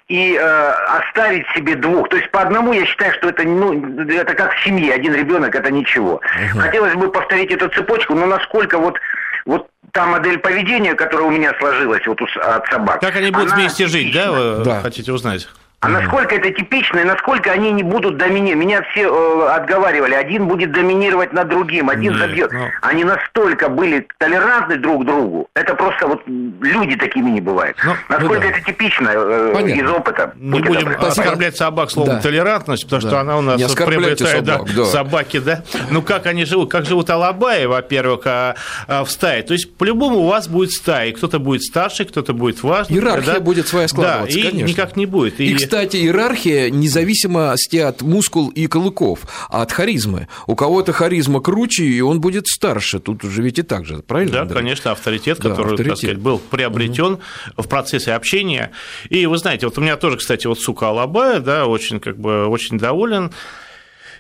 и 0.07 0.37
э, 0.39 0.71
оставить 0.99 1.47
себе 1.55 1.75
двух. 1.75 2.09
То 2.09 2.17
есть 2.17 2.29
по 2.29 2.41
одному 2.41 2.73
я 2.73 2.85
считаю, 2.85 3.11
что 3.15 3.29
это 3.29 3.43
ну 3.43 3.73
это 4.07 4.35
как 4.35 4.53
в 4.53 4.63
семье, 4.63 4.93
один 4.93 5.15
ребенок 5.15 5.55
это 5.55 5.71
ничего. 5.71 6.21
Угу. 6.53 6.59
Хотелось 6.59 6.93
бы 6.93 7.11
повторить 7.11 7.51
эту 7.51 7.69
цепочку, 7.69 8.13
но 8.13 8.27
насколько 8.27 8.77
вот 8.77 8.99
вот 9.47 9.67
та 9.93 10.05
модель 10.05 10.37
поведения, 10.37 10.93
которая 10.93 11.27
у 11.27 11.31
меня 11.31 11.53
сложилась 11.57 12.05
вот 12.05 12.21
от 12.21 12.67
собак. 12.67 12.99
Как 13.01 13.15
они 13.15 13.31
будут 13.31 13.53
вместе 13.53 13.87
жить, 13.87 14.13
да? 14.13 14.31
Вы 14.31 14.63
да. 14.63 14.81
хотите 14.81 15.11
узнать? 15.11 15.47
А 15.82 15.89
насколько 15.89 16.36
это 16.36 16.49
типично, 16.51 16.99
и 16.99 17.03
насколько 17.03 17.51
они 17.51 17.71
не 17.71 17.84
будут 17.84 18.17
доминировать. 18.17 18.65
Меня 18.65 18.82
все 18.91 19.03
э, 19.03 19.49
отговаривали, 19.49 20.15
один 20.15 20.47
будет 20.47 20.71
доминировать 20.71 21.32
над 21.34 21.49
другим, 21.49 21.89
один 21.89 22.13
Нет, 22.13 22.21
забьет. 22.21 22.51
Но... 22.51 22.59
Ну. 22.59 22.69
Они 22.82 23.03
настолько 23.03 23.69
были 23.69 24.07
толерантны 24.17 24.78
друг 24.78 25.03
к 25.03 25.05
другу. 25.05 25.47
Это 25.53 25.76
просто 25.76 26.07
вот 26.07 26.21
люди 26.26 26.95
такими 26.95 27.30
не 27.30 27.41
бывают. 27.41 27.78
Ну, 27.84 27.93
насколько 28.09 28.36
ну, 28.36 28.41
да. 28.41 28.47
это 28.47 28.61
типично 28.61 29.09
э, 29.13 29.63
из 29.67 29.89
опыта. 29.89 30.34
Не 30.36 30.59
будем 30.59 30.91
добры. 30.91 30.95
оскорблять 30.95 31.55
собак 31.55 31.91
словом 31.91 32.15
да. 32.15 32.21
толерантность, 32.21 32.86
потому 32.86 33.01
да. 33.01 33.07
что 33.07 33.19
она 33.19 33.38
у 33.38 33.41
нас 33.41 33.61
приобретает 33.73 34.45
собак, 34.45 34.65
да, 34.67 34.73
да. 34.76 34.86
собаки, 34.86 35.39
да. 35.39 35.63
Ну 35.91 36.01
как 36.01 36.26
они 36.26 36.45
живут? 36.45 36.71
Как 36.71 36.86
живут 36.86 37.09
алабаи, 37.09 37.65
во-первых, 37.65 38.21
а, 38.26 38.55
а, 38.88 39.03
в 39.03 39.11
стае? 39.11 39.43
То 39.43 39.53
есть 39.53 39.76
по-любому 39.76 40.19
у 40.19 40.28
вас 40.28 40.47
будет 40.47 40.71
стая. 40.71 41.11
Кто-то 41.11 41.39
будет 41.39 41.63
старше, 41.63 42.05
кто-то 42.05 42.34
будет 42.34 42.63
важный. 42.63 42.95
Иерархия 42.97 43.34
да? 43.34 43.39
будет 43.39 43.67
своя 43.67 43.88
складываться, 43.88 44.36
да, 44.36 44.39
и 44.39 44.49
конечно. 44.49 44.67
никак 44.67 44.95
не 44.95 45.05
будет. 45.05 45.39
И, 45.39 45.45
и 45.45 45.64
кстати, 45.66 45.97
иерархия 45.97 46.70
независимости 46.70 47.78
от 47.78 48.01
мускул 48.01 48.49
и 48.49 48.68
колыков, 48.68 49.22
а 49.49 49.63
от 49.63 49.72
харизмы. 49.72 50.28
У 50.45 50.55
кого-то 50.55 50.93
харизма 50.93 51.41
круче, 51.41 51.86
и 51.86 52.01
он 52.01 52.22
будет 52.22 52.45
старше. 52.45 52.99
Тут 52.99 53.24
уже 53.24 53.41
ведь 53.41 53.57
и 53.57 53.63
так 53.63 53.86
же, 53.86 53.97
правильно? 53.97 54.34
Да, 54.34 54.41
Андрей? 54.41 54.57
конечно, 54.57 54.91
авторитет, 54.91 55.39
да, 55.39 55.49
который, 55.49 55.72
авторитет. 55.72 55.88
так 55.88 55.97
сказать, 55.97 56.18
был 56.20 56.38
приобретен 56.38 57.13
угу. 57.13 57.22
в 57.57 57.68
процессе 57.68 58.13
общения. 58.13 58.72
И 59.09 59.26
вы 59.26 59.38
знаете, 59.39 59.66
вот 59.66 59.78
у 59.78 59.82
меня 59.82 59.97
тоже, 59.97 60.18
кстати, 60.18 60.45
вот 60.45 60.59
сука 60.59 60.89
Алабая, 60.89 61.39
да, 61.39 61.66
очень 61.66 61.99
как 61.99 62.20
бы 62.20 62.45
очень 62.45 62.78
доволен. 62.78 63.32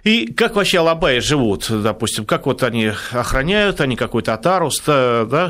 И 0.03 0.33
как 0.33 0.55
вообще 0.55 0.79
алабаи 0.79 1.19
живут, 1.19 1.67
допустим, 1.69 2.25
как 2.25 2.45
вот 2.45 2.63
они 2.63 2.91
охраняют, 3.11 3.81
они 3.81 3.95
какой-то 3.95 4.33
отару, 4.33 4.71
да, 4.85 5.49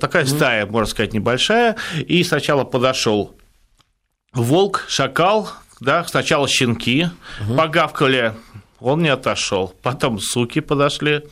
такая 0.00 0.24
стая, 0.24 0.66
можно 0.66 0.88
сказать, 0.88 1.12
небольшая, 1.12 1.76
и 2.06 2.22
сначала 2.22 2.64
подошел 2.64 3.34
волк, 4.42 4.84
шакал, 4.88 5.48
да, 5.80 6.04
сначала 6.04 6.48
щенки 6.48 7.10
угу. 7.40 7.56
погавкали, 7.56 8.34
он 8.80 9.02
не 9.02 9.08
отошел, 9.08 9.74
потом 9.82 10.20
суки 10.20 10.60
подошли, 10.60 11.22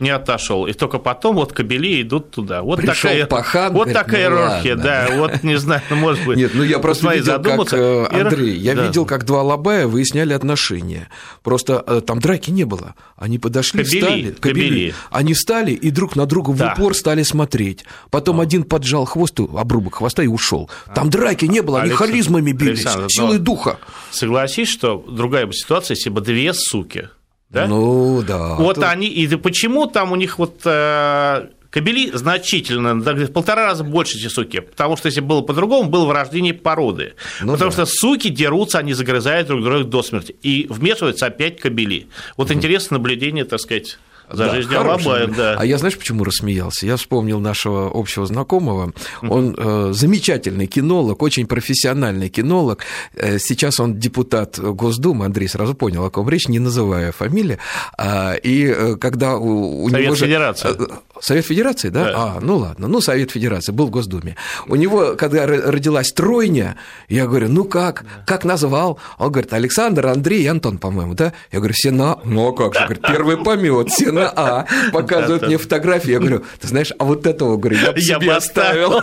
не 0.00 0.10
отошел. 0.10 0.66
И 0.66 0.72
только 0.72 0.98
потом 0.98 1.36
вот 1.36 1.52
кобели 1.52 2.02
идут 2.02 2.30
туда. 2.30 2.62
Вот 2.62 2.78
Пришел 2.80 3.10
такая, 3.10 3.26
пахан, 3.26 3.72
вот 3.72 3.88
говорит, 3.88 3.94
такая 3.94 4.30
ну 4.30 4.36
иерархия, 4.36 4.76
да. 4.76 5.08
Вот 5.16 5.42
не 5.42 5.56
знаю, 5.58 5.82
ну, 5.90 5.96
может 5.96 6.24
быть. 6.24 6.36
Нет, 6.38 6.52
ну 6.54 6.62
я 6.62 6.78
просто 6.78 7.02
посмотри, 7.04 7.20
видел, 7.20 7.32
как, 7.34 7.44
задуматься. 7.44 7.76
э, 7.76 7.80
Иерарх- 7.80 8.20
Андрей, 8.32 8.56
я 8.58 8.74
да. 8.74 8.86
видел, 8.86 9.06
как 9.06 9.24
два 9.24 9.42
лобая 9.42 9.86
выясняли 9.86 10.32
отношения. 10.32 11.08
Просто 11.42 11.84
э, 11.86 12.00
там 12.06 12.18
драки 12.20 12.50
не 12.50 12.64
было. 12.64 12.94
Они 13.16 13.38
подошли, 13.38 13.84
Кобели, 13.84 14.00
встали. 14.00 14.30
кобели. 14.40 14.94
Они 15.10 15.34
стали 15.34 15.72
и 15.72 15.90
друг 15.90 16.16
на 16.16 16.26
друга 16.26 16.52
Да. 16.54 16.70
в 16.74 16.78
упор 16.78 16.94
стали 16.96 17.22
смотреть. 17.22 17.84
Потом 18.10 18.40
один 18.40 18.64
поджал 18.64 19.04
хвост, 19.04 19.38
обрубок 19.40 19.96
хвоста 19.96 20.22
и 20.22 20.26
ушел. 20.26 20.70
Там 20.94 21.10
драки 21.10 21.44
не 21.44 21.60
было, 21.60 21.80
они 21.80 21.90
Александр- 21.90 22.10
харизмами 22.12 22.52
бились, 22.52 22.78
Александр, 22.86 23.06
силой 23.10 23.38
но- 23.38 23.44
духа. 23.44 23.78
Согласись, 24.10 24.68
что 24.68 25.04
другая 25.08 25.46
бы 25.46 25.52
ситуация, 25.52 25.94
если 25.94 26.10
бы 26.10 26.20
две 26.20 26.52
суки, 26.54 27.08
да? 27.50 27.66
Ну 27.66 28.22
да. 28.22 28.54
вот 28.56 28.76
Тут- 28.76 28.84
они, 28.84 29.06
и 29.08 29.26
почему 29.36 29.86
там 29.86 30.12
у 30.12 30.16
них 30.16 30.38
вот 30.38 30.60
э, 30.64 31.48
кобели 31.70 32.10
значительно, 32.12 32.94
в 32.94 33.32
полтора 33.32 33.66
раза 33.66 33.84
больше, 33.84 34.18
чем 34.18 34.30
суки, 34.30 34.60
потому 34.60 34.96
что 34.96 35.06
если 35.06 35.20
было 35.20 35.40
по-другому, 35.42 35.88
было 35.88 36.04
вырождение 36.06 36.54
породы, 36.54 37.14
Ну 37.40 37.52
потому 37.52 37.70
да. 37.70 37.84
что 37.84 37.86
суки 37.86 38.28
дерутся, 38.28 38.78
они 38.78 38.92
загрызают 38.92 39.48
друг 39.48 39.62
друга 39.62 39.84
до 39.84 40.02
смерти, 40.02 40.34
и 40.42 40.66
вмешиваются 40.68 41.26
опять 41.26 41.60
кобели. 41.60 42.08
Вот 42.36 42.50
интересное 42.50 42.98
наблюдение, 42.98 43.44
так 43.44 43.60
сказать, 43.60 43.98
за 44.32 44.62
Да, 44.70 44.80
Алабая, 44.80 45.20
момент. 45.22 45.36
да. 45.36 45.56
А 45.58 45.64
я 45.64 45.78
знаешь, 45.78 45.96
почему 45.98 46.24
рассмеялся? 46.24 46.86
Я 46.86 46.96
вспомнил 46.96 47.40
нашего 47.40 47.90
общего 47.92 48.26
знакомого. 48.26 48.92
Он 49.22 49.54
э, 49.56 49.90
замечательный 49.92 50.66
кинолог, 50.66 51.22
очень 51.22 51.46
профессиональный 51.46 52.28
кинолог. 52.28 52.80
Э, 53.14 53.38
сейчас 53.38 53.80
он 53.80 53.98
депутат 53.98 54.58
Госдумы. 54.58 55.24
Андрей 55.26 55.48
сразу 55.48 55.74
понял, 55.74 56.04
о 56.04 56.10
ком 56.10 56.28
речь, 56.28 56.48
не 56.48 56.58
называя 56.58 57.12
фамилии. 57.12 57.58
А, 57.98 58.34
и 58.34 58.66
э, 58.66 58.96
когда 58.96 59.36
у, 59.36 59.84
у 59.84 59.90
Совет 59.90 60.04
него 60.06 60.14
же- 60.14 60.24
Федерации. 60.26 60.68
Э, 60.78 60.86
Совет 61.20 61.44
Федерации, 61.44 61.90
да? 61.90 62.04
Да. 62.04 62.12
А, 62.16 62.38
ну 62.40 62.56
ладно, 62.56 62.88
ну 62.88 63.00
Совет 63.02 63.30
Федерации 63.30 63.72
был 63.72 63.86
в 63.86 63.90
Госдуме. 63.90 64.36
У 64.66 64.76
него, 64.76 65.14
когда 65.18 65.46
родилась 65.46 66.12
тройня, 66.12 66.76
я 67.08 67.26
говорю, 67.26 67.48
ну 67.48 67.64
как, 67.64 68.04
как 68.26 68.44
назвал? 68.44 68.98
Он 69.18 69.30
говорит, 69.30 69.52
Александр, 69.52 70.06
Андрей 70.06 70.42
и 70.42 70.46
Антон, 70.46 70.78
по-моему, 70.78 71.14
да? 71.14 71.32
Я 71.52 71.58
говорю, 71.58 71.74
все 71.76 71.90
на... 71.90 72.18
Ну 72.24 72.48
а 72.48 72.52
как 72.56 72.74
же, 72.74 72.80
говорит, 72.80 73.02
первый 73.06 73.36
помет, 73.36 73.90
все 73.90 74.10
на 74.20 74.30
А. 74.36 74.66
Показывают 74.92 75.46
мне 75.46 75.58
фотографии, 75.58 76.12
я 76.12 76.18
говорю, 76.18 76.44
ты 76.60 76.68
знаешь, 76.68 76.92
а 76.98 77.04
вот 77.04 77.26
этого, 77.26 77.56
говорю, 77.56 77.78
я 77.78 77.92
бы 77.92 78.00
себе 78.00 78.32
оставил. 78.32 78.92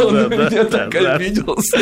Он 0.00 0.28
меня 0.28 0.64
так 0.64 0.94
обиделся. 0.94 1.78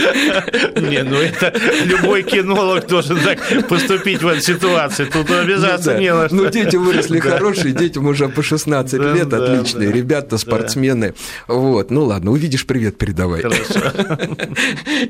Не, 0.80 1.03
ну 1.03 1.16
это 1.16 1.53
любой 1.85 2.22
кинолог 2.22 2.87
должен 2.87 3.18
так 3.20 3.68
поступить 3.68 4.22
в 4.22 4.28
этой 4.28 4.43
ситуации. 4.43 5.05
Тут 5.05 5.30
обязательно 5.30 5.93
Ну 5.93 5.99
да. 5.99 6.01
не 6.01 6.14
на 6.14 6.26
что. 6.28 6.37
Ну, 6.37 6.51
дети 6.51 6.76
выросли 6.76 7.18
хорошие, 7.20 7.74
детям 7.74 8.07
уже 8.07 8.28
по 8.28 8.43
16 8.43 8.99
Да, 9.01 9.12
лет, 9.12 9.33
отличные 9.33 9.93
ребята, 9.93 10.39
спортсмены. 10.39 11.14
Вот, 11.49 11.91
ну 11.91 12.05
ладно, 12.05 12.30
увидишь, 12.33 12.66
привет 12.66 12.99
передавай. 12.99 13.43
Хорошо. 13.43 13.80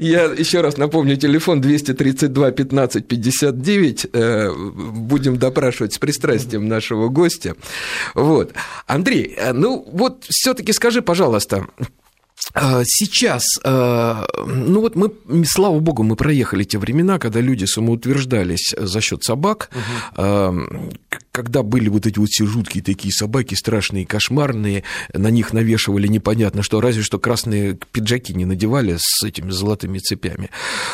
Я 0.00 0.24
еще 0.24 0.60
раз 0.60 0.76
напомню, 0.76 1.16
телефон 1.16 1.60
232 1.60 2.50
15 2.50 3.06
59. 3.06 4.06
э, 4.12 4.50
Будем 4.52 5.36
допрашивать 5.38 5.94
с 5.94 5.98
пристрастием 5.98 6.61
нашего 6.68 7.08
гостя. 7.08 7.54
Вот. 8.14 8.52
Андрей, 8.86 9.34
э, 9.36 9.52
ну 9.52 9.84
вот 9.92 10.24
все-таки 10.28 10.72
скажи, 10.72 11.02
пожалуйста, 11.02 11.66
э, 12.54 12.82
Сейчас, 12.84 13.44
э, 13.64 14.24
ну 14.46 14.80
вот 14.80 14.96
мы, 14.96 15.12
слава 15.46 15.78
богу, 15.78 16.02
мы 16.02 16.16
проехали 16.16 16.64
те 16.64 16.78
времена, 16.78 17.18
когда 17.18 17.40
люди 17.40 17.64
самоутверждались 17.64 18.74
за 18.76 19.00
счет 19.00 19.22
собак, 19.22 19.70
к- 20.16 21.31
когда 21.32 21.62
были 21.62 21.88
вот 21.88 22.06
эти 22.06 22.18
вот 22.18 22.28
все 22.28 22.44
жуткие 22.44 22.84
такие 22.84 23.12
собаки, 23.12 23.54
страшные, 23.54 24.06
кошмарные, 24.06 24.84
на 25.12 25.28
них 25.28 25.54
навешивали 25.54 26.06
непонятно 26.06 26.62
что, 26.62 26.80
разве 26.80 27.02
что 27.02 27.18
красные 27.18 27.78
пиджаки 27.90 28.34
не 28.34 28.44
надевали 28.44 28.96
с 28.98 29.24
этими 29.24 29.50
золотыми 29.50 29.98
цепями. 29.98 30.50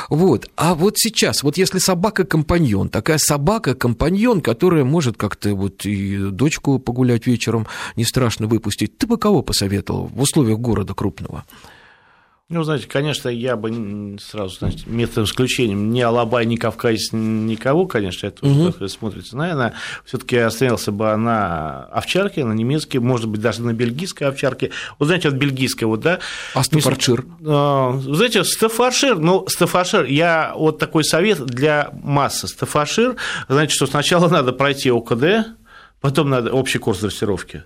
Вот. 0.08 0.48
А 0.56 0.74
вот 0.74 0.96
сейчас, 0.96 1.42
вот 1.42 1.56
если 1.56 1.78
собака-компаньон, 1.78 2.88
такая 2.88 3.18
собака-компаньон, 3.18 4.40
которая 4.40 4.84
может 4.84 5.16
как-то 5.16 5.54
вот 5.54 5.84
и 5.84 6.16
дочку 6.30 6.78
погулять 6.78 7.26
вечером 7.26 7.66
не 7.96 8.04
страшно 8.04 8.46
выпустить, 8.46 8.96
ты 8.96 9.06
бы 9.08 9.18
кого 9.18 9.42
посоветовал 9.42 10.06
в 10.06 10.20
условиях 10.20 10.58
города 10.60 10.94
крупного? 10.94 11.44
Ну, 12.50 12.62
знаете, 12.62 12.86
конечно, 12.88 13.28
я 13.28 13.56
бы 13.56 14.16
сразу, 14.22 14.56
значит, 14.56 14.86
методом 14.86 15.24
исключением 15.24 15.90
ни 15.90 16.00
Алабай, 16.00 16.46
ни 16.46 16.56
Кавказец, 16.56 17.10
никого, 17.12 17.84
конечно, 17.84 18.26
это 18.26 18.72
так 18.72 18.88
смотрится. 18.88 19.36
Наверное, 19.36 19.74
все-таки 20.06 20.38
остановился 20.38 20.90
бы 20.90 21.14
на 21.16 21.84
овчарке, 21.92 22.46
на 22.46 22.54
немецкой, 22.54 22.98
может 22.98 23.28
быть, 23.28 23.42
даже 23.42 23.60
на 23.60 23.74
бельгийской 23.74 24.28
овчарке. 24.28 24.70
Вот 24.98 25.06
знаете, 25.08 25.28
вот 25.28 25.36
бельгийская, 25.36 25.86
вот, 25.86 26.00
да? 26.00 26.20
А 26.54 26.62
Стаффордшир? 26.64 27.26
А, 27.46 27.90
Вы 27.90 28.14
знаете, 28.14 28.42
Стаффордшир, 28.42 29.18
ну, 29.18 29.46
Стаффордшир, 29.46 30.06
я 30.06 30.54
вот 30.56 30.78
такой 30.78 31.04
совет 31.04 31.44
для 31.44 31.90
массы. 32.02 32.48
Стаффордшир, 32.48 33.16
знаете, 33.50 33.74
что 33.74 33.86
сначала 33.86 34.26
надо 34.30 34.54
пройти 34.54 34.90
ОКД, 34.90 35.57
Потом 36.00 36.30
надо 36.30 36.52
общий 36.52 36.78
курс 36.78 37.00
дрессировки. 37.00 37.64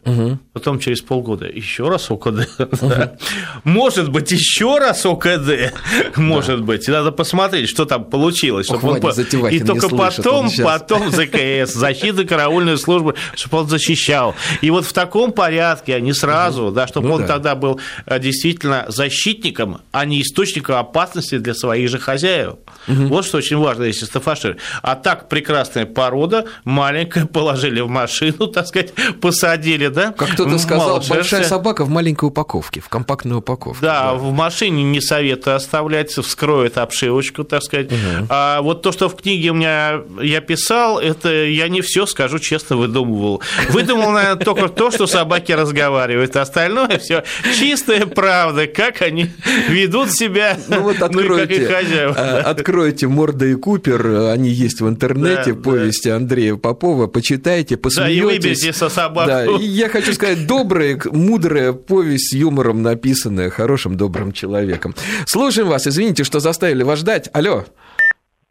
Потом 0.54 0.78
через 0.78 1.02
полгода 1.02 1.46
еще 1.46 1.88
раз 1.88 2.10
ОКД. 2.10 2.48
да. 2.80 3.16
Может 3.64 4.10
быть, 4.10 4.30
еще 4.32 4.78
раз 4.78 5.04
ОКД. 5.04 5.74
Может 6.16 6.62
быть. 6.62 6.88
И 6.88 6.90
надо 6.90 7.12
посмотреть, 7.12 7.68
что 7.68 7.84
там 7.84 8.04
получилось. 8.04 8.70
Ох, 8.70 8.82
он 8.84 8.96
И 8.96 9.60
только 9.60 9.88
слышит, 9.88 10.16
потом, 10.24 10.50
потом 10.64 11.10
ЗКС, 11.10 11.74
защита 11.74 12.24
караульной 12.24 12.78
службы, 12.78 13.14
чтобы 13.34 13.58
он 13.58 13.68
защищал. 13.68 14.34
И 14.62 14.70
вот 14.70 14.86
в 14.86 14.92
таком 14.94 15.32
порядке, 15.32 15.94
а 15.96 16.00
не 16.00 16.14
сразу, 16.14 16.70
да, 16.70 16.86
чтобы 16.86 17.08
Ну 17.08 17.14
он 17.14 17.20
да. 17.22 17.28
тогда 17.28 17.54
был 17.54 17.80
э, 18.06 18.18
действительно 18.18 18.86
защитником, 18.88 19.82
а 19.92 20.06
не 20.06 20.22
источником 20.22 20.76
опасности 20.76 21.36
для 21.36 21.52
своих 21.54 21.90
же 21.90 21.98
хозяев. 21.98 22.54
Вот 22.86 23.26
что 23.26 23.38
очень 23.38 23.58
важно, 23.58 23.84
если 23.84 24.06
стафашир. 24.06 24.56
А 24.80 24.94
так 24.96 25.28
прекрасная 25.28 25.84
порода, 25.84 26.46
маленькая, 26.64 27.26
положили 27.32 27.80
в 27.80 27.88
машину, 27.88 28.21
так 28.30 28.66
сказать, 28.66 28.92
посадили, 29.20 29.88
да? 29.88 30.12
Как 30.12 30.30
кто-то 30.30 30.58
сказал, 30.58 30.96
шерсти. 30.96 31.12
большая 31.12 31.44
собака 31.44 31.84
в 31.84 31.88
маленькой 31.90 32.26
упаковке, 32.26 32.80
в 32.80 32.88
компактной 32.88 33.36
упаковке. 33.38 33.84
Да, 33.84 34.14
в 34.14 34.32
машине 34.32 34.82
не 34.84 35.00
советую 35.00 35.56
оставлять, 35.56 36.10
вскроет 36.12 36.78
обшивочку, 36.78 37.44
так 37.44 37.62
сказать. 37.62 37.90
А 38.28 38.60
вот 38.62 38.82
то, 38.82 38.92
что 38.92 39.08
в 39.08 39.16
книге 39.16 39.50
у 39.50 39.54
меня 39.54 40.02
я 40.20 40.40
писал, 40.40 40.98
это 40.98 41.28
я 41.44 41.68
не 41.68 41.80
все, 41.80 42.06
скажу 42.06 42.38
честно, 42.38 42.76
выдумывал. 42.76 43.42
Выдумал, 43.70 44.10
наверное, 44.10 44.44
только 44.44 44.68
то, 44.68 44.90
что 44.90 45.06
собаки 45.06 45.52
разговаривают, 45.52 46.36
а 46.36 46.42
остальное 46.42 46.98
все 46.98 47.24
чистая 47.58 48.06
правда, 48.06 48.66
как 48.66 49.02
они 49.02 49.28
ведут 49.68 50.10
себя, 50.12 50.56
Ну 50.68 50.80
вот 50.82 50.96
ну 50.98 51.20
и 51.20 51.28
как 51.28 51.50
их 51.50 51.62
откройте, 51.62 51.66
хозяева. 51.66 52.14
а, 52.16 52.38
откройте 52.50 53.08
Морда 53.08 53.46
и 53.46 53.54
Купер, 53.54 54.30
они 54.32 54.50
есть 54.50 54.80
в 54.80 54.88
интернете, 54.88 55.52
Да, 55.52 55.54
да. 55.54 55.60
повести 55.62 56.08
Андрея 56.08 56.56
Попова, 56.56 57.06
почитайте, 57.06 57.76
Да, 58.20 58.68
и 58.68 58.72
собаку. 58.88 59.28
Да, 59.28 59.44
и 59.62 59.66
я 59.66 59.88
хочу 59.88 60.12
сказать, 60.12 60.46
добрая, 60.46 61.00
мудрая 61.10 61.72
повесть 61.72 62.30
с 62.30 62.32
юмором 62.34 62.82
написанная 62.82 63.50
хорошим, 63.50 63.96
добрым 63.96 64.32
человеком. 64.32 64.94
Слушаем 65.26 65.68
вас, 65.68 65.86
извините, 65.86 66.24
что 66.24 66.40
заставили 66.40 66.82
вас 66.82 67.00
ждать. 67.00 67.28
Алло. 67.32 67.64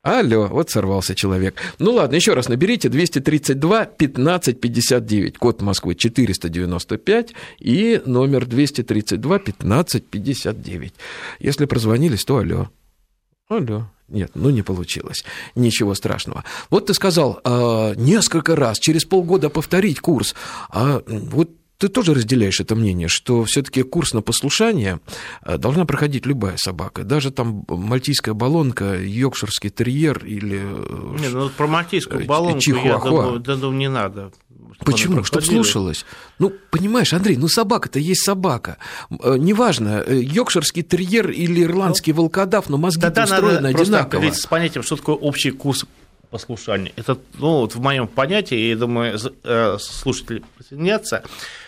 Алло, 0.03 0.47
вот 0.47 0.71
сорвался 0.71 1.13
человек. 1.13 1.55
Ну 1.77 1.91
ладно, 1.91 2.15
еще 2.15 2.33
раз 2.33 2.49
наберите 2.49 2.89
232 2.89 3.85
15 3.85 4.59
59, 4.59 5.37
код 5.37 5.61
Москвы 5.61 5.93
495 5.93 7.33
и 7.59 8.01
номер 8.07 8.47
232 8.47 9.39
15 9.39 10.05
59. 10.07 10.93
Если 11.39 11.65
прозвонились, 11.65 12.25
то 12.25 12.37
алло. 12.37 12.69
Алло. 13.51 13.89
Нет, 14.07 14.31
ну 14.33 14.49
не 14.49 14.61
получилось. 14.61 15.25
Ничего 15.55 15.93
страшного. 15.93 16.45
Вот 16.69 16.85
ты 16.85 16.93
сказал 16.93 17.41
а, 17.43 17.93
несколько 17.95 18.55
раз, 18.55 18.79
через 18.79 19.03
полгода 19.03 19.49
повторить 19.49 19.99
курс. 19.99 20.35
А 20.69 21.01
вот 21.05 21.49
ты 21.77 21.89
тоже 21.89 22.13
разделяешь 22.13 22.61
это 22.61 22.75
мнение, 22.75 23.09
что 23.09 23.43
все-таки 23.43 23.81
курс 23.83 24.13
на 24.13 24.21
послушание 24.21 25.01
а, 25.41 25.57
должна 25.57 25.85
проходить 25.85 26.25
любая 26.25 26.55
собака, 26.55 27.03
даже 27.03 27.31
там 27.31 27.65
мальтийская 27.67 28.33
баллонка, 28.33 28.97
йоркширский 29.01 29.69
терьер 29.69 30.23
или 30.23 30.61
э, 30.61 31.17
Не, 31.19 31.27
ну, 31.27 31.49
про 31.49 31.67
мальтийскую 31.67 32.21
э, 32.21 32.25
баллонку, 32.25 32.71
я 32.71 32.99
думаю, 32.99 33.39
да, 33.39 33.55
думаю, 33.57 33.77
не 33.77 33.89
надо. 33.89 34.31
Чтобы 34.81 34.91
Почему? 34.91 35.13
она 35.13 35.23
Чтоб 35.23 35.33
проходила. 35.39 35.63
слушалась. 35.63 36.05
Ну, 36.39 36.51
понимаешь, 36.71 37.13
Андрей, 37.13 37.37
ну 37.37 37.47
собака-то 37.47 37.99
есть 37.99 38.23
собака. 38.23 38.77
Э, 39.23 39.35
Неважно, 39.37 40.03
э, 40.05 40.19
йоркширский 40.21 40.81
терьер 40.83 41.29
или 41.29 41.63
ирландский 41.63 42.13
волкодав, 42.13 42.69
но 42.69 42.77
мозги 42.77 43.01
Тогда 43.01 43.23
устроены 43.25 43.59
надо 43.61 43.61
просто 43.73 43.81
одинаково. 43.83 44.07
определиться 44.07 44.41
с 44.41 44.45
понятием, 44.47 44.83
что 44.83 44.95
такое 44.95 45.15
общий 45.15 45.51
курс 45.51 45.85
послушание. 46.31 46.93
Это, 46.95 47.17
ну, 47.37 47.59
вот 47.59 47.75
в 47.75 47.81
моем 47.81 48.07
понятии, 48.07 48.55
я 48.55 48.75
думаю, 48.77 49.19
э, 49.43 49.77
слушатели 49.79 50.41
присоединятся. 50.57 51.23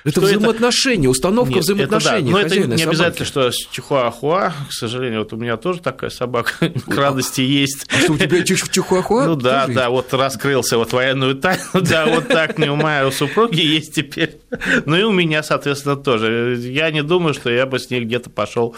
Это 0.06 0.22
взаимоотношения, 0.22 1.04
это... 1.04 1.10
установка 1.10 1.54
Нет, 1.56 1.64
взаимоотношений. 1.64 2.32
Это 2.32 2.50
да. 2.50 2.56
Но 2.56 2.66
это 2.66 2.76
не 2.78 2.84
обязательно, 2.84 3.26
что 3.26 3.52
с 3.52 3.58
чихуахуа, 3.72 4.54
к 4.70 4.74
сожалению, 4.74 5.20
вот 5.20 5.34
у 5.34 5.36
меня 5.36 5.58
тоже 5.58 5.82
такая 5.82 6.10
собака 6.10 6.54
к 6.88 6.98
радости 6.98 7.42
есть. 7.42 7.86
А 7.94 8.00
что, 8.00 8.14
у 8.14 8.18
тебя 8.18 8.44
чихуахуа? 8.44 9.26
Ну 9.26 9.36
да, 9.36 9.68
да, 9.68 9.90
вот 9.90 10.14
раскрылся 10.14 10.78
вот 10.78 10.94
военную 10.94 11.36
тайну, 11.36 11.64
да, 11.82 12.06
вот 12.06 12.30
так 12.30 12.58
не 12.58 12.70
у 12.70 12.76
моей 12.76 13.12
супруги 13.12 13.60
есть 13.62 13.94
теперь. 13.94 14.38
Ну 14.86 14.96
и 14.96 15.04
у 15.04 15.12
меня, 15.12 15.44
соответственно, 15.44 15.96
тоже. 15.96 16.58
Я 16.60 16.92
не 16.92 17.04
думаю, 17.04 17.34
что 17.34 17.50
я 17.50 17.66
бы 17.66 17.80
с 17.80 17.90
ней 17.90 18.04
где-то 18.04 18.30
пошел 18.30 18.76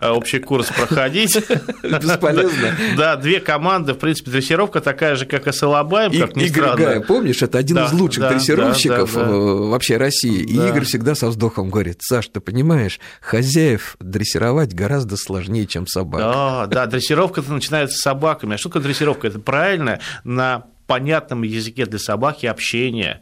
э, 0.00 0.08
общий 0.08 0.38
курс 0.38 0.68
проходить. 0.68 1.36
Бесполезно. 1.82 2.74
Да, 2.96 3.16
две 3.16 3.40
команды, 3.40 3.94
в 3.94 3.98
принципе, 3.98 4.30
дрессировка 4.30 4.80
такая 4.80 5.16
же, 5.16 5.26
как 5.26 5.46
и 5.46 5.52
с 5.52 5.62
Алабаем, 5.62 6.12
как 6.12 6.36
ни 6.36 6.46
странно. 6.46 7.00
помнишь, 7.00 7.42
это 7.42 7.58
один 7.58 7.78
из 7.78 7.92
лучших 7.92 8.28
дрессировщиков 8.28 9.16
э, 9.16 9.20
вообще 9.20 9.96
России 9.96 10.44
да. 10.44 10.68
Игорь 10.68 10.84
всегда 10.84 11.14
со 11.14 11.28
вздохом 11.28 11.70
говорит, 11.70 12.02
Саш, 12.02 12.28
ты 12.28 12.40
понимаешь, 12.40 13.00
хозяев 13.20 13.96
дрессировать 14.00 14.74
гораздо 14.74 15.16
сложнее, 15.16 15.66
чем 15.66 15.86
собак. 15.86 16.20
Да, 16.20 16.66
да, 16.66 16.86
дрессировка 16.86 17.42
начинается 17.46 17.96
с 17.96 18.00
собаками. 18.00 18.54
А 18.54 18.58
что 18.58 18.68
такое 18.68 18.82
дрессировка? 18.82 19.26
Это 19.28 19.38
правильно 19.38 20.00
на 20.24 20.64
понятном 20.86 21.42
языке 21.42 21.86
для 21.86 21.98
собаки 21.98 22.46
общение, 22.46 23.20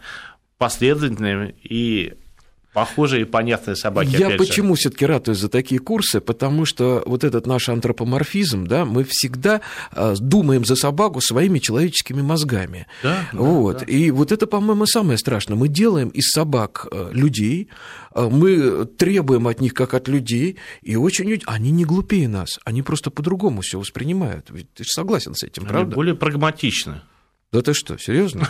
последовательное 0.62 1.54
и 1.64 2.12
Похожие 2.72 3.22
и 3.22 3.24
понятные 3.26 3.76
собаки. 3.76 4.16
Я 4.16 4.30
почему 4.30 4.76
все-таки 4.76 5.04
ратую 5.04 5.34
за 5.34 5.50
такие 5.50 5.78
курсы? 5.78 6.22
Потому 6.22 6.64
что 6.64 7.02
вот 7.04 7.22
этот 7.22 7.46
наш 7.46 7.68
антропоморфизм, 7.68 8.66
да, 8.66 8.86
мы 8.86 9.04
всегда 9.06 9.60
а, 9.90 10.14
думаем 10.18 10.64
за 10.64 10.74
собаку 10.74 11.20
своими 11.20 11.58
человеческими 11.58 12.22
мозгами. 12.22 12.86
Да, 13.02 13.28
вот. 13.32 13.80
Да, 13.80 13.84
И 13.84 14.10
вот 14.10 14.32
это, 14.32 14.46
по-моему, 14.46 14.86
самое 14.86 15.18
страшное. 15.18 15.54
Мы 15.54 15.68
делаем 15.68 16.08
из 16.08 16.30
собак 16.30 16.88
а, 16.90 17.10
людей, 17.12 17.68
а, 18.14 18.30
мы 18.30 18.86
требуем 18.86 19.48
от 19.48 19.60
них 19.60 19.74
как 19.74 19.92
от 19.92 20.08
людей, 20.08 20.56
и 20.80 20.96
очень 20.96 21.42
они 21.44 21.70
не 21.72 21.84
глупее 21.84 22.26
нас, 22.26 22.58
они 22.64 22.80
просто 22.80 23.10
по-другому 23.10 23.60
все 23.60 23.78
воспринимают. 23.78 24.46
Ведь 24.48 24.72
ты 24.72 24.84
же 24.84 24.90
согласен 24.90 25.34
с 25.34 25.42
этим, 25.42 25.64
они 25.64 25.72
правда? 25.72 25.94
более 25.94 26.14
прагматичны. 26.14 27.02
Да 27.53 27.61
ты 27.61 27.74
что, 27.74 27.98
серьезно? 27.98 28.48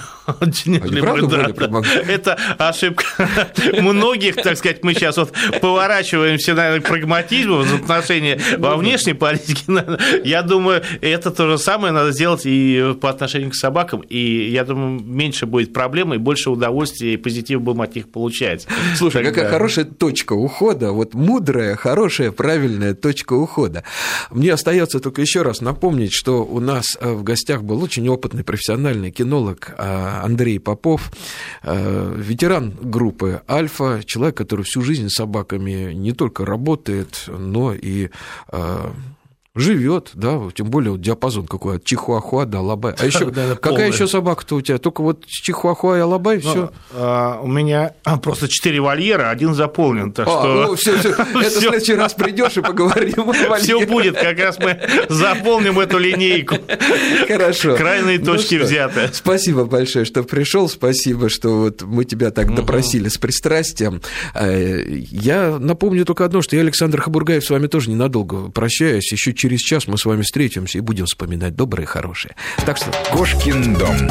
Это 2.07 2.39
ошибка 2.57 3.05
многих, 3.81 4.37
так 4.37 4.57
сказать, 4.57 4.85
мы 4.85 4.95
сейчас 4.95 5.17
вот 5.17 5.33
поворачиваемся 5.61 6.55
на 6.55 6.81
прагматизм 6.81 7.63
в 7.63 7.75
отношении 7.83 8.39
во 8.59 8.77
внешней 8.77 9.15
политике. 9.15 9.65
Я 10.25 10.43
думаю, 10.43 10.85
это 11.01 11.33
то 11.33 11.49
же 11.49 11.59
самое 11.59 11.93
надо 11.93 12.13
сделать 12.13 12.43
и 12.45 12.95
по 13.01 13.11
отношению 13.11 13.51
к 13.51 13.57
собакам, 13.57 14.03
и 14.03 14.51
я 14.51 14.65
думаю, 14.65 15.01
меньше 15.03 15.47
будет 15.47 15.73
проблем, 15.73 16.15
и 16.15 16.19
больше 16.19 16.51
удовольствия 16.51 17.15
и 17.15 17.17
позитива 17.17 17.59
будем 17.59 17.81
от 17.81 17.97
них 17.97 18.09
получать. 18.09 18.69
Слушай, 18.97 19.25
какая 19.25 19.51
хорошая 19.51 19.85
точка 19.85 20.35
ухода, 20.35 20.93
вот 20.93 21.15
мудрая, 21.15 21.75
хорошая, 21.75 22.31
правильная 22.31 22.95
точка 22.95 23.33
ухода. 23.33 23.83
Мне 24.31 24.53
остается 24.53 25.01
только 25.01 25.23
еще 25.23 25.43
раз 25.43 25.61
напомнить, 25.61 26.13
что 26.13 26.45
у 26.45 26.61
нас 26.61 26.97
э, 27.01 27.13
в 27.13 27.25
гостях 27.25 27.65
был 27.65 27.83
очень 27.83 28.09
опытный 28.09 28.45
профессиональный 28.45 28.92
профессиональный 28.93 29.11
кинолог 29.11 29.75
а, 29.79 30.23
Андрей 30.25 30.59
Попов, 30.59 31.11
а, 31.63 32.15
ветеран 32.15 32.75
группы 32.81 33.43
«Альфа», 33.49 34.03
человек, 34.05 34.37
который 34.37 34.65
всю 34.65 34.83
жизнь 34.83 35.09
с 35.09 35.15
собаками 35.15 35.93
не 35.93 36.13
только 36.13 36.45
работает, 36.45 37.25
но 37.29 37.73
и 37.73 38.11
а, 38.49 38.93
живет, 39.55 40.11
да, 40.15 40.41
тем 40.55 40.69
более 40.69 40.93
вот 40.93 41.03
диапазон 41.03 41.47
какой 41.47 41.77
от 41.77 41.85
Чихуахуа 41.85 42.47
до 42.47 42.59
Алабай. 42.59 42.95
А 42.99 43.05
еще 43.05 43.27
да, 43.31 43.55
какая 43.57 43.89
еще 43.89 44.07
собака-то 44.07 44.57
у 44.57 44.61
тебя? 44.63 44.79
Только 44.79 45.03
вот 45.03 45.27
Чихуахуа 45.27 45.99
и 45.99 46.01
Алабай, 46.01 46.39
все. 46.39 46.55
Ну, 46.55 46.71
а, 46.95 47.41
у 47.43 47.47
меня 47.47 47.93
просто 48.23 48.49
четыре 48.49 48.81
вольера, 48.81 49.29
один 49.29 49.55
заполнен, 49.55 50.13
так 50.13 50.27
а, 50.27 50.31
что. 50.31 50.67
Ну, 50.69 50.75
все, 50.75 50.99
все. 50.99 51.11
Это 51.11 51.35
в 51.35 51.53
следующий 51.53 51.95
раз 51.95 52.15
придешь 52.15 52.57
и 52.57 52.63
поговорим. 52.63 53.33
Все 53.59 53.85
будет, 53.87 54.17
как 54.17 54.39
раз 54.39 54.59
мы 54.59 54.81
заполним 55.11 55.79
эту 55.79 55.99
линейку. 55.99 56.57
Хорошо. 57.29 57.77
Крайние 57.77 58.19
ну 58.19 58.25
точки 58.25 58.55
взяты. 58.55 59.11
Спасибо 59.13 59.65
большое, 59.65 60.07
что 60.07 60.23
пришел, 60.23 60.69
спасибо, 60.69 61.29
что 61.29 61.59
вот 61.59 61.83
мы 61.83 62.07
тебя 62.07 62.31
так 62.31 62.55
допросили 62.55 63.09
с 63.09 63.19
пристрастием. 63.19 64.01
Я 64.35 65.59
напомню 65.59 66.07
только 66.07 66.25
одно, 66.25 66.41
что 66.41 66.57
я 66.57 66.63
Александр 66.63 67.03
Хабургаев 67.03 67.45
с 67.45 67.51
вами 67.51 67.67
тоже 67.67 67.91
ненадолго 67.91 68.51
прощаюсь. 68.51 69.13
Еще 69.13 69.35
через 69.43 69.61
час 69.61 69.89
мы 69.89 69.99
с 69.99 70.05
вами 70.05 70.23
встретимся 70.23 70.79
и 70.79 70.81
будем 70.81 71.07
вспоминать 71.07 71.57
доброе 71.57 71.83
и 71.83 71.87
хорошее. 71.87 72.37
Так 72.65 72.77
что... 72.77 72.93
Кошкин 73.11 73.75
дом. 73.75 74.09